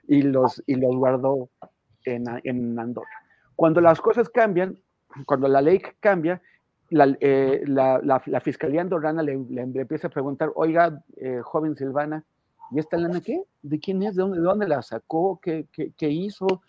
y 0.09 0.23
los, 0.23 0.61
y 0.67 0.75
los 0.75 0.97
guardó 0.97 1.49
en, 2.05 2.25
en 2.43 2.79
Andorra. 2.79 3.09
Cuando 3.55 3.81
las 3.81 4.01
cosas 4.01 4.29
cambian, 4.29 4.77
cuando 5.27 5.47
la 5.47 5.61
ley 5.61 5.81
cambia, 6.01 6.43
la, 6.91 7.17
eh, 7.21 7.63
Fiscalía 8.43 8.81
Andorrana 8.81 9.23
le, 9.23 9.33
empieza 9.33 10.09
a 10.09 10.11
preguntar, 10.11 10.51
oiga, 10.55 11.03
eh, 11.17 11.41
joven 11.43 11.77
Silvana, 11.77 12.25
¿y 12.71 12.79
esta 12.79 12.97
lana 12.97 13.21
qué? 13.21 13.43
¿De 13.63 13.79
quién 13.79 14.03
es? 14.03 14.17
¿De 14.17 14.23
dónde, 14.23 14.39
de 14.39 14.45
dónde 14.45 14.69
la 14.69 14.83
sacó? 14.83 15.39
¿Qué, 15.43 15.67
¿Qué, 15.73 16.09
hizo? 16.09 16.63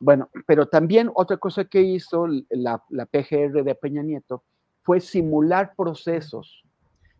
Bueno, 0.00 0.28
pero 0.46 0.66
también 0.66 1.10
otra 1.14 1.36
cosa 1.36 1.64
que 1.64 1.82
hizo 1.82 2.26
la, 2.48 2.82
PGR 3.06 3.62
de 3.62 3.74
Peña 3.74 4.02
Nieto 4.02 4.42
fue 4.82 5.00
simular 5.00 5.74
procesos. 5.76 6.64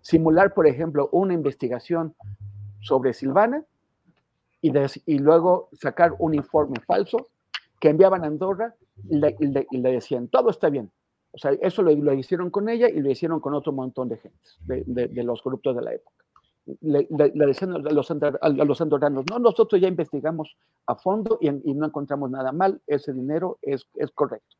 Simular, 0.01 0.55
por 0.55 0.67
ejemplo, 0.67 1.09
una 1.13 1.35
investigación 1.35 2.15
sobre 2.81 3.13
Silvana 3.13 3.65
y, 4.61 4.73
y 5.07 5.19
luego 5.19 5.69
sacar 5.73 6.15
un 6.19 6.35
informe 6.35 6.81
falso 6.87 7.29
que 7.81 7.89
enviaban 7.89 8.25
a 8.25 8.27
Andorra 8.27 8.75
y 9.09 9.17
le, 9.19 9.91
decían, 9.91 10.29
todo 10.29 10.51
está 10.51 10.69
bien. 10.69 10.91
O 11.33 11.39
sea, 11.39 11.53
eso 11.63 11.83
lo, 11.83 11.95
lo, 11.95 12.13
hicieron 12.13 12.51
con 12.51 12.69
ella 12.69 12.89
y 12.89 13.01
lo 13.01 13.11
hicieron 13.11 13.41
con 13.41 13.55
otro 13.55 13.73
montón 13.73 14.09
de 14.09 14.19
gente, 14.19 14.39
de, 14.67 15.09
de, 15.09 15.23
los 15.23 15.41
corruptos 15.43 15.77
de 15.77 15.83
la 15.83 15.95
época. 15.95 16.25
Le, 16.83 17.07
decían 17.47 17.73
a 17.73 17.79
los, 17.79 18.11
a 18.11 18.49
los, 18.49 18.81
andorranos, 18.81 19.25
no, 19.31 19.39
nosotros 19.39 19.81
ya 19.81 19.89
investigamos 19.89 20.57
a 20.87 20.95
fondo 20.97 21.39
y, 21.41 21.49
y, 21.49 21.75
no 21.75 21.87
encontramos 21.87 22.31
nada 22.31 22.53
mal, 22.53 22.83
ese 22.87 23.13
dinero 23.13 23.59
es, 23.63 23.87
es 23.95 24.11
correcto. 24.11 24.57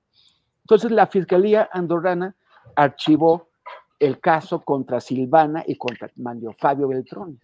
Entonces 0.63 0.93
la 0.93 1.09
Fiscalía 1.09 1.69
andorrana 1.73 2.37
archivó 2.77 3.51
el 3.99 4.19
caso 4.19 4.63
contra 4.63 5.01
Silvana 5.01 5.63
y 5.67 5.77
contra 5.77 6.11
Manlio 6.17 6.55
Fabio 6.59 6.89
Beltrones. 6.89 7.41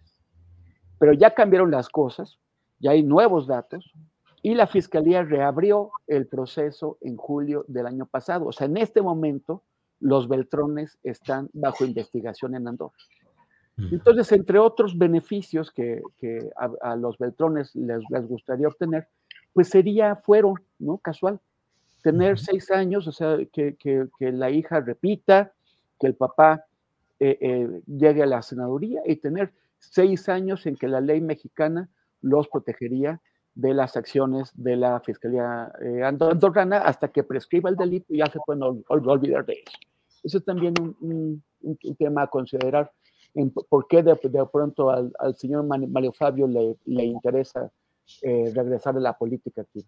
Pero 0.97 1.13
ya 1.13 1.33
cambiaron 1.33 1.69
las 1.69 1.89
cosas, 1.89 2.39
ya 2.79 2.91
hay 2.91 3.03
nuevos 3.03 3.47
datos, 3.47 3.91
y 4.41 4.55
la 4.55 4.67
fiscalía 4.67 5.23
reabrió 5.23 5.91
el 6.07 6.27
proceso 6.27 6.97
en 7.01 7.17
julio 7.17 7.65
del 7.67 7.87
año 7.87 8.05
pasado. 8.05 8.45
O 8.45 8.51
sea, 8.51 8.67
en 8.67 8.77
este 8.77 9.01
momento 9.01 9.63
los 9.99 10.27
Beltrones 10.27 10.97
están 11.03 11.49
bajo 11.53 11.85
investigación 11.85 12.55
en 12.55 12.67
Andorra. 12.67 12.95
Entonces, 13.91 14.31
entre 14.31 14.57
otros 14.57 14.97
beneficios 14.97 15.71
que, 15.71 16.01
a, 16.81 16.95
los 16.95 17.17
Beltrones 17.17 17.75
les, 17.75 18.01
gustaría 18.27 18.67
obtener, 18.67 19.07
pues 19.53 19.69
sería 19.69 20.15
fuero, 20.15 20.55
¿no? 20.79 20.97
Casual. 20.97 21.39
Tener 22.01 22.39
seis 22.39 22.71
años, 22.71 23.07
o 23.07 23.11
sea, 23.11 23.37
que, 23.51 24.07
la 24.19 24.49
hija 24.49 24.79
repita, 24.79 25.51
que 25.99 26.07
el 26.07 26.15
papá 26.15 26.65
eh, 27.19 27.37
eh, 27.39 27.81
llegue 27.85 28.23
a 28.23 28.27
la 28.27 28.41
senaduría 28.41 29.01
y 29.05 29.17
tener 29.17 29.51
seis 29.77 30.27
años 30.29 30.65
en 30.65 30.75
que 30.75 30.87
la 30.87 31.01
ley 31.01 31.21
mexicana 31.21 31.89
los 32.21 32.47
protegería 32.47 33.21
de 33.53 33.73
las 33.73 33.97
acciones 33.97 34.51
de 34.53 34.75
la 34.75 34.99
Fiscalía 34.99 35.71
eh, 35.81 36.03
Andorrana 36.03 36.79
hasta 36.79 37.07
que 37.07 37.23
prescriba 37.23 37.69
el 37.69 37.75
delito 37.75 38.13
y 38.13 38.17
ya 38.17 38.27
se 38.27 38.39
pueden 38.45 38.61
olvidar 38.87 39.45
de 39.45 39.53
eso. 39.53 39.77
Eso 40.23 40.37
es 40.37 40.45
también 40.45 40.73
un, 41.01 41.43
tema 41.97 42.23
a 42.23 42.27
considerar, 42.27 42.91
por 43.69 43.87
qué 43.87 44.03
de, 44.03 44.15
pronto 44.51 44.89
al, 44.89 45.11
señor 45.35 45.65
Mario 45.65 46.11
Fabio 46.11 46.47
le, 46.47 46.75
le 46.85 47.05
interesa 47.05 47.71
eh, 48.21 48.51
regresar 48.55 48.95
a 48.95 48.99
la 48.99 49.17
política 49.17 49.61
aquí. 49.61 49.85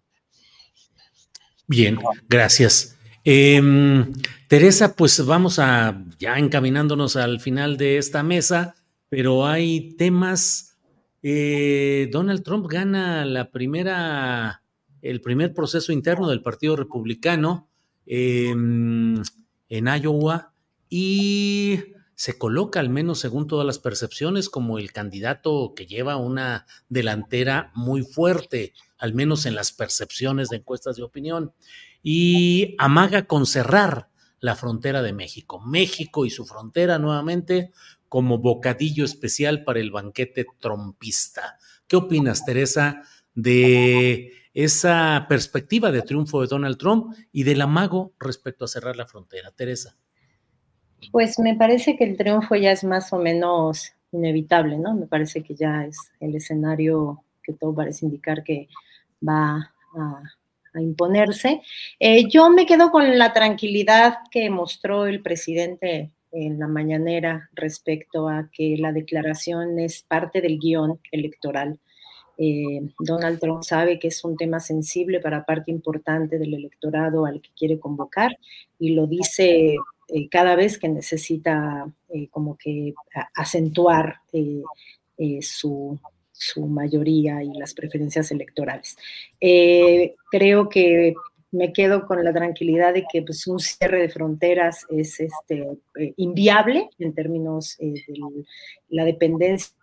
Bien, 1.67 1.97
gracias. 2.27 2.97
Em, 3.23 4.11
Teresa, 4.47 4.95
pues 4.95 5.23
vamos 5.25 5.59
a 5.59 6.03
ya 6.17 6.37
encaminándonos 6.37 7.15
al 7.15 7.39
final 7.39 7.77
de 7.77 7.97
esta 7.97 8.23
mesa, 8.23 8.75
pero 9.09 9.45
hay 9.45 9.95
temas 9.95 10.68
eh, 11.21 12.09
Donald 12.11 12.43
Trump 12.43 12.67
gana 12.67 13.25
la 13.25 13.51
primera, 13.51 14.63
el 15.01 15.21
primer 15.21 15.53
proceso 15.53 15.91
interno 15.91 16.29
del 16.29 16.41
Partido 16.41 16.75
Republicano 16.75 17.69
en 18.05 19.23
Iowa 19.69 20.53
y 20.89 21.79
se 22.19 22.37
coloca, 22.37 22.81
al 22.81 22.89
menos 22.89 23.19
según 23.19 23.47
todas 23.47 23.65
las 23.65 23.79
percepciones, 23.79 24.49
como 24.49 24.77
el 24.77 24.91
candidato 24.91 25.73
que 25.73 25.85
lleva 25.85 26.17
una 26.17 26.65
delantera 26.89 27.71
muy 27.75 28.03
fuerte, 28.03 28.73
al 28.97 29.13
menos 29.13 29.45
en 29.45 29.55
las 29.55 29.71
percepciones 29.71 30.49
de 30.49 30.57
encuestas 30.57 30.97
de 30.97 31.03
opinión, 31.03 31.53
y 32.03 32.75
amaga 32.77 33.25
con 33.25 33.45
cerrar 33.45 34.09
la 34.41 34.57
frontera 34.57 35.01
de 35.01 35.13
México. 35.13 35.61
México 35.61 36.25
y 36.25 36.29
su 36.29 36.45
frontera 36.45 36.99
nuevamente 36.99 37.71
como 38.09 38.39
bocadillo 38.39 39.05
especial 39.05 39.63
para 39.63 39.79
el 39.79 39.91
banquete 39.91 40.45
trompista. 40.59 41.57
¿Qué 41.87 41.95
opinas, 41.95 42.43
Teresa, 42.43 43.03
de 43.33 44.33
esa 44.53 45.25
perspectiva 45.29 45.91
de 45.91 46.01
triunfo 46.01 46.41
de 46.41 46.47
Donald 46.47 46.77
Trump 46.77 47.15
y 47.31 47.43
del 47.43 47.61
amago 47.61 48.13
respecto 48.19 48.65
a 48.65 48.67
cerrar 48.67 48.95
la 48.95 49.07
frontera? 49.07 49.51
Teresa. 49.51 49.95
Pues 51.11 51.39
me 51.39 51.55
parece 51.55 51.95
que 51.95 52.03
el 52.03 52.17
triunfo 52.17 52.55
ya 52.55 52.71
es 52.71 52.83
más 52.83 53.13
o 53.13 53.17
menos 53.17 53.93
inevitable, 54.11 54.77
¿no? 54.77 54.95
Me 54.95 55.07
parece 55.07 55.43
que 55.43 55.55
ya 55.55 55.85
es 55.85 55.97
el 56.19 56.35
escenario 56.35 57.23
que 57.43 57.53
todo 57.53 57.73
parece 57.73 58.05
indicar 58.05 58.43
que 58.43 58.67
va 59.27 59.73
a, 59.95 60.23
imponerse. 60.75 61.61
Eh, 61.99 62.29
yo 62.29 62.49
me 62.51 62.67
quedo 62.67 62.91
con 62.91 63.17
la 63.17 63.33
tranquilidad 63.33 64.17
que 64.29 64.49
mostró 64.51 65.07
el 65.07 65.21
presidente 65.21 66.11
en 66.31 66.59
la 66.59 66.67
mañanera 66.67 67.49
respecto 67.53 68.27
a 68.27 68.49
que 68.51 68.77
la 68.77 68.91
declaración 68.91 69.79
es 69.79 70.03
parte 70.03 70.41
del 70.41 70.59
guion 70.59 70.99
electoral. 71.11 71.79
Eh, 72.37 72.81
Donald 72.99 73.39
Trump 73.39 73.63
sabe 73.63 73.99
que 73.99 74.07
es 74.07 74.23
un 74.23 74.37
tema 74.37 74.59
sensible 74.59 75.19
para 75.19 75.45
parte 75.45 75.71
importante 75.71 76.39
del 76.39 76.53
electorado 76.53 77.25
al 77.25 77.41
que 77.41 77.49
quiere 77.57 77.79
convocar 77.79 78.37
y 78.77 78.91
lo 78.91 79.07
dice 79.07 79.75
eh, 80.07 80.29
cada 80.29 80.55
vez 80.55 80.77
que 80.77 80.87
necesita 80.87 81.91
como 82.31 82.57
que 82.57 82.93
acentuar 83.35 84.21
su, 85.41 85.99
su 86.39 86.65
mayoría 86.67 87.43
y 87.43 87.51
las 87.53 87.73
preferencias 87.73 88.31
electorales. 88.31 88.97
Eh, 89.41 90.15
creo 90.31 90.69
que 90.69 91.13
me 91.51 91.73
quedo 91.73 92.05
con 92.05 92.23
la 92.23 92.33
tranquilidad 92.33 92.93
de 92.93 93.05
que 93.11 93.21
pues, 93.21 93.47
un 93.47 93.59
cierre 93.59 94.01
de 94.01 94.09
fronteras 94.09 94.85
es 94.89 95.19
este, 95.19 95.65
eh, 95.99 96.13
inviable 96.17 96.89
en 96.99 97.13
términos 97.13 97.75
eh, 97.79 97.93
de 98.07 98.45
la 98.89 99.05
dependencia 99.05 99.73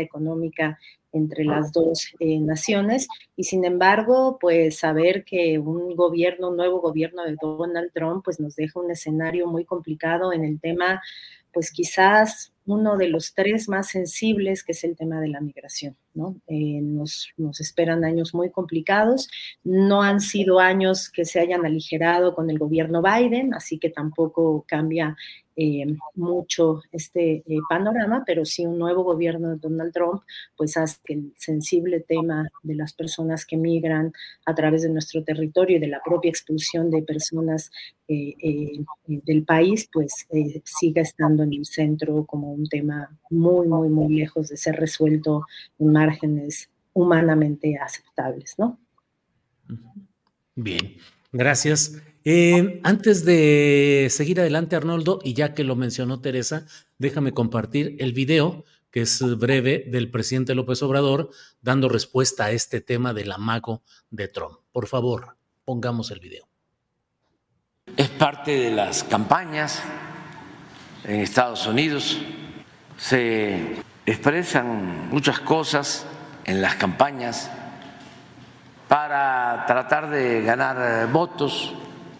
económica 0.00 0.78
entre 1.12 1.44
las 1.44 1.70
dos 1.70 2.12
naciones 2.20 3.06
y 3.36 3.44
sin 3.44 3.64
embargo, 3.64 4.36
pues 4.40 4.78
saber 4.78 5.24
que 5.24 5.60
un 5.60 5.94
gobierno, 5.94 6.50
un 6.50 6.56
nuevo 6.56 6.80
gobierno 6.80 7.22
de 7.22 7.36
Donald 7.40 7.92
Trump, 7.94 8.24
pues 8.24 8.40
nos 8.40 8.56
deja 8.56 8.80
un 8.80 8.90
escenario 8.90 9.46
muy 9.46 9.64
complicado 9.64 10.32
en 10.32 10.44
el 10.44 10.58
tema, 10.60 11.00
pues 11.52 11.70
quizás 11.70 12.52
uno 12.66 12.96
de 12.96 13.08
los 13.08 13.32
tres 13.32 13.68
más 13.68 13.88
sensibles, 13.90 14.64
que 14.64 14.72
es 14.72 14.82
el 14.82 14.96
tema 14.96 15.20
de 15.20 15.28
la 15.28 15.40
migración. 15.40 15.96
¿No? 16.14 16.36
Eh, 16.46 16.80
nos, 16.80 17.28
nos, 17.36 17.60
esperan 17.60 18.04
años 18.04 18.34
muy 18.34 18.50
complicados. 18.50 19.28
No 19.62 20.02
han 20.02 20.20
sido 20.20 20.60
años 20.60 21.10
que 21.10 21.24
se 21.24 21.40
hayan 21.40 21.66
aligerado 21.66 22.34
con 22.34 22.50
el 22.50 22.58
gobierno 22.58 23.02
Biden, 23.02 23.54
así 23.54 23.78
que 23.78 23.90
tampoco 23.90 24.64
cambia 24.66 25.16
eh, 25.56 25.86
mucho 26.16 26.82
este 26.90 27.44
eh, 27.46 27.58
panorama, 27.68 28.24
pero 28.26 28.44
sí 28.44 28.66
un 28.66 28.76
nuevo 28.76 29.04
gobierno 29.04 29.50
de 29.50 29.56
Donald 29.56 29.92
Trump, 29.92 30.22
pues 30.56 30.76
hace 30.76 30.98
que 31.04 31.14
el 31.14 31.32
sensible 31.36 32.00
tema 32.00 32.48
de 32.64 32.74
las 32.74 32.92
personas 32.92 33.46
que 33.46 33.56
migran 33.56 34.12
a 34.46 34.54
través 34.56 34.82
de 34.82 34.88
nuestro 34.88 35.22
territorio 35.22 35.76
y 35.76 35.80
de 35.80 35.86
la 35.86 36.00
propia 36.04 36.28
expulsión 36.28 36.90
de 36.90 37.02
personas 37.02 37.70
del 38.06 39.44
país, 39.46 39.88
pues 39.92 40.26
siga 40.64 41.00
estando 41.00 41.42
en 41.44 41.54
el 41.54 41.64
centro 41.64 42.26
como 42.26 42.52
un 42.52 42.66
tema 42.66 43.16
muy, 43.30 43.66
muy, 43.66 43.88
muy 43.88 44.12
lejos 44.12 44.48
de 44.48 44.56
ser 44.56 44.76
resuelto 44.76 45.46
en 45.78 45.88
márgenes 46.04 46.70
humanamente 46.92 47.76
aceptables, 47.78 48.54
¿no? 48.58 48.78
Bien, 50.54 50.96
gracias. 51.32 52.00
Eh, 52.24 52.80
antes 52.84 53.24
de 53.24 54.08
seguir 54.10 54.40
adelante, 54.40 54.76
Arnoldo, 54.76 55.20
y 55.22 55.34
ya 55.34 55.54
que 55.54 55.64
lo 55.64 55.76
mencionó 55.76 56.20
Teresa, 56.20 56.66
déjame 56.98 57.32
compartir 57.32 57.96
el 57.98 58.12
video 58.12 58.64
que 58.90 59.00
es 59.02 59.20
breve 59.38 59.84
del 59.88 60.10
presidente 60.10 60.54
López 60.54 60.80
Obrador 60.82 61.30
dando 61.60 61.88
respuesta 61.88 62.44
a 62.44 62.52
este 62.52 62.80
tema 62.80 63.12
del 63.12 63.32
amago 63.32 63.82
de 64.10 64.28
Trump. 64.28 64.58
Por 64.70 64.86
favor, 64.86 65.36
pongamos 65.64 66.12
el 66.12 66.20
video. 66.20 66.48
Es 67.96 68.08
parte 68.08 68.52
de 68.52 68.70
las 68.70 69.02
campañas 69.02 69.82
en 71.02 71.20
Estados 71.20 71.66
Unidos 71.66 72.18
se 72.96 73.76
expresan 74.06 75.08
muchas 75.10 75.40
cosas 75.40 76.04
en 76.44 76.60
las 76.60 76.74
campañas 76.74 77.50
para 78.88 79.64
tratar 79.66 80.10
de 80.10 80.42
ganar 80.42 81.08
votos. 81.10 81.74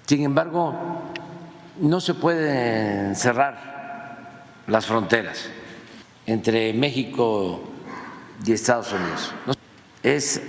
Sin 0.07 0.23
embargo, 0.23 0.75
no 1.81 2.01
se 2.01 2.15
pueden 2.15 3.15
cerrar 3.15 4.45
las 4.67 4.87
fronteras 4.87 5.49
entre 6.27 6.73
México 6.73 7.61
y 8.45 8.53
Estados 8.53 8.93
Unidos. 8.93 9.35
Es 10.03 10.43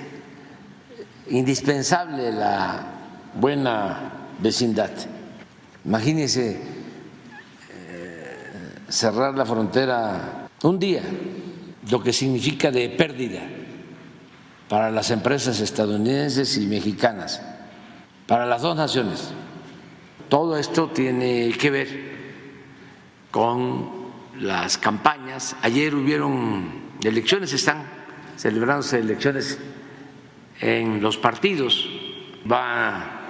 indispensable 1.30 2.32
la 2.32 2.86
buena 3.34 4.12
vecindad. 4.40 4.92
Imagínense 5.84 6.62
cerrar 8.88 9.34
la 9.34 9.46
frontera 9.46 10.45
un 10.66 10.80
día, 10.80 11.04
lo 11.90 12.02
que 12.02 12.12
significa 12.12 12.72
de 12.72 12.90
pérdida 12.90 13.42
para 14.68 14.90
las 14.90 15.12
empresas 15.12 15.60
estadounidenses 15.60 16.58
y 16.58 16.66
mexicanas, 16.68 17.42
para 18.28 18.46
las 18.46 18.62
dos 18.62 18.76
naciones. 18.76 19.32
Todo 20.30 20.58
esto 20.58 20.90
tiene 20.90 21.52
que 21.52 21.70
ver 21.70 22.16
con 23.30 23.90
las 24.40 24.78
campañas. 24.78 25.56
Ayer 25.62 25.94
hubieron 25.94 26.96
elecciones, 27.04 27.54
están 27.54 27.84
celebrándose 28.38 29.00
elecciones 29.00 29.60
en 30.60 31.02
los 31.02 31.18
partidos. 31.18 31.88
Va 32.52 33.22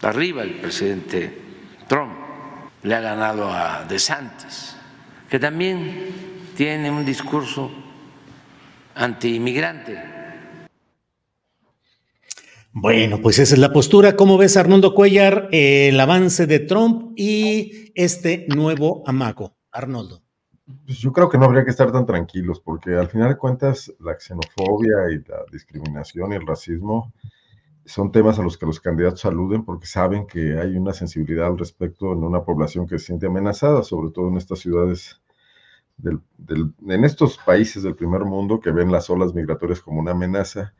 arriba 0.00 0.42
el 0.42 0.54
presidente 0.60 1.40
Trump, 1.88 2.12
le 2.82 2.94
ha 2.94 3.00
ganado 3.00 3.52
a 3.52 3.84
DeSantis 3.84 4.76
que 5.32 5.38
también 5.38 6.31
tiene 6.56 6.90
un 6.90 7.04
discurso 7.04 7.70
antiinmigrante. 8.94 9.98
Bueno, 12.74 13.20
pues 13.20 13.38
esa 13.38 13.54
es 13.54 13.60
la 13.60 13.72
postura. 13.72 14.16
¿Cómo 14.16 14.38
ves, 14.38 14.56
Arnoldo 14.56 14.94
Cuellar, 14.94 15.48
el 15.52 16.00
avance 16.00 16.46
de 16.46 16.58
Trump 16.58 17.12
y 17.16 17.92
este 17.94 18.46
nuevo 18.48 19.02
amago? 19.06 19.56
Arnoldo. 19.70 20.22
Pues 20.86 20.98
yo 20.98 21.12
creo 21.12 21.28
que 21.28 21.36
no 21.36 21.44
habría 21.44 21.64
que 21.64 21.70
estar 21.70 21.92
tan 21.92 22.06
tranquilos, 22.06 22.60
porque 22.60 22.94
al 22.94 23.08
final 23.08 23.28
de 23.30 23.36
cuentas 23.36 23.92
la 24.00 24.18
xenofobia 24.18 25.10
y 25.10 25.18
la 25.28 25.44
discriminación 25.50 26.32
y 26.32 26.36
el 26.36 26.46
racismo 26.46 27.12
son 27.84 28.12
temas 28.12 28.38
a 28.38 28.42
los 28.42 28.56
que 28.56 28.66
los 28.66 28.80
candidatos 28.80 29.24
aluden 29.24 29.64
porque 29.64 29.86
saben 29.86 30.26
que 30.26 30.58
hay 30.58 30.76
una 30.76 30.92
sensibilidad 30.92 31.48
al 31.48 31.58
respecto 31.58 32.12
en 32.12 32.22
una 32.22 32.44
población 32.44 32.86
que 32.86 32.98
se 32.98 33.06
siente 33.06 33.26
amenazada, 33.26 33.82
sobre 33.82 34.12
todo 34.12 34.28
en 34.28 34.36
estas 34.36 34.60
ciudades 34.60 35.20
en 36.04 37.04
estos 37.04 37.38
países 37.38 37.82
del 37.82 37.94
primer 37.94 38.24
mundo 38.24 38.60
que 38.60 38.70
ven 38.70 38.90
las 38.90 39.08
olas 39.10 39.34
migratorias 39.34 39.80
como 39.80 40.00
una 40.00 40.12
amenaza, 40.12 40.74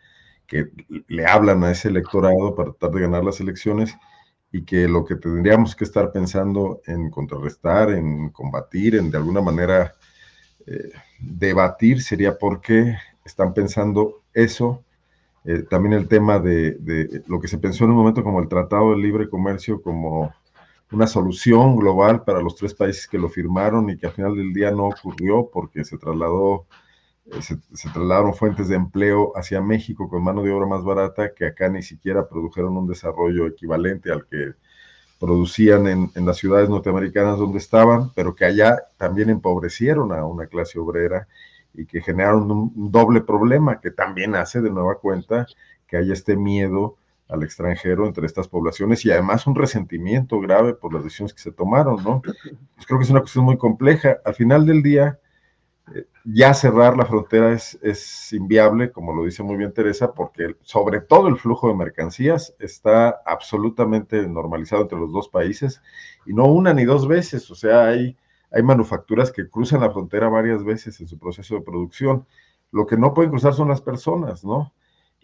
que 0.46 0.70
le 1.08 1.26
hablan 1.26 1.64
a 1.64 1.70
ese 1.70 1.88
electorado 1.88 2.54
para 2.54 2.72
tratar 2.72 2.90
de 2.90 3.00
ganar 3.02 3.24
las 3.24 3.40
elecciones 3.40 3.96
y 4.50 4.64
que 4.64 4.86
lo 4.86 5.04
que 5.04 5.16
tendríamos 5.16 5.74
que 5.74 5.84
estar 5.84 6.12
pensando 6.12 6.82
en 6.86 7.10
contrarrestar, 7.10 7.90
en 7.90 8.30
combatir, 8.30 8.96
en 8.96 9.10
de 9.10 9.16
alguna 9.16 9.40
manera 9.40 9.94
eh, 10.66 10.90
debatir 11.18 12.02
sería 12.02 12.36
por 12.36 12.60
qué 12.60 12.96
están 13.24 13.54
pensando 13.54 14.22
eso. 14.34 14.84
Eh, 15.44 15.62
también 15.62 15.94
el 15.94 16.06
tema 16.06 16.38
de, 16.38 16.72
de, 16.72 17.22
lo 17.26 17.40
que 17.40 17.48
se 17.48 17.58
pensó 17.58 17.84
en 17.84 17.90
un 17.90 17.96
momento 17.96 18.22
como 18.22 18.40
el 18.40 18.48
Tratado 18.48 18.90
de 18.90 18.98
Libre 18.98 19.28
Comercio, 19.28 19.80
como 19.80 20.32
una 20.92 21.06
solución 21.06 21.76
global 21.76 22.22
para 22.22 22.40
los 22.42 22.54
tres 22.54 22.74
países 22.74 23.08
que 23.08 23.18
lo 23.18 23.28
firmaron 23.28 23.88
y 23.90 23.96
que 23.96 24.06
al 24.06 24.12
final 24.12 24.36
del 24.36 24.52
día 24.52 24.70
no 24.70 24.86
ocurrió 24.86 25.48
porque 25.52 25.84
se 25.84 25.96
trasladó, 25.98 26.66
eh, 27.26 27.40
se, 27.40 27.88
trasladaron 27.90 28.34
fuentes 28.34 28.68
de 28.68 28.76
empleo 28.76 29.32
hacia 29.34 29.60
México 29.60 30.08
con 30.08 30.22
mano 30.22 30.42
de 30.42 30.52
obra 30.52 30.66
más 30.66 30.84
barata 30.84 31.32
que 31.34 31.46
acá 31.46 31.68
ni 31.68 31.82
siquiera 31.82 32.28
produjeron 32.28 32.76
un 32.76 32.86
desarrollo 32.86 33.46
equivalente 33.46 34.12
al 34.12 34.26
que 34.26 34.52
producían 35.18 35.86
en, 35.86 36.10
en 36.14 36.26
las 36.26 36.36
ciudades 36.36 36.68
norteamericanas 36.68 37.38
donde 37.38 37.58
estaban, 37.58 38.10
pero 38.14 38.34
que 38.34 38.44
allá 38.44 38.82
también 38.96 39.30
empobrecieron 39.30 40.12
a 40.12 40.24
una 40.24 40.46
clase 40.46 40.78
obrera 40.78 41.28
y 41.74 41.86
que 41.86 42.02
generaron 42.02 42.50
un 42.50 42.90
doble 42.90 43.22
problema 43.22 43.80
que 43.80 43.90
también 43.90 44.34
hace 44.34 44.60
de 44.60 44.70
nueva 44.70 44.96
cuenta 44.96 45.46
que 45.86 45.96
haya 45.96 46.12
este 46.12 46.36
miedo 46.36 46.96
al 47.32 47.42
extranjero 47.42 48.06
entre 48.06 48.26
estas 48.26 48.46
poblaciones 48.46 49.04
y 49.04 49.10
además 49.10 49.46
un 49.46 49.54
resentimiento 49.54 50.38
grave 50.40 50.74
por 50.74 50.92
las 50.92 51.02
decisiones 51.02 51.32
que 51.32 51.40
se 51.40 51.52
tomaron, 51.52 52.02
¿no? 52.04 52.20
Pues 52.22 52.86
creo 52.86 52.98
que 52.98 53.04
es 53.04 53.10
una 53.10 53.20
cuestión 53.20 53.44
muy 53.44 53.56
compleja. 53.56 54.18
Al 54.24 54.34
final 54.34 54.66
del 54.66 54.82
día, 54.82 55.18
eh, 55.94 56.06
ya 56.24 56.52
cerrar 56.52 56.96
la 56.96 57.06
frontera 57.06 57.52
es, 57.52 57.78
es, 57.82 58.32
inviable, 58.34 58.92
como 58.92 59.14
lo 59.14 59.24
dice 59.24 59.42
muy 59.42 59.56
bien 59.56 59.72
Teresa, 59.72 60.12
porque 60.12 60.56
sobre 60.60 61.00
todo 61.00 61.28
el 61.28 61.38
flujo 61.38 61.68
de 61.68 61.74
mercancías 61.74 62.54
está 62.58 63.22
absolutamente 63.24 64.28
normalizado 64.28 64.82
entre 64.82 64.98
los 64.98 65.12
dos 65.12 65.28
países 65.28 65.80
y 66.26 66.34
no 66.34 66.46
una 66.46 66.74
ni 66.74 66.84
dos 66.84 67.08
veces, 67.08 67.50
o 67.50 67.54
sea, 67.54 67.86
hay, 67.86 68.16
hay 68.50 68.62
manufacturas 68.62 69.32
que 69.32 69.48
cruzan 69.48 69.80
la 69.80 69.90
frontera 69.90 70.28
varias 70.28 70.62
veces 70.64 71.00
en 71.00 71.08
su 71.08 71.18
proceso 71.18 71.54
de 71.54 71.62
producción. 71.62 72.26
Lo 72.70 72.86
que 72.86 72.96
no 72.96 73.14
pueden 73.14 73.30
cruzar 73.30 73.54
son 73.54 73.68
las 73.68 73.80
personas, 73.80 74.44
¿no? 74.44 74.72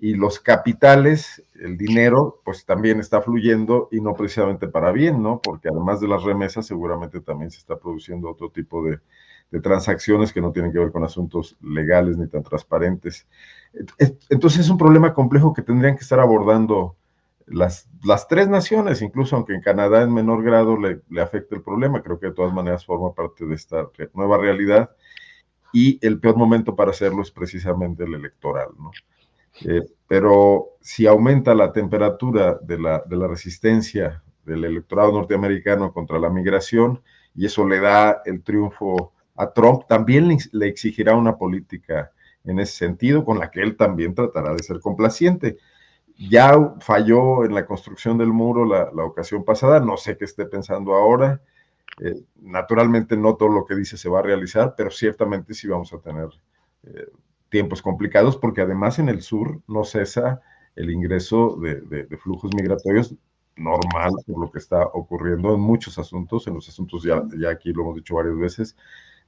Y 0.00 0.14
los 0.14 0.38
capitales, 0.38 1.42
el 1.60 1.76
dinero, 1.76 2.40
pues 2.44 2.64
también 2.64 3.00
está 3.00 3.20
fluyendo 3.20 3.88
y 3.90 4.00
no 4.00 4.14
precisamente 4.14 4.68
para 4.68 4.92
bien, 4.92 5.22
¿no? 5.22 5.40
Porque 5.42 5.68
además 5.68 6.00
de 6.00 6.08
las 6.08 6.22
remesas, 6.22 6.66
seguramente 6.66 7.20
también 7.20 7.50
se 7.50 7.58
está 7.58 7.76
produciendo 7.76 8.30
otro 8.30 8.50
tipo 8.50 8.84
de, 8.84 9.00
transacciones 9.62 10.32
que 10.32 10.42
no 10.42 10.52
tienen 10.52 10.72
que 10.72 10.78
ver 10.78 10.92
con 10.92 11.04
asuntos 11.04 11.56
legales 11.62 12.18
ni 12.18 12.28
tan 12.28 12.42
transparentes. 12.42 13.26
Entonces 14.28 14.60
es 14.60 14.68
un 14.68 14.76
problema 14.76 15.14
complejo 15.14 15.54
que 15.54 15.62
tendrían 15.62 15.96
que 15.96 16.02
estar 16.02 16.20
abordando 16.20 16.96
las, 17.46 17.88
las 18.04 18.28
tres 18.28 18.46
naciones, 18.46 19.00
incluso 19.00 19.36
aunque 19.36 19.54
en 19.54 19.62
Canadá 19.62 20.02
en 20.02 20.12
menor 20.12 20.42
grado 20.42 20.76
le, 20.76 21.00
le 21.08 21.22
afecte 21.22 21.54
el 21.54 21.62
problema, 21.62 22.02
creo 22.02 22.20
que 22.20 22.26
de 22.26 22.34
todas 22.34 22.52
maneras 22.52 22.84
forma 22.84 23.14
parte 23.14 23.46
de 23.46 23.54
esta 23.54 23.88
nueva 24.12 24.36
realidad 24.36 24.90
y 25.72 25.98
el 26.06 26.20
peor 26.20 26.36
momento 26.36 26.76
para 26.76 26.90
hacerlo 26.90 27.22
es 27.22 27.30
precisamente 27.30 28.04
el 28.04 28.14
electoral, 28.14 28.68
¿no? 28.78 28.90
Eh, 29.64 29.82
pero 30.06 30.76
si 30.80 31.06
aumenta 31.06 31.54
la 31.54 31.72
temperatura 31.72 32.58
de 32.62 32.78
la, 32.78 33.02
resistencia 33.28 34.22
del 34.44 34.64
electorado 34.64 35.12
norteamericano 35.12 35.92
contra 35.92 36.18
la 36.18 36.30
migración 36.30 37.02
y 37.34 37.46
eso 37.46 37.66
le 37.66 37.80
da 37.80 38.22
el 38.24 38.42
triunfo 38.42 39.12
a 39.36 39.52
Trump, 39.52 39.82
también 39.86 40.36
le, 40.52 40.66
exigirá 40.66 41.14
una 41.14 41.36
política 41.36 42.10
en 42.44 42.58
ese 42.58 42.72
sentido 42.72 43.24
con 43.24 43.38
la 43.38 43.50
que 43.50 43.60
él 43.60 43.76
también 43.76 44.14
tratará 44.14 44.54
de 44.54 44.62
ser 44.62 44.80
complaciente. 44.80 45.58
Ya 46.16 46.74
falló 46.80 47.44
en 47.44 47.54
la 47.54 47.66
construcción 47.66 48.18
del 48.18 48.32
muro 48.32 48.64
la, 48.64 49.04
ocasión 49.04 49.44
pasada, 49.44 49.78
no 49.80 49.96
sé 49.96 50.16
qué 50.16 50.24
esté 50.24 50.46
pensando 50.46 50.94
ahora. 50.94 51.40
Eh, 52.00 52.14
naturalmente 52.40 53.16
no 53.16 53.36
todo 53.36 53.50
lo 53.50 53.64
que 53.64 53.74
dice 53.74 53.96
se 53.96 54.08
va 54.08 54.20
a 54.20 54.22
realizar, 54.22 54.74
pero 54.76 54.90
ciertamente 54.90 55.52
sí 55.52 55.68
vamos 55.68 55.92
a 55.92 55.98
tener 55.98 56.28
eh, 56.84 57.06
tiempos 57.48 57.82
complicados 57.82 58.36
porque 58.36 58.60
además 58.60 58.98
en 58.98 59.08
el 59.08 59.22
sur 59.22 59.60
no 59.66 59.84
cesa 59.84 60.40
el 60.76 60.90
ingreso 60.90 61.56
de, 61.56 62.06
flujos 62.18 62.54
migratorios 62.54 63.14
normal 63.56 64.12
por 64.26 64.40
lo 64.40 64.50
que 64.50 64.58
está 64.58 64.84
ocurriendo 64.86 65.54
en 65.54 65.60
muchos 65.60 65.98
asuntos, 65.98 66.46
en 66.46 66.54
los 66.54 66.68
asuntos 66.68 67.02
ya, 67.02 67.22
ya 67.36 67.50
aquí 67.50 67.72
lo 67.72 67.82
hemos 67.82 67.96
dicho 67.96 68.14
varias 68.14 68.38
veces, 68.38 68.76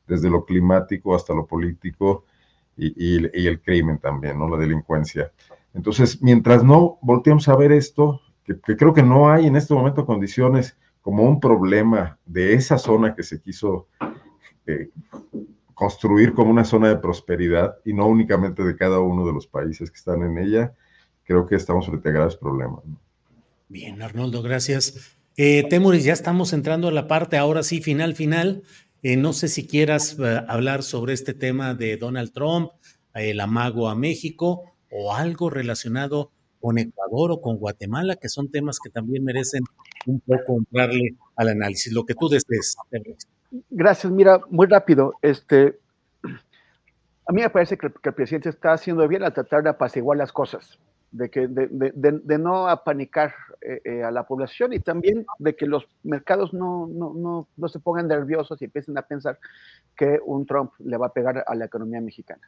desde 0.07 0.31
lo 0.31 0.45
climático 0.45 1.15
hasta 1.15 1.35
lo 1.35 1.47
político 1.47 2.25
y, 2.77 3.47
el 3.47 3.61
crimen 3.61 3.99
también, 3.99 4.39
¿no? 4.39 4.49
La 4.49 4.57
delincuencia. 4.57 5.33
Entonces, 5.75 6.23
mientras 6.23 6.65
no 6.65 6.99
volteemos 7.03 7.49
a 7.49 7.57
ver 7.57 7.73
esto, 7.73 8.21
que, 8.45 8.59
creo 8.77 8.95
que 8.95 9.03
no 9.03 9.31
hay 9.31 9.47
en 9.47 9.57
este 9.57 9.75
momento 9.75 10.07
condiciones 10.07 10.77
como 11.03 11.25
un 11.25 11.41
problema 11.41 12.19
de 12.27 12.55
esa 12.55 12.79
zona 12.79 13.15
que 13.15 13.23
se 13.23 13.41
quiso 13.41 13.89
eh, 14.67 14.91
construir 15.81 16.35
como 16.35 16.51
una 16.51 16.67
zona 16.67 16.91
de 16.91 16.97
prosperidad 16.99 17.77
y 17.87 17.95
no 17.95 18.07
únicamente 18.07 18.63
de 18.63 18.77
cada 18.77 19.01
uno 19.01 19.27
de 19.27 19.33
los 19.33 19.47
países 19.47 19.91
que 19.91 19.97
están 19.97 20.23
en 20.23 20.37
ella, 20.37 20.75
creo 21.25 21.47
que 21.47 21.55
estamos 21.55 21.87
frente 21.87 22.11
a 22.11 22.13
graves 22.13 22.37
problemas. 22.37 22.85
Bien, 23.67 24.03
Arnoldo, 24.03 24.43
gracias. 24.43 25.17
Eh, 25.39 25.65
Temuris, 25.71 26.05
ya 26.05 26.13
estamos 26.13 26.53
entrando 26.53 26.89
a 26.89 26.93
la 26.93 27.09
parte 27.09 27.39
ahora 27.39 27.63
sí, 27.63 27.81
final, 27.81 28.15
final. 28.15 28.63
Eh, 29.03 29.17
no 29.17 29.33
sé 29.33 29.49
si 29.49 29.67
quieras 29.67 30.19
eh, 30.19 30.43
hablar 30.49 30.83
sobre 30.83 31.15
este 31.15 31.33
tema 31.33 31.73
de 31.73 31.97
Donald 31.97 32.33
Trump, 32.35 32.73
el 33.15 33.41
amago 33.41 33.89
a 33.89 33.95
México 33.95 34.65
o 34.91 35.15
algo 35.15 35.49
relacionado 35.49 36.31
con 36.61 36.77
Ecuador 36.77 37.33
o 37.33 37.41
con 37.41 37.57
Guatemala, 37.57 38.17
que 38.17 38.29
son 38.29 38.51
temas 38.51 38.81
que 38.85 38.91
también 38.91 39.25
merecen 39.25 39.65
un 40.05 40.21
poco 40.21 40.59
entrarle 40.59 41.17
al 41.37 41.49
análisis, 41.49 41.91
lo 41.91 42.05
que 42.05 42.15
tú 42.15 42.29
desees. 42.29 42.77
Gracias, 43.71 44.13
mira, 44.13 44.41
muy 44.49 44.67
rápido. 44.67 45.15
Este, 45.23 45.79
a 47.27 47.33
mí 47.33 47.43
me 47.43 47.51
parece 47.51 47.77
que 47.77 47.87
el 47.87 48.15
presidente 48.15 48.49
está 48.49 48.73
haciendo 48.73 49.07
bien 49.09 49.23
al 49.23 49.33
tratar 49.33 49.63
de 49.63 49.71
apaciguar 49.71 50.17
las 50.17 50.33
cosas 50.33 50.79
de, 51.13 51.31
que, 51.31 51.49
de, 51.49 51.69
de, 51.69 52.21
de 52.23 52.39
no 52.39 52.69
apanicar 52.69 53.35
eh, 53.61 53.81
eh, 53.85 54.03
a 54.03 54.11
la 54.11 54.25
población 54.25 54.73
y 54.73 54.79
también 54.79 55.27
de 55.39 55.57
que 55.57 55.67
los 55.67 55.87
mercados 56.03 56.55
no, 56.55 56.87
no, 56.87 57.13
no, 57.15 57.49
no, 57.57 57.69
se 57.69 57.81
pongan 57.81 58.09
nerviosos 58.09 58.61
y 58.63 58.67
empiecen 58.67 58.97
a 58.97 59.03
pensar 59.03 59.39
que 59.97 60.19
un 60.25 60.47
Trump 60.47 60.73
le 60.79 60.97
va 60.97 61.07
a 61.07 61.13
pegar 61.13 61.45
a 61.47 61.55
la 61.55 61.65
economía 61.65 62.01
mexicana. 62.01 62.43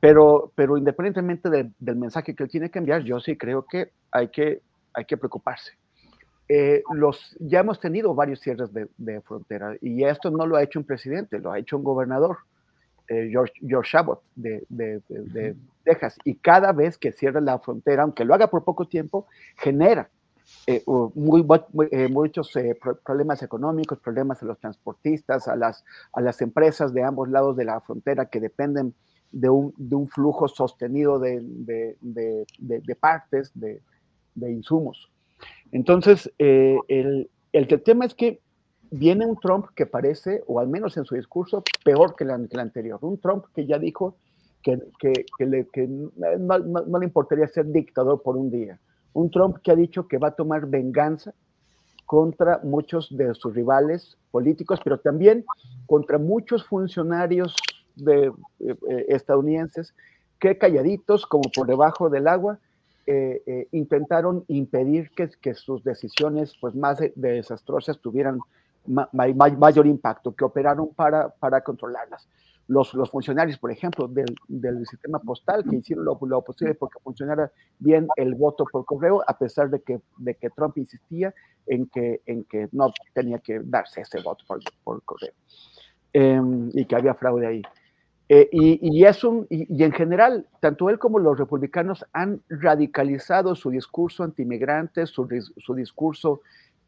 Pero, 0.00 0.50
pero 0.54 0.78
independientemente 0.78 1.50
del 1.50 1.96
mensaje 1.96 2.34
que 2.34 2.42
él 2.42 2.50
tiene 2.50 2.70
que 2.70 2.78
enviar, 2.78 3.02
yo 3.02 3.20
sí 3.20 3.36
creo 3.36 3.66
que 3.66 3.92
hay 4.10 4.28
que, 4.28 4.62
hay 4.94 5.04
que 5.04 5.18
preocuparse. 5.18 5.72
Eh, 6.52 6.82
los, 6.92 7.36
ya 7.38 7.60
hemos 7.60 7.78
tenido 7.78 8.12
varios 8.12 8.40
cierres 8.40 8.72
de, 8.72 8.88
de, 8.98 9.20
frontera 9.20 9.76
y 9.80 10.02
esto 10.02 10.32
no 10.32 10.46
lo 10.46 10.56
ha 10.56 10.64
hecho 10.64 10.80
un 10.80 10.84
presidente, 10.84 11.38
lo 11.38 11.52
ha 11.52 11.58
hecho 11.58 11.76
un 11.76 11.84
gobernador. 11.84 12.38
George, 13.08 13.54
George 13.66 13.96
Abbott 13.98 14.22
de, 14.36 14.64
de, 14.68 15.02
de, 15.08 15.56
Texas. 15.82 16.16
Y 16.24 16.36
cada 16.36 16.70
vez 16.72 16.96
que 16.96 17.10
cierra 17.10 17.40
la 17.40 17.58
frontera, 17.58 18.04
aunque 18.04 18.24
lo 18.24 18.34
haga 18.34 18.48
por 18.48 18.62
poco 18.62 18.86
tiempo, 18.86 19.26
genera 19.56 20.08
eh, 20.66 20.82
muy, 21.14 21.44
eh, 21.90 22.08
muchos 22.08 22.54
eh, 22.56 22.78
problemas 23.04 23.42
económicos, 23.42 23.98
problemas 23.98 24.42
a 24.42 24.46
los 24.46 24.58
transportistas, 24.58 25.48
a 25.48 25.56
las, 25.56 25.84
a 26.12 26.20
las 26.20 26.40
empresas 26.42 26.92
de 26.92 27.02
ambos 27.02 27.28
lados 27.28 27.56
de 27.56 27.64
la 27.64 27.80
frontera 27.80 28.26
que 28.26 28.40
dependen 28.40 28.94
de 29.32 29.48
un, 29.48 29.72
de 29.76 29.96
un 29.96 30.08
flujo 30.08 30.48
sostenido 30.48 31.18
de, 31.18 31.40
de, 32.00 32.46
de 32.58 32.96
partes, 32.96 33.52
de, 33.54 33.80
insumos. 34.50 35.10
Entonces, 35.72 36.32
el, 36.38 37.30
el 37.52 37.82
tema 37.82 38.04
es 38.04 38.14
que 38.14 38.40
viene 38.90 39.24
un 39.24 39.36
Trump 39.36 39.66
que 39.74 39.86
parece, 39.86 40.42
o 40.46 40.60
al 40.60 40.68
menos 40.68 40.96
en 40.96 41.04
su 41.04 41.14
discurso, 41.14 41.62
peor 41.84 42.16
que, 42.16 42.24
el 42.24 42.60
anterior. 42.60 42.98
Un 43.02 43.18
Trump 43.18 43.46
que 43.54 43.66
ya 43.66 43.78
dijo 43.78 44.16
que, 44.62 44.78
le, 45.38 45.66
no, 46.38 46.98
le 46.98 47.04
importaría 47.04 47.48
ser 47.48 47.66
dictador 47.66 48.22
por 48.22 48.36
un 48.36 48.50
día. 48.50 48.78
Un 49.12 49.30
Trump 49.30 49.58
que 49.62 49.70
ha 49.70 49.76
dicho 49.76 50.06
que 50.06 50.18
va 50.18 50.28
a 50.28 50.32
tomar 50.32 50.66
venganza 50.66 51.32
contra 52.04 52.60
muchos 52.64 53.16
de 53.16 53.34
sus 53.34 53.54
rivales 53.54 54.18
políticos, 54.30 54.80
pero 54.82 54.98
también 54.98 55.44
contra 55.86 56.18
muchos 56.18 56.64
funcionarios 56.64 57.56
eh, 58.06 58.30
eh, 58.60 59.06
estadounidenses 59.08 59.94
que 60.38 60.58
calladitos, 60.58 61.26
como 61.26 61.50
por 61.54 61.66
debajo 61.66 62.10
del 62.10 62.26
agua, 62.26 62.58
eh, 63.06 63.68
intentaron 63.72 64.44
impedir 64.48 65.10
que, 65.10 65.28
que, 65.40 65.54
sus 65.54 65.82
decisiones 65.82 66.54
pues, 66.60 66.74
más 66.74 66.98
desastrosas 67.16 67.98
tuvieran 68.00 68.40
mayor 68.86 69.86
impacto, 69.86 70.34
que 70.34 70.44
operaron 70.44 70.88
para, 70.94 71.28
para 71.28 71.60
controlarlas. 71.62 72.28
Los, 72.66 72.94
los 72.94 73.10
funcionarios, 73.10 73.58
por 73.58 73.72
ejemplo, 73.72 74.06
del, 74.06 74.32
del 74.46 74.86
sistema 74.86 75.18
postal, 75.18 75.64
que 75.68 75.76
hicieron 75.76 76.04
lo, 76.04 76.18
lo, 76.22 76.42
posible 76.42 76.74
porque 76.74 77.00
funcionara 77.02 77.50
bien 77.78 78.06
el 78.16 78.34
voto 78.34 78.64
por 78.70 78.84
correo, 78.84 79.22
a 79.26 79.36
pesar 79.36 79.70
de 79.70 79.82
que, 79.82 80.00
de 80.18 80.34
que 80.36 80.50
Trump 80.50 80.78
insistía 80.78 81.34
en 81.66 81.86
que, 81.86 82.22
en 82.26 82.44
que 82.44 82.68
no 82.70 82.92
tenía 83.12 83.38
que 83.40 83.60
darse 83.60 84.02
ese 84.02 84.20
voto 84.22 84.44
por, 84.46 84.60
por 84.84 85.02
correo 85.02 85.32
em, 86.12 86.70
y 86.72 86.84
que 86.84 86.94
había 86.94 87.14
fraude 87.14 87.46
ahí. 87.46 87.62
Eh, 88.32 88.48
y, 88.52 88.78
y, 88.80 89.04
es 89.04 89.24
un, 89.24 89.44
y, 89.50 89.82
en 89.82 89.90
general, 89.90 90.46
tanto 90.60 90.88
él 90.88 91.00
como 91.00 91.18
los 91.18 91.36
republicanos 91.36 92.06
han 92.12 92.40
radicalizado 92.48 93.56
su 93.56 93.70
discurso 93.70 94.22
antimigrante, 94.22 95.04
su, 95.06 95.26
su 95.58 95.74
discurso 95.74 96.40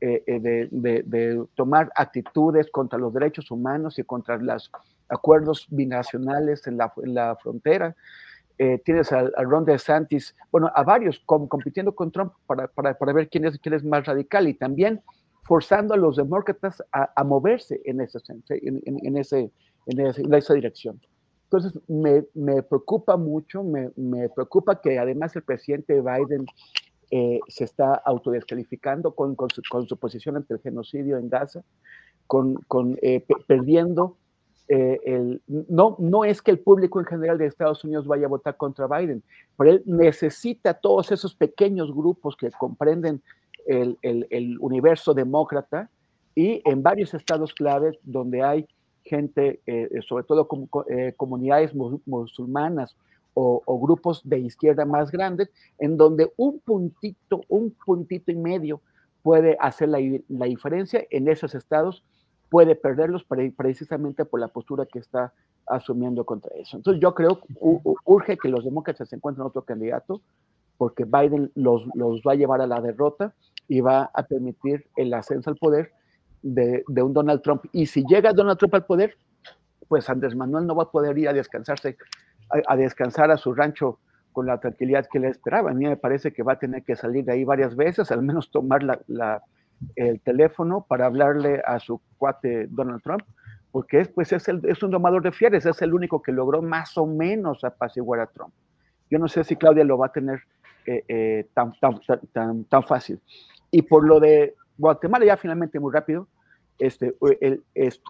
eh, 0.04 0.20
eh, 0.26 0.68
de, 0.72 1.46
tomar 1.54 1.88
actitudes 1.94 2.68
contra 2.72 2.98
los 2.98 3.14
derechos 3.14 3.52
humanos 3.52 4.00
y 4.00 4.02
contra 4.02 4.36
los 4.36 4.68
acuerdos 5.08 5.68
binacionales 5.70 6.66
en 6.66 6.76
la, 6.76 6.92
en 7.04 7.14
la 7.14 7.36
frontera. 7.36 7.94
Eh, 8.58 8.82
tienes 8.84 9.12
a, 9.12 9.30
Ron 9.42 9.64
DeSantis, 9.64 10.34
bueno, 10.50 10.72
a 10.74 10.82
varios 10.82 11.22
compitiendo 11.24 11.94
con 11.94 12.10
Trump 12.10 12.32
para, 12.48 12.66
para, 12.66 12.94
para, 12.94 13.12
ver 13.12 13.28
quién 13.28 13.44
es, 13.44 13.60
quién 13.60 13.76
es 13.76 13.84
más 13.84 14.04
radical 14.04 14.48
y 14.48 14.54
también 14.54 15.00
forzando 15.42 15.94
a 15.94 15.96
los 15.96 16.16
demócratas 16.16 16.82
a, 16.92 17.12
a 17.14 17.22
moverse 17.22 17.80
en, 17.84 18.00
ese, 18.00 18.18
en, 18.48 18.82
en, 18.84 19.16
ese, 19.16 19.52
en, 19.86 20.34
esa 20.34 20.54
dirección. 20.54 21.00
Entonces, 21.52 21.82
me, 21.86 22.62
preocupa 22.62 23.18
mucho, 23.18 23.62
me, 23.62 24.28
preocupa 24.30 24.80
que 24.80 24.98
además 24.98 25.36
el 25.36 25.42
presidente 25.42 26.00
Biden 26.00 26.46
eh, 27.10 27.40
se 27.46 27.64
está 27.64 27.92
autodescalificando 27.92 29.14
con, 29.14 29.36
su, 29.86 29.96
posición 29.98 30.36
ante 30.36 30.54
el 30.54 30.60
genocidio 30.60 31.18
en 31.18 31.28
Gaza, 31.28 31.62
con, 32.26 32.56
eh, 33.02 33.22
perdiendo 33.46 34.16
eh, 34.68 34.98
el... 35.04 35.42
No, 35.46 35.96
no 35.98 36.24
es 36.24 36.40
que 36.40 36.52
el 36.52 36.58
público 36.58 37.00
en 37.00 37.06
general 37.06 37.36
de 37.36 37.48
Estados 37.48 37.84
Unidos 37.84 38.06
vaya 38.06 38.24
a 38.24 38.30
votar 38.30 38.56
contra 38.56 38.86
Biden, 38.86 39.22
pero 39.58 39.72
él 39.72 39.82
necesita 39.84 40.72
todos 40.72 41.12
esos 41.12 41.34
pequeños 41.34 41.94
grupos 41.94 42.34
que 42.34 42.50
comprenden 42.52 43.20
el, 43.66 43.98
el, 44.00 44.26
el 44.30 44.58
universo 44.58 45.12
demócrata 45.12 45.90
y 46.34 46.62
en 46.64 46.82
varios 46.82 47.12
estados 47.12 47.52
claves 47.52 47.98
donde 48.04 48.42
hay 48.42 48.66
gente, 49.04 49.60
sobre 50.06 50.24
todo 50.24 50.48
comunidades 51.16 51.74
musulmanas 51.74 52.96
o, 53.34 53.80
grupos 53.80 54.20
de 54.24 54.38
izquierda 54.38 54.84
más 54.84 55.10
grandes, 55.10 55.50
en 55.78 55.96
donde 55.96 56.32
un 56.36 56.60
puntito, 56.60 57.42
un 57.48 57.70
puntito 57.84 58.30
y 58.30 58.36
medio 58.36 58.80
puede 59.22 59.56
hacer 59.60 59.88
la, 59.88 59.98
diferencia 60.46 61.04
en 61.10 61.28
esos 61.28 61.54
estados 61.54 62.04
puede 62.50 62.74
perderlos 62.74 63.24
precisamente 63.56 64.26
por 64.26 64.38
la 64.38 64.48
postura 64.48 64.84
que 64.84 64.98
está 64.98 65.32
asumiendo 65.66 66.26
contra 66.26 66.54
eso. 66.56 66.76
Entonces 66.76 67.00
yo 67.00 67.14
creo 67.14 67.40
que 67.40 67.46
urge 68.04 68.36
que 68.36 68.50
los 68.50 68.64
demócratas 68.64 69.08
se 69.08 69.16
encuentren 69.16 69.46
otro 69.46 69.62
candidato 69.62 70.20
porque 70.76 71.04
Biden 71.04 71.50
los, 71.54 71.86
los 71.94 72.20
va 72.20 72.32
a 72.32 72.34
llevar 72.34 72.60
a 72.60 72.66
la 72.66 72.82
derrota 72.82 73.32
y 73.68 73.80
va 73.80 74.10
a 74.12 74.24
permitir 74.24 74.84
el 74.96 75.14
ascenso 75.14 75.48
al 75.48 75.56
poder 75.56 75.92
de, 76.42 76.84
un 76.88 77.12
Donald 77.12 77.42
Trump. 77.42 77.64
Y 77.72 77.86
si 77.86 78.04
llega 78.06 78.32
Donald 78.32 78.58
Trump 78.58 78.74
al 78.74 78.84
poder, 78.84 79.16
pues 79.88 80.08
Andrés 80.08 80.34
Manuel 80.34 80.66
no 80.66 80.74
va 80.74 80.84
a 80.84 80.90
poder 80.90 81.16
ir 81.18 81.28
a 81.28 81.32
descansarse, 81.32 81.96
a, 82.66 82.76
descansar 82.76 83.30
a 83.30 83.36
su 83.36 83.52
rancho 83.54 83.98
con 84.32 84.46
la 84.46 84.58
tranquilidad 84.58 85.06
que 85.10 85.20
le 85.20 85.28
esperaba. 85.28 85.70
A 85.70 85.74
mí 85.74 85.86
me 85.86 85.96
parece 85.96 86.32
que 86.32 86.42
va 86.42 86.54
a 86.54 86.58
tener 86.58 86.82
que 86.82 86.96
salir 86.96 87.24
de 87.24 87.32
ahí 87.32 87.44
varias 87.44 87.76
veces, 87.76 88.10
al 88.10 88.22
menos 88.22 88.50
tomar 88.50 88.82
el 89.96 90.20
teléfono 90.20 90.86
para 90.88 91.06
hablarle 91.06 91.62
a 91.66 91.78
su 91.78 92.00
cuate 92.16 92.66
Donald 92.70 93.02
Trump, 93.02 93.22
porque 93.70 94.00
es, 94.00 94.08
pues 94.08 94.32
es, 94.32 94.46
es 94.48 94.82
un 94.82 94.90
domador 94.90 95.22
de 95.22 95.32
fieres, 95.32 95.66
es 95.66 95.82
el 95.82 95.92
único 95.92 96.22
que 96.22 96.32
logró 96.32 96.62
más 96.62 96.96
o 96.96 97.06
menos 97.06 97.64
apaciguar 97.64 98.20
a 98.20 98.26
Trump. 98.26 98.52
Yo 99.10 99.18
no 99.18 99.28
sé 99.28 99.44
si 99.44 99.56
Claudia 99.56 99.84
lo 99.84 99.98
va 99.98 100.06
a 100.06 100.12
tener 100.12 100.40
eh, 100.86 101.04
eh, 101.06 101.46
tan, 101.54 101.72
tan, 101.78 102.00
tan, 102.32 102.64
tan, 102.64 102.82
fácil. 102.82 103.20
Y 103.70 103.82
por 103.82 104.04
lo 104.04 104.18
de 104.18 104.54
Guatemala, 104.76 105.24
ya 105.24 105.36
finalmente 105.36 105.78
muy 105.78 105.92
rápido, 105.92 106.26
este, 106.82 107.14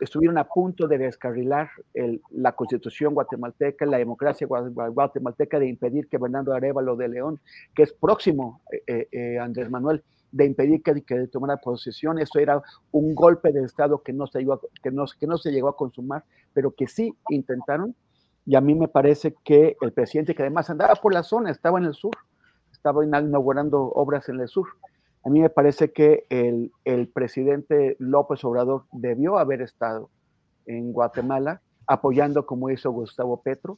estuvieron 0.00 0.38
a 0.38 0.44
punto 0.44 0.88
de 0.88 0.96
descarrilar 0.96 1.70
la 2.30 2.52
constitución 2.52 3.12
guatemalteca, 3.12 3.84
la 3.84 3.98
democracia 3.98 4.46
guatemalteca, 4.46 5.58
de 5.58 5.68
impedir 5.68 6.08
que 6.08 6.16
Bernardo 6.16 6.54
Arevalo 6.54 6.96
de 6.96 7.08
León, 7.08 7.40
que 7.74 7.82
es 7.82 7.92
próximo 7.92 8.62
eh, 8.86 9.38
Andrés 9.38 9.68
Manuel, 9.68 10.02
de 10.30 10.46
impedir 10.46 10.82
que, 10.82 11.26
tomara 11.28 11.58
posesión. 11.58 12.18
Eso 12.18 12.38
era 12.38 12.62
un 12.90 13.14
golpe 13.14 13.52
de 13.52 13.62
Estado 13.62 14.02
que 14.02 14.14
no, 14.14 14.26
se 14.26 14.38
a, 14.38 14.58
que, 14.82 14.90
no, 14.90 15.04
que 15.20 15.26
no 15.26 15.36
se 15.36 15.52
llegó 15.52 15.68
a 15.68 15.76
consumar, 15.76 16.24
pero 16.54 16.70
que 16.70 16.88
sí 16.88 17.14
intentaron. 17.28 17.94
Y 18.46 18.56
a 18.56 18.62
mí 18.62 18.74
me 18.74 18.88
parece 18.88 19.34
que 19.44 19.76
el 19.82 19.92
presidente, 19.92 20.34
que 20.34 20.42
además 20.42 20.70
andaba 20.70 20.94
por 20.94 21.12
la 21.12 21.22
zona, 21.22 21.50
estaba 21.50 21.78
en 21.78 21.84
el 21.84 21.94
sur, 21.94 22.16
estaba 22.72 23.04
inaugurando 23.04 23.82
obras 23.82 24.30
en 24.30 24.40
el 24.40 24.48
sur. 24.48 24.66
A 25.24 25.30
mí 25.30 25.40
me 25.40 25.50
parece 25.50 25.92
que 25.92 26.24
el, 26.30 26.72
el 26.84 27.08
presidente 27.08 27.96
López 27.98 28.44
Obrador 28.44 28.84
debió 28.92 29.38
haber 29.38 29.62
estado 29.62 30.10
en 30.66 30.92
Guatemala 30.92 31.60
apoyando 31.86 32.46
como 32.46 32.70
hizo 32.70 32.90
Gustavo 32.90 33.42
Petro 33.42 33.76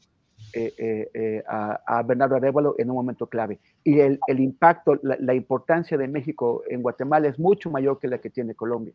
eh, 0.52 0.72
eh, 0.78 1.10
eh, 1.14 1.42
a, 1.48 2.02
Bernardo 2.02 2.36
Arevalo 2.36 2.74
en 2.78 2.90
un 2.90 2.96
momento 2.96 3.26
clave. 3.26 3.58
Y 3.82 3.98
el, 3.98 4.20
el 4.26 4.40
impacto, 4.40 4.98
la, 5.02 5.34
importancia 5.34 5.96
de 5.98 6.06
México 6.06 6.62
en 6.68 6.82
Guatemala 6.82 7.28
es 7.28 7.38
mucho 7.38 7.70
mayor 7.70 7.98
que 7.98 8.08
la 8.08 8.18
que 8.18 8.30
tiene 8.30 8.54
Colombia. 8.54 8.94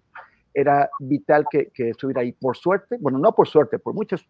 Era 0.53 0.89
vital 0.99 1.45
que, 1.49 1.67
que 1.67 1.89
estuviera 1.89 2.21
ahí. 2.21 2.31
Por 2.31 2.55
suerte, 2.55 2.97
bueno, 2.99 3.19
no 3.19 3.33
por 3.33 3.47
suerte, 3.47 3.77
por 3.77 3.93
muchos 3.93 4.27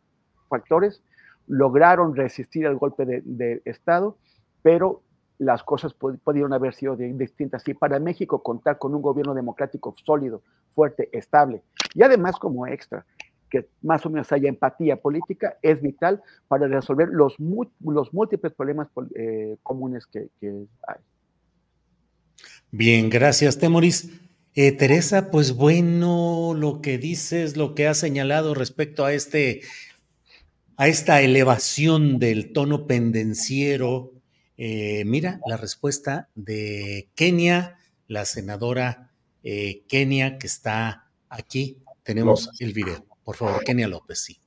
factores, 0.48 1.04
lograron 1.48 2.16
resistir 2.16 2.66
al 2.66 2.78
golpe 2.78 3.06
de, 3.06 3.22
de 3.24 3.62
Estado, 3.66 4.18
pero 4.62 5.02
las 5.40 5.64
cosas 5.64 5.94
pudieron 5.94 6.54
haber 6.54 6.76
sido 6.76 6.96
distintas. 6.96 7.68
Y 7.68 7.74
para 7.74 8.00
México 8.00 8.44
contar 8.44 8.78
con 8.78 8.94
un 8.94 9.02
gobierno 9.02 9.34
democrático 9.34 9.96
sólido, 10.06 10.44
fuerte, 10.76 11.10
estable, 11.18 11.64
y 11.96 12.04
además 12.04 12.38
como 12.38 12.68
extra, 12.68 13.06
que 13.50 13.68
más 13.82 14.06
o 14.06 14.10
menos 14.10 14.32
haya 14.32 14.50
empatía 14.50 14.98
política, 14.98 15.58
es 15.62 15.82
vital 15.82 16.22
para 16.48 16.68
resolver 16.68 17.10
los, 17.10 17.40
múltiples 17.40 18.54
problemas 18.54 18.90
eh, 19.16 19.58
comunes 19.64 20.06
que, 20.06 20.30
hay. 20.42 20.98
Bien, 22.72 23.10
gracias, 23.10 23.58
Temoris. 23.58 24.22
Eh, 24.56 24.72
Teresa, 24.74 25.32
pues 25.32 25.56
bueno, 25.56 26.54
lo 26.56 26.82
que 26.82 26.98
dices, 26.98 27.56
lo 27.56 27.76
que 27.76 27.88
has 27.88 27.98
señalado 27.98 28.54
respecto 28.54 29.06
a 29.06 29.14
este, 29.14 29.62
a 30.76 30.88
esta 30.88 31.22
elevación 31.22 32.20
del 32.20 32.52
tono 32.52 32.86
pendenciero 32.86 34.19
eh, 34.62 35.06
mira 35.06 35.40
la 35.46 35.56
respuesta 35.56 36.28
de 36.36 37.10
Kenia, 37.16 37.78
la 38.08 38.26
senadora 38.26 39.10
eh, 39.42 39.86
Kenia 39.88 40.38
que 40.38 40.48
está 40.48 41.08
aquí. 41.30 41.82
Tenemos 42.04 42.50
el 42.60 42.74
video. 42.74 43.06
Por 43.24 43.38
favor, 43.38 43.64
Kenia 43.64 43.88
López, 43.88 44.20
sí. 44.22 44.38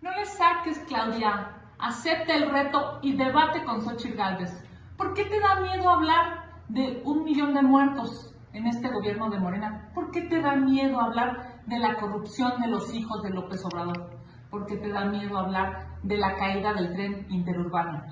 No 0.00 0.12
le 0.12 0.24
saques, 0.24 0.78
Claudia. 0.86 1.50
Acepta 1.80 2.36
el 2.36 2.48
reto 2.48 3.00
y 3.02 3.16
debate 3.16 3.64
con 3.64 3.82
Xochitl 3.82 4.16
Gálvez. 4.16 4.52
¿Por 4.96 5.14
qué 5.14 5.24
te 5.24 5.40
da 5.40 5.58
miedo 5.58 5.88
hablar 5.88 6.62
de 6.68 7.02
un 7.04 7.24
millón 7.24 7.54
de 7.54 7.62
muertos 7.62 8.36
en 8.52 8.68
este 8.68 8.88
gobierno 8.88 9.30
de 9.30 9.40
Morena? 9.40 9.90
¿Por 9.96 10.12
qué 10.12 10.22
te 10.22 10.40
da 10.40 10.54
miedo 10.54 11.00
hablar 11.00 11.60
de 11.66 11.80
la 11.80 11.96
corrupción 11.96 12.60
de 12.62 12.68
los 12.68 12.94
hijos 12.94 13.20
de 13.24 13.30
López 13.30 13.64
Obrador? 13.64 14.10
¿Por 14.48 14.66
qué 14.66 14.76
te 14.76 14.90
da 14.90 15.06
miedo 15.06 15.38
hablar 15.38 15.98
de 16.04 16.18
la 16.18 16.36
caída 16.36 16.72
del 16.72 16.92
tren 16.92 17.26
interurbano? 17.30 18.04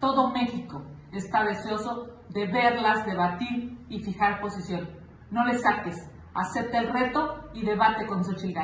Todo 0.00 0.30
México 0.30 0.82
está 1.12 1.44
deseoso 1.44 2.08
de 2.28 2.46
verlas, 2.46 3.04
debatir 3.04 3.76
y 3.88 4.00
fijar 4.00 4.40
posición. 4.40 4.88
No 5.30 5.44
le 5.44 5.58
saques, 5.58 5.96
acepta 6.34 6.78
el 6.78 6.92
reto 6.92 7.50
y 7.52 7.64
debate 7.64 8.06
con 8.06 8.24
Xochitl 8.24 8.58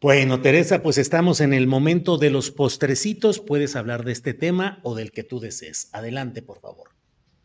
Bueno, 0.00 0.40
Teresa, 0.40 0.82
pues 0.82 0.98
estamos 0.98 1.40
en 1.40 1.54
el 1.54 1.66
momento 1.66 2.18
de 2.18 2.30
los 2.30 2.50
postrecitos. 2.50 3.40
Puedes 3.40 3.74
hablar 3.74 4.04
de 4.04 4.12
este 4.12 4.34
tema 4.34 4.80
o 4.82 4.94
del 4.94 5.12
que 5.12 5.24
tú 5.24 5.40
desees. 5.40 5.88
Adelante, 5.94 6.42
por 6.42 6.60
favor. 6.60 6.93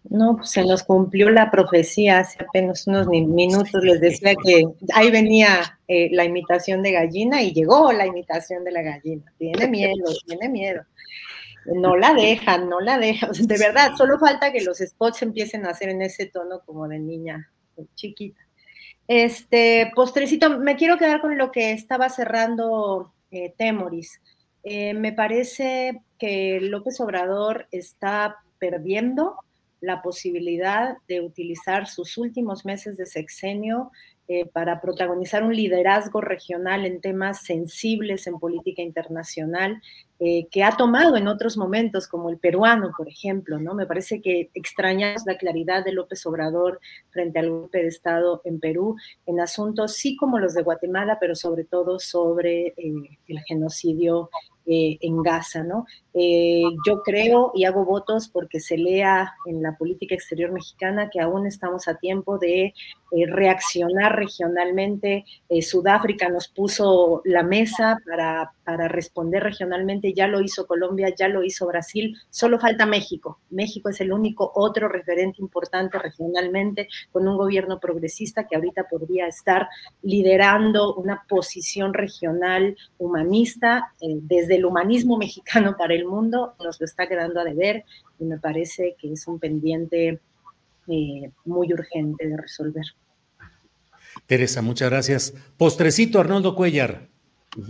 No, 0.03 0.37
pues 0.37 0.51
se 0.51 0.63
nos 0.63 0.83
cumplió 0.83 1.29
la 1.29 1.51
profecía 1.51 2.19
hace 2.19 2.43
apenas 2.43 2.87
unos 2.87 3.07
minutos. 3.07 3.83
Les 3.83 3.99
decía 3.99 4.33
que 4.43 4.63
ahí 4.93 5.11
venía 5.11 5.79
eh, 5.87 6.09
la 6.11 6.25
imitación 6.25 6.81
de 6.81 6.93
gallina 6.93 7.41
y 7.41 7.53
llegó 7.53 7.91
la 7.91 8.07
imitación 8.07 8.63
de 8.63 8.71
la 8.71 8.81
gallina. 8.81 9.31
Tiene 9.37 9.67
miedo, 9.67 10.05
tiene 10.25 10.49
miedo. 10.49 10.83
No 11.65 11.97
la 11.97 12.13
dejan, 12.13 12.69
no 12.69 12.79
la 12.79 12.97
dejan. 12.97 13.31
De 13.33 13.57
verdad, 13.57 13.91
solo 13.97 14.17
falta 14.17 14.51
que 14.51 14.61
los 14.61 14.77
spots 14.77 15.21
empiecen 15.21 15.65
a 15.65 15.71
hacer 15.71 15.89
en 15.89 16.01
ese 16.01 16.25
tono 16.27 16.61
como 16.65 16.87
de 16.87 16.99
niña 16.99 17.51
chiquita. 17.95 18.39
Este, 19.07 19.91
postrecito, 19.95 20.59
me 20.59 20.75
quiero 20.75 20.97
quedar 20.97 21.21
con 21.21 21.37
lo 21.37 21.51
que 21.51 21.71
estaba 21.71 22.09
cerrando 22.09 23.13
eh, 23.31 23.53
Temoris. 23.57 24.21
Eh, 24.63 24.93
me 24.93 25.13
parece 25.13 26.01
que 26.17 26.59
López 26.61 26.99
Obrador 26.99 27.67
está 27.71 28.37
perdiendo 28.59 29.35
la 29.81 30.01
posibilidad 30.01 30.97
de 31.07 31.21
utilizar 31.21 31.87
sus 31.87 32.17
últimos 32.17 32.65
meses 32.65 32.97
de 32.97 33.05
sexenio 33.05 33.91
eh, 34.31 34.45
para 34.45 34.79
protagonizar 34.79 35.41
un 35.41 35.55
liderazgo 35.55 36.21
regional 36.21 36.85
en 36.85 37.01
temas 37.01 37.41
sensibles 37.41 38.27
en 38.27 38.37
política 38.37 38.83
internacional 38.83 39.81
eh, 40.19 40.47
que 40.51 40.63
ha 40.63 40.77
tomado 40.77 41.17
en 41.17 41.27
otros 41.27 41.57
momentos, 41.57 42.07
como 42.07 42.29
el 42.29 42.37
peruano, 42.37 42.91
por 42.95 43.07
ejemplo, 43.07 43.57
¿no? 43.57 43.73
Me 43.73 43.87
parece 43.87 44.21
que 44.21 44.51
extrañamos 44.53 45.23
la 45.25 45.35
claridad 45.35 45.83
de 45.83 45.93
López 45.93 46.23
Obrador 46.27 46.79
frente 47.09 47.39
al 47.39 47.49
golpe 47.49 47.81
de 47.81 47.87
Estado 47.87 48.41
en 48.43 48.59
Perú, 48.59 48.97
en 49.25 49.39
asuntos 49.39 49.95
sí 49.95 50.15
como 50.15 50.37
los 50.37 50.53
de 50.53 50.61
Guatemala, 50.61 51.17
pero 51.19 51.33
sobre 51.33 51.63
todo 51.63 51.97
sobre 51.97 52.67
eh, 52.67 53.17
el 53.27 53.39
genocidio 53.47 54.29
eh, 54.71 54.99
en 55.01 55.23
Gaza, 55.23 55.63
¿no? 55.63 55.87
Eh, 56.13 56.61
yo 56.85 57.01
creo 57.01 57.51
y 57.55 57.65
hago 57.65 57.85
votos 57.85 58.29
porque 58.29 58.59
se 58.59 58.77
lea 58.77 59.33
en 59.47 59.63
la 59.63 59.75
política 59.75 60.13
exterior 60.13 60.51
mexicana 60.51 61.09
que 61.11 61.19
aún 61.19 61.47
estamos 61.47 61.87
a 61.87 61.95
tiempo 61.95 62.37
de 62.37 62.65
eh, 62.65 62.73
reaccionar 63.25 64.15
regionalmente. 64.15 65.25
Sudáfrica 65.61 66.29
nos 66.29 66.49
puso 66.49 67.23
la 67.25 67.41
mesa 67.41 67.97
para, 68.05 68.51
para 68.69 68.87
responder 68.87 69.41
regionalmente, 69.41 70.13
ya 70.13 70.27
lo 70.27 70.41
hizo 70.41 70.67
Colombia, 70.67 71.11
ya 71.17 71.27
lo 71.27 71.43
hizo 71.43 71.65
Brasil, 71.65 72.15
solo 72.29 72.59
falta 72.59 72.85
México. 72.85 73.39
México 73.49 73.89
es 73.89 73.99
el 73.99 74.13
único 74.13 74.51
otro 74.53 74.87
referente 74.87 75.41
importante 75.41 75.97
regionalmente 75.97 76.87
con 77.11 77.27
un 77.27 77.35
gobierno 77.35 77.79
progresista 77.79 78.45
que 78.45 78.55
ahorita 78.55 78.83
podría 78.87 79.25
estar 79.25 79.69
liderando 80.03 80.93
una 80.93 81.25
posición 81.27 81.95
regional 81.95 82.77
humanista 82.99 83.91
desde 83.99 84.57
el 84.57 84.65
humanismo 84.65 85.17
mexicano 85.17 85.75
para 85.75 85.95
el 85.95 86.05
mundo 86.05 86.53
nos 86.63 86.79
lo 86.79 86.85
está 86.85 87.07
quedando 87.07 87.39
a 87.39 87.45
deber 87.45 87.85
y 88.19 88.25
me 88.25 88.37
parece 88.37 88.95
que 88.99 89.13
es 89.13 89.27
un 89.27 89.39
pendiente 89.39 90.19
eh, 90.87 91.31
muy 91.45 91.73
urgente 91.73 92.27
de 92.27 92.37
resolver. 92.37 92.85
Teresa, 94.27 94.61
muchas 94.61 94.91
gracias. 94.91 95.33
Postrecito, 95.57 96.19
Arnoldo 96.19 96.53
Cuellar. 96.53 97.09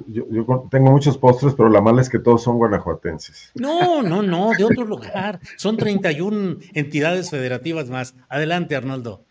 Yo, 0.07 0.67
tengo 0.69 0.91
muchos 0.91 1.17
postres, 1.17 1.53
pero 1.53 1.69
la 1.69 1.81
mala 1.81 2.01
es 2.01 2.09
que 2.09 2.19
todos 2.19 2.43
son 2.43 2.57
guanajuatenses. 2.57 3.51
No, 3.55 4.01
no, 4.03 4.21
no, 4.21 4.51
de 4.57 4.65
otro 4.65 4.83
lugar. 4.85 5.39
Son 5.57 5.77
31 5.77 6.57
entidades 6.73 7.29
federativas 7.29 7.89
más. 7.89 8.15
Adelante, 8.27 8.75
Arnoldo. 8.75 9.23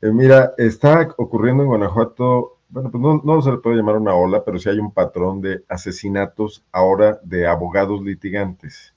Eh, 0.00 0.10
mira, 0.12 0.52
está 0.56 1.08
ocurriendo 1.16 1.64
en 1.64 1.68
Guanajuato 1.68 2.58
bueno, 2.72 2.90
pues 2.90 3.02
no, 3.22 3.42
se 3.42 3.50
le 3.50 3.58
puede 3.58 3.76
llamar 3.76 3.96
una 3.96 4.14
ola, 4.14 4.44
pero 4.44 4.58
sí 4.58 4.70
hay 4.70 4.78
un 4.78 4.92
patrón 4.92 5.42
de 5.42 5.62
asesinatos 5.68 6.64
ahora 6.72 7.20
de 7.22 7.46
abogados 7.46 8.00
litigantes. 8.02 8.94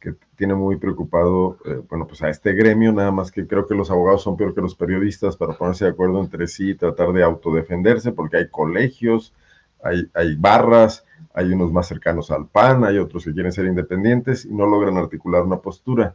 que 0.00 0.14
tiene 0.36 0.54
muy 0.54 0.76
preocupado, 0.76 1.58
eh, 1.66 1.82
bueno, 1.90 2.06
pues 2.06 2.22
a 2.22 2.30
este 2.30 2.54
gremio, 2.54 2.92
nada 2.92 3.10
más 3.12 3.30
que 3.30 3.46
creo 3.46 3.66
que 3.66 3.74
los 3.74 3.90
abogados 3.90 4.22
son 4.22 4.38
peor 4.38 4.54
que 4.54 4.62
los 4.62 4.74
periodistas 4.74 5.36
para 5.36 5.52
ponerse 5.58 5.84
de 5.84 5.90
acuerdo 5.90 6.20
entre 6.20 6.46
sí 6.46 6.70
y 6.70 6.74
tratar 6.74 7.12
de 7.12 7.22
autodefenderse, 7.22 8.12
porque 8.12 8.38
hay 8.38 8.48
colegios, 8.48 9.34
hay, 9.82 10.36
barras, 10.36 11.04
hay 11.34 11.52
unos 11.52 11.72
más 11.72 11.88
cercanos 11.88 12.30
al 12.30 12.48
PAN, 12.48 12.84
hay 12.84 12.98
otros 12.98 13.24
que 13.24 13.32
quieren 13.32 13.52
ser 13.52 13.66
independientes 13.66 14.44
y 14.44 14.52
no 14.52 14.66
logran 14.66 14.96
articular 14.96 15.42
una 15.42 15.60
postura. 15.60 16.14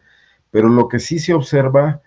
Pero 0.52 0.70
lo 0.70 0.88
que 0.88 1.00
sí 1.00 1.20
se 1.20 1.34
observa 1.34 2.02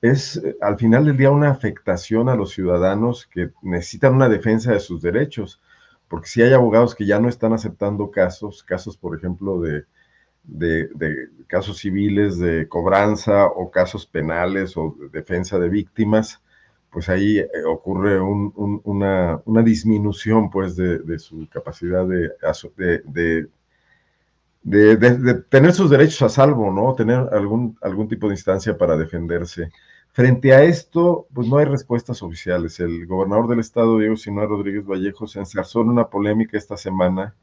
es 0.00 0.36
eh, 0.36 0.56
al 0.60 0.76
final 0.78 1.06
del 1.06 1.16
día 1.16 1.30
una 1.30 1.50
afectación 1.50 2.28
a 2.28 2.36
los 2.36 2.50
ciudadanos 2.50 3.26
que 3.26 3.50
necesitan 3.62 4.14
una 4.14 4.28
defensa 4.28 4.72
de 4.72 4.80
sus 4.80 5.00
derechos, 5.02 5.60
porque 6.08 6.28
si 6.28 6.42
hay 6.42 6.52
abogados 6.52 6.94
que 6.94 7.06
ya 7.06 7.18
no 7.18 7.28
están 7.28 7.52
aceptando 7.52 8.10
casos, 8.10 8.62
casos 8.62 8.96
por 8.96 9.16
ejemplo 9.16 9.60
de, 9.60 9.84
de, 10.44 11.28
casos 11.46 11.78
civiles 11.78 12.38
de 12.38 12.68
cobranza 12.68 13.46
o 13.46 13.70
casos 13.70 14.06
penales 14.06 14.76
o 14.76 14.94
de 15.00 15.08
defensa 15.08 15.58
de 15.58 15.68
víctimas, 15.68 16.42
pues 16.94 17.08
ahí 17.08 17.38
eh, 17.38 17.48
ocurre 17.66 18.20
una, 18.20 19.42
disminución 19.64 20.48
pues 20.48 20.76
de, 20.76 21.18
su 21.18 21.48
capacidad 21.50 22.06
de, 22.06 22.30
tener 25.50 25.72
sus 25.72 25.90
derechos 25.90 26.22
a 26.22 26.28
salvo, 26.28 26.70
¿no? 26.70 26.94
Tener 26.94 27.28
algún, 27.32 27.76
algún 27.82 28.06
tipo 28.06 28.28
de 28.28 28.34
instancia 28.34 28.78
para 28.78 28.96
defenderse. 28.96 29.72
Frente 30.12 30.54
a 30.54 30.62
esto, 30.62 31.26
pues 31.34 31.48
no 31.48 31.58
hay 31.58 31.64
respuestas 31.64 32.22
oficiales. 32.22 32.78
El 32.78 33.06
gobernador 33.06 33.48
del 33.48 33.58
estado, 33.58 33.98
Diego 33.98 34.16
Sinúa 34.16 34.46
Rodríguez 34.46 34.86
Vallejo, 34.86 35.26
se 35.26 35.40
ensarzó 35.40 35.80
en 35.80 35.88
una 35.88 36.08
polémica 36.08 36.56
esta 36.56 36.76
semana 36.76 37.34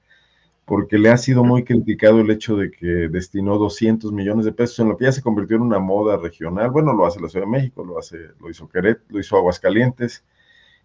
porque 0.72 0.98
le 0.98 1.10
ha 1.10 1.18
sido 1.18 1.44
muy 1.44 1.66
criticado 1.66 2.22
el 2.22 2.32
hecho 2.32 2.56
de 2.56 2.72
que 2.72 2.86
destinó 3.10 3.58
200 3.58 4.14
millones 4.14 4.46
de 4.46 4.54
pesos 4.54 4.80
en 4.80 4.88
lo 4.88 4.96
que 4.96 5.04
ya 5.04 5.12
se 5.12 5.22
convirtió 5.22 5.58
en 5.58 5.64
una 5.64 5.80
moda 5.80 6.16
regional. 6.16 6.72
Bueno, 6.72 6.94
lo 6.94 7.06
hace 7.06 7.20
la 7.20 7.28
Ciudad 7.28 7.46
de 7.46 7.52
México, 7.52 7.84
lo 7.84 8.00
hace, 8.00 8.30
lo 8.40 8.50
hizo 8.50 8.70
Queret, 8.70 9.02
lo 9.10 9.20
hizo 9.20 9.36
Aguascalientes 9.36 10.24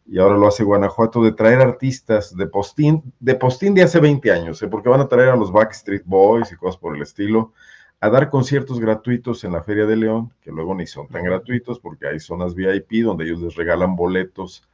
y 0.05 0.18
ahora 0.18 0.37
lo 0.39 0.49
hace 0.49 0.64
Guanajuato 0.64 1.22
de 1.22 1.30
traer 1.30 1.61
artistas 1.61 2.37
de 2.37 2.49
postín, 2.49 3.12
de 3.20 3.37
postín 3.37 3.74
de 3.74 3.84
hace 3.84 4.01
20 4.01 4.32
años, 4.32 4.61
¿eh? 4.61 4.66
porque 4.66 4.89
van 4.89 5.03
a 5.03 5.07
traer 5.07 5.28
a 5.28 5.37
los 5.37 5.53
Backstreet 5.53 6.03
Boys 6.05 6.51
y 6.51 6.57
cosas 6.57 6.80
por 6.80 6.97
el 6.97 7.03
estilo 7.03 7.53
a 8.01 8.11
dar 8.11 8.28
conciertos 8.28 8.80
gratuitos 8.80 9.45
en 9.45 9.53
la 9.53 9.62
Feria 9.62 9.87
de 9.87 9.95
León, 9.95 10.32
que 10.41 10.51
luego 10.51 10.74
ni 10.74 10.89
son 10.89 11.07
tan 11.07 11.22
gratuitos 11.22 11.78
porque 11.78 12.09
hay 12.09 12.18
zonas 12.18 12.57
VIP 12.57 13.05
donde 13.05 13.24
ellos 13.24 13.41
les 13.41 13.55
regalan 13.55 13.95
boletos 13.95 14.68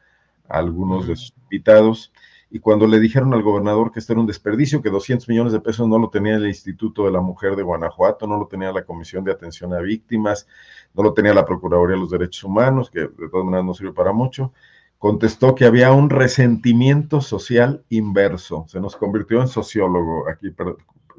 a 0.49 0.57
algunos 0.57 1.07
de 1.07 1.17
sus 1.17 1.35
invitados 1.43 2.15
y 2.55 2.59
cuando 2.59 2.87
le 2.87 3.01
dijeron 3.01 3.33
al 3.33 3.43
gobernador 3.43 3.91
que 3.91 3.99
esto 3.99 4.13
era 4.13 4.21
un 4.21 4.27
desperdicio, 4.27 4.83
que 4.83 4.91
200 4.91 5.27
millones 5.27 5.55
de 5.55 5.61
pesos 5.61 5.89
no 5.89 5.99
lo 5.99 6.11
tenía 6.11 6.35
el 6.35 6.47
Instituto 6.47 7.07
de 7.07 7.11
la 7.11 7.23
Mujer 7.23 7.57
de 7.57 7.63
Guanajuato, 7.63 8.27
no 8.27 8.39
lo 8.39 8.47
tenía 8.47 8.71
la 8.73 8.85
Comisión 8.85 9.25
de 9.25 9.33
Atención 9.33 9.73
a 9.73 9.81
Víctimas, 9.81 10.47
no 10.93 11.03
lo 11.03 11.15
tenía 11.15 11.33
la 11.33 11.47
Procuraduría 11.47 11.97
de 11.97 12.03
los 12.03 12.11
Derechos 12.11 12.45
Humanos, 12.45 12.91
que 12.91 13.01
de 13.01 13.29
todas 13.31 13.47
maneras 13.47 13.65
no 13.65 13.73
sirve 13.73 13.95
para 13.95 14.13
mucho, 14.13 14.53
contestó 14.99 15.55
que 15.55 15.65
había 15.65 15.93
un 15.93 16.11
resentimiento 16.11 17.23
social 17.23 17.87
inverso. 17.89 18.67
Se 18.69 18.81
nos 18.81 18.97
convirtió 18.97 19.41
en 19.41 19.49
sociólogo 19.49 20.29
aquí 20.29 20.55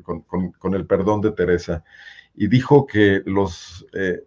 con, 0.04 0.76
el 0.76 0.86
perdón 0.86 1.22
de 1.22 1.32
Teresa 1.32 1.84
y 2.36 2.48
dijo 2.48 2.86
que 2.86 3.24
los... 3.26 3.88
Eh, 3.94 4.24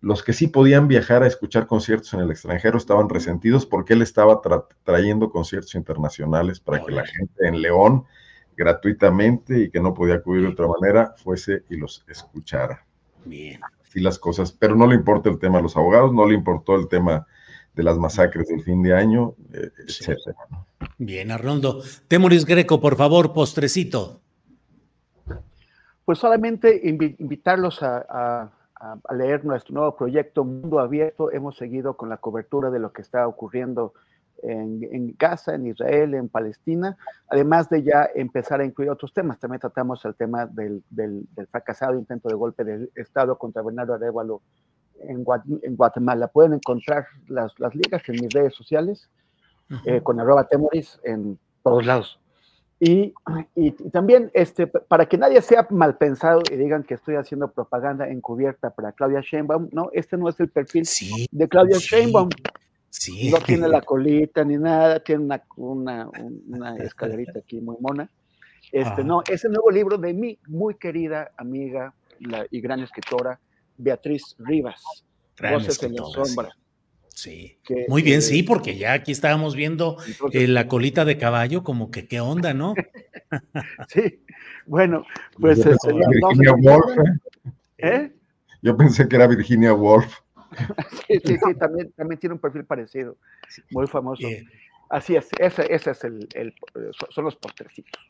los 0.00 0.22
que 0.22 0.32
sí 0.32 0.46
podían 0.46 0.88
viajar 0.88 1.22
a 1.22 1.26
escuchar 1.26 1.66
conciertos 1.66 2.14
en 2.14 2.20
el 2.20 2.30
extranjero 2.30 2.78
estaban 2.78 3.08
resentidos 3.08 3.66
porque 3.66 3.92
él 3.92 4.02
estaba 4.02 4.40
trayendo 4.84 5.30
conciertos 5.30 5.74
internacionales 5.74 6.58
para 6.58 6.82
que 6.82 6.92
la 6.92 7.06
gente 7.06 7.46
en 7.46 7.60
León 7.60 8.04
gratuitamente 8.56 9.58
y 9.60 9.70
que 9.70 9.80
no 9.80 9.92
podía 9.92 10.16
acudir 10.16 10.42
de 10.42 10.48
otra 10.48 10.68
manera 10.68 11.14
fuese 11.16 11.64
y 11.68 11.76
los 11.76 12.04
escuchara. 12.08 12.84
Bien. 13.24 13.60
Así 13.82 14.00
las 14.00 14.18
cosas, 14.18 14.52
pero 14.52 14.74
no 14.74 14.86
le 14.86 14.94
importa 14.94 15.28
el 15.28 15.38
tema 15.38 15.58
a 15.58 15.62
los 15.62 15.76
abogados, 15.76 16.12
no 16.12 16.26
le 16.26 16.34
importó 16.34 16.76
el 16.76 16.88
tema 16.88 17.26
de 17.74 17.82
las 17.82 17.98
masacres 17.98 18.48
del 18.48 18.62
fin 18.62 18.82
de 18.82 18.94
año, 18.94 19.34
eh, 19.52 19.70
etcétera. 19.86 20.36
Bien, 20.98 21.30
Arnoldo. 21.30 21.82
Temoris 22.08 22.44
Greco, 22.44 22.80
por 22.80 22.96
favor, 22.96 23.32
postrecito. 23.32 24.20
Pues 26.04 26.18
solamente 26.18 26.80
invitarlos 26.84 27.82
a 27.82 28.04
a, 28.08 28.50
leer 29.10 29.44
nuestro 29.44 29.74
nuevo 29.74 29.96
proyecto 29.96 30.44
Mundo 30.44 30.78
Abierto. 30.80 31.30
Hemos 31.32 31.56
seguido 31.56 31.96
con 31.96 32.08
la 32.08 32.16
cobertura 32.16 32.70
de 32.70 32.78
lo 32.78 32.92
que 32.92 33.02
está 33.02 33.26
ocurriendo 33.26 33.92
en, 34.42 35.14
Gaza, 35.18 35.54
en 35.54 35.66
Israel, 35.66 36.14
en 36.14 36.28
Palestina, 36.28 36.96
además 37.28 37.68
de 37.68 37.82
ya 37.82 38.08
empezar 38.14 38.60
a 38.60 38.64
incluir 38.64 38.90
otros 38.90 39.12
temas. 39.12 39.38
También 39.38 39.60
tratamos 39.60 40.04
el 40.04 40.14
tema 40.14 40.46
del, 40.46 40.82
fracasado 41.50 41.94
intento 41.94 42.28
de 42.28 42.34
golpe 42.34 42.64
del 42.64 42.90
Estado 42.94 43.36
contra 43.36 43.62
Bernardo 43.62 43.94
Arevalo 43.94 44.40
en, 45.00 45.24
Guatemala. 45.24 46.28
Pueden 46.28 46.54
encontrar 46.54 47.06
las, 47.28 47.52
ligas 47.74 48.08
en 48.08 48.14
mis 48.14 48.32
redes 48.32 48.54
sociales 48.54 49.10
eh, 49.84 50.00
con 50.02 50.18
arroba 50.18 50.44
temoris 50.44 50.98
en 51.04 51.38
todos 51.62 51.84
lados. 51.84 52.20
Y, 52.82 53.12
también, 53.92 54.30
este, 54.32 54.66
para 54.66 55.04
que 55.06 55.18
nadie 55.18 55.42
sea 55.42 55.66
mal 55.68 55.98
pensado 55.98 56.40
y 56.50 56.56
digan 56.56 56.82
que 56.82 56.94
estoy 56.94 57.16
haciendo 57.16 57.52
propaganda 57.52 58.08
encubierta 58.08 58.70
para 58.70 58.92
Claudia 58.92 59.20
Sheinbaum, 59.20 59.68
no, 59.70 59.90
este 59.92 60.16
no 60.16 60.30
es 60.30 60.40
el 60.40 60.48
perfil 60.48 60.88
de 61.30 61.48
Claudia 61.48 61.76
Sheinbaum. 61.78 62.30
No 63.30 63.38
tiene 63.46 63.68
la 63.68 63.82
colita 63.82 64.42
ni 64.44 64.56
nada, 64.56 64.98
tiene 65.00 65.24
una, 65.24 65.42
una, 65.56 66.10
una 66.48 66.76
escalerita 66.76 67.40
aquí 67.40 67.60
muy 67.60 67.76
mona. 67.80 68.08
Este, 68.72 69.04
no, 69.04 69.22
es 69.28 69.44
el 69.44 69.52
nuevo 69.52 69.70
libro 69.70 69.98
de 69.98 70.14
mi 70.14 70.38
muy 70.46 70.74
querida 70.74 71.32
amiga 71.36 71.92
y 72.50 72.60
gran 72.60 72.80
escritora 72.80 73.38
Beatriz 73.76 74.36
Rivas, 74.38 74.82
Voces 75.38 75.82
en 75.82 75.96
la 75.96 76.04
sombra. 76.04 76.56
Sí. 77.14 77.58
Muy 77.88 78.02
bien, 78.02 78.22
sí, 78.22 78.42
porque 78.42 78.76
ya 78.76 78.92
aquí 78.92 79.12
estábamos 79.12 79.54
viendo 79.54 79.96
eh, 80.32 80.46
la 80.46 80.68
colita 80.68 81.04
de 81.04 81.18
caballo, 81.18 81.62
como 81.62 81.90
que 81.90 82.06
qué 82.06 82.20
onda, 82.20 82.54
¿no? 82.54 82.74
sí. 83.88 84.24
Bueno, 84.66 85.04
pues 85.38 85.58
este, 85.58 85.92
Virginia 85.92 86.52
Woolf. 86.52 86.98
¿eh? 86.98 87.52
¿Eh? 87.78 88.12
Yo 88.62 88.76
pensé 88.76 89.08
que 89.08 89.16
era 89.16 89.26
Virginia 89.26 89.74
Woolf. 89.74 90.12
sí, 91.08 91.20
sí, 91.24 91.36
sí, 91.36 91.54
también, 91.58 91.92
también 91.92 92.18
tiene 92.18 92.34
un 92.34 92.40
perfil 92.40 92.64
parecido, 92.64 93.16
muy 93.70 93.86
famoso. 93.86 94.26
Así 94.88 95.14
es, 95.14 95.28
ese, 95.38 95.72
ese 95.72 95.90
es 95.92 96.04
el, 96.04 96.28
el, 96.34 96.54
son 97.10 97.24
los 97.24 97.36
postrecitos. 97.36 98.00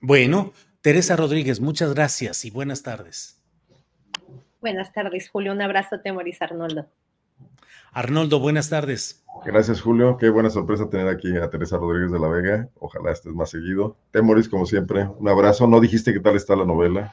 Bueno, 0.00 0.52
Teresa 0.82 1.16
Rodríguez, 1.16 1.60
muchas 1.60 1.94
gracias 1.94 2.44
y 2.44 2.50
buenas 2.50 2.82
tardes. 2.82 3.42
Buenas 4.60 4.92
tardes, 4.92 5.28
Julio. 5.28 5.52
Un 5.52 5.62
abrazo, 5.62 6.00
Temoris 6.00 6.42
Arnoldo. 6.42 6.86
Arnoldo, 7.98 8.38
buenas 8.38 8.70
tardes. 8.70 9.24
Gracias, 9.44 9.80
Julio. 9.80 10.18
Qué 10.18 10.30
buena 10.30 10.50
sorpresa 10.50 10.88
tener 10.88 11.08
aquí 11.08 11.36
a 11.36 11.50
Teresa 11.50 11.78
Rodríguez 11.78 12.12
de 12.12 12.20
la 12.20 12.28
Vega. 12.28 12.68
Ojalá 12.78 13.10
estés 13.10 13.34
más 13.34 13.50
seguido. 13.50 13.96
Temoris, 14.12 14.48
como 14.48 14.66
siempre, 14.66 15.08
un 15.18 15.28
abrazo. 15.28 15.66
No 15.66 15.80
dijiste 15.80 16.12
qué 16.12 16.20
tal 16.20 16.36
está 16.36 16.54
la 16.54 16.64
novela. 16.64 17.12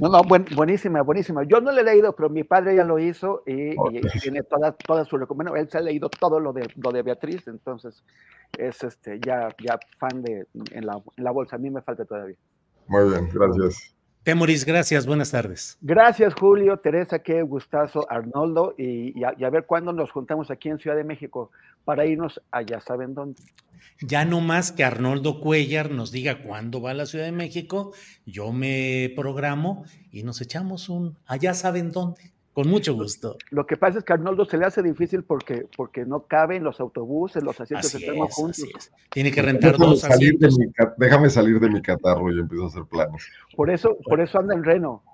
No, 0.00 0.08
no, 0.08 0.22
buenísima, 0.54 1.02
buenísima. 1.02 1.42
Yo 1.42 1.60
no 1.60 1.72
le 1.72 1.80
he 1.80 1.84
leído, 1.84 2.14
pero 2.14 2.30
mi 2.30 2.44
padre 2.44 2.76
ya 2.76 2.84
lo 2.84 3.00
hizo 3.00 3.42
y, 3.44 3.74
tiene 4.22 4.44
toda, 4.44 4.70
toda 4.70 5.04
su 5.04 5.18
recomendación. 5.18 5.64
Él 5.64 5.68
se 5.68 5.78
ha 5.78 5.80
leído 5.80 6.08
todo 6.08 6.38
lo 6.38 6.52
de, 6.52 6.72
lo 6.76 6.92
de 6.92 7.02
Beatriz, 7.02 7.48
entonces 7.48 8.04
es 8.56 8.84
este 8.84 9.18
ya, 9.18 9.48
ya 9.60 9.80
fan 9.98 10.22
de 10.22 10.46
en 10.70 10.86
la, 10.86 11.02
en 11.16 11.24
la 11.24 11.32
bolsa. 11.32 11.56
A 11.56 11.58
mí 11.58 11.70
me 11.70 11.82
falta 11.82 12.04
todavía. 12.04 12.36
Muy 12.86 13.10
bien, 13.10 13.28
gracias. 13.34 13.97
Temoris, 14.22 14.64
gracias, 14.64 15.06
buenas 15.06 15.30
tardes. 15.30 15.78
Gracias, 15.80 16.34
Julio, 16.34 16.76
Teresa, 16.78 17.20
qué 17.20 17.42
gustazo, 17.42 18.10
Arnoldo, 18.10 18.74
y, 18.76 19.22
a, 19.24 19.50
ver 19.50 19.64
cuándo 19.64 19.92
nos 19.92 20.10
juntamos 20.10 20.50
aquí 20.50 20.68
en 20.68 20.78
Ciudad 20.78 20.96
de 20.96 21.04
México 21.04 21.50
para 21.84 22.04
irnos 22.04 22.40
allá, 22.50 22.80
¿saben 22.80 23.14
dónde? 23.14 23.42
Ya 24.00 24.24
no 24.24 24.40
más 24.40 24.70
que 24.70 24.84
Arnoldo 24.84 25.40
Cuellar 25.40 25.90
nos 25.90 26.12
diga 26.12 26.42
cuándo 26.42 26.80
va 26.80 26.90
a 26.90 26.94
la 26.94 27.06
Ciudad 27.06 27.24
de 27.24 27.32
México, 27.32 27.92
yo 28.26 28.52
me 28.52 29.12
programo 29.16 29.84
y 30.12 30.22
nos 30.22 30.40
echamos 30.40 30.88
un 30.88 31.16
allá 31.26 31.54
saben 31.54 31.90
dónde. 31.90 32.32
Con 32.54 32.68
mucho 32.68 32.94
gusto. 32.94 33.36
Lo 33.50 33.66
que 33.66 33.76
pasa 33.76 33.98
es 33.98 34.04
que 34.04 34.12
a 34.12 34.16
Arnoldo 34.16 34.44
se 34.44 34.58
le 34.58 34.66
hace 34.66 34.82
difícil 34.82 35.22
porque, 35.22 35.66
porque 35.76 36.04
no 36.04 36.24
caben 36.24 36.64
los 36.64 36.80
autobuses, 36.80 37.42
los 37.42 37.60
asientos 37.60 37.94
están 37.94 38.16
juntos. 38.16 38.90
Tiene 39.10 39.30
que 39.30 39.42
rentar 39.42 39.78
dos 39.78 40.02
asientos. 40.04 40.58
déjame 40.96 41.30
salir 41.30 41.60
de 41.60 41.70
mi 41.70 41.80
catarro 41.80 42.32
y 42.32 42.40
empiezo 42.40 42.64
a 42.64 42.68
hacer 42.68 42.84
planos. 42.84 43.22
Por 43.54 43.70
eso, 43.70 43.96
por 44.04 44.20
eso 44.20 44.40
anda 44.40 44.54
en 44.54 44.64
Reno. 44.64 45.04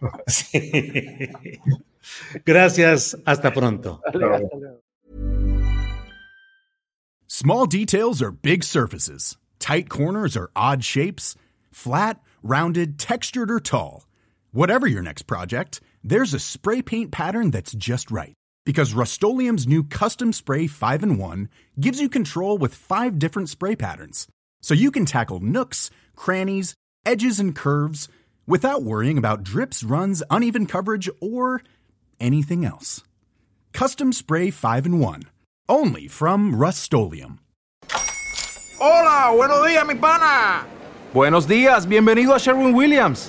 Gracias, 2.44 3.16
hasta 3.24 3.52
pronto. 3.52 4.00
Small 7.26 7.66
details 7.66 8.20
are 8.20 8.32
big 8.32 8.64
surfaces. 8.64 9.38
Tight 9.58 9.88
corners 9.88 10.36
are 10.36 10.50
odd 10.56 10.82
shapes. 10.82 11.36
Flat, 11.70 12.20
rounded, 12.42 12.98
textured 12.98 13.50
or 13.50 13.60
tall. 13.60 14.06
Whatever 14.52 14.86
your 14.86 15.02
next 15.02 15.28
project, 15.28 15.80
there's 16.02 16.34
a 16.34 16.38
spray 16.38 16.82
paint 16.82 17.10
pattern 17.10 17.50
that's 17.50 17.72
just 17.72 18.10
right. 18.10 18.34
Because 18.64 18.94
Rust 18.94 19.22
new 19.22 19.84
Custom 19.84 20.32
Spray 20.32 20.66
5 20.66 21.02
in 21.02 21.18
1 21.18 21.48
gives 21.80 22.00
you 22.00 22.08
control 22.08 22.58
with 22.58 22.74
five 22.74 23.18
different 23.18 23.48
spray 23.48 23.74
patterns. 23.74 24.26
So 24.62 24.74
you 24.74 24.90
can 24.90 25.06
tackle 25.06 25.40
nooks, 25.40 25.90
crannies, 26.14 26.74
edges, 27.04 27.40
and 27.40 27.54
curves 27.54 28.08
without 28.46 28.82
worrying 28.82 29.18
about 29.18 29.42
drips, 29.42 29.82
runs, 29.82 30.22
uneven 30.30 30.66
coverage, 30.66 31.08
or 31.20 31.62
anything 32.18 32.64
else. 32.64 33.02
Custom 33.72 34.12
Spray 34.12 34.50
5 34.50 34.86
and 34.86 35.00
1. 35.00 35.22
Only 35.68 36.08
from 36.08 36.54
Rust 36.54 36.92
Hola, 38.82 39.36
buenos 39.36 39.66
días, 39.66 39.86
mi 39.86 39.94
pana. 39.94 40.66
Buenos 41.12 41.46
días, 41.46 41.86
bienvenido 41.86 42.34
a 42.34 42.38
Sherwin 42.38 42.74
Williams. 42.74 43.28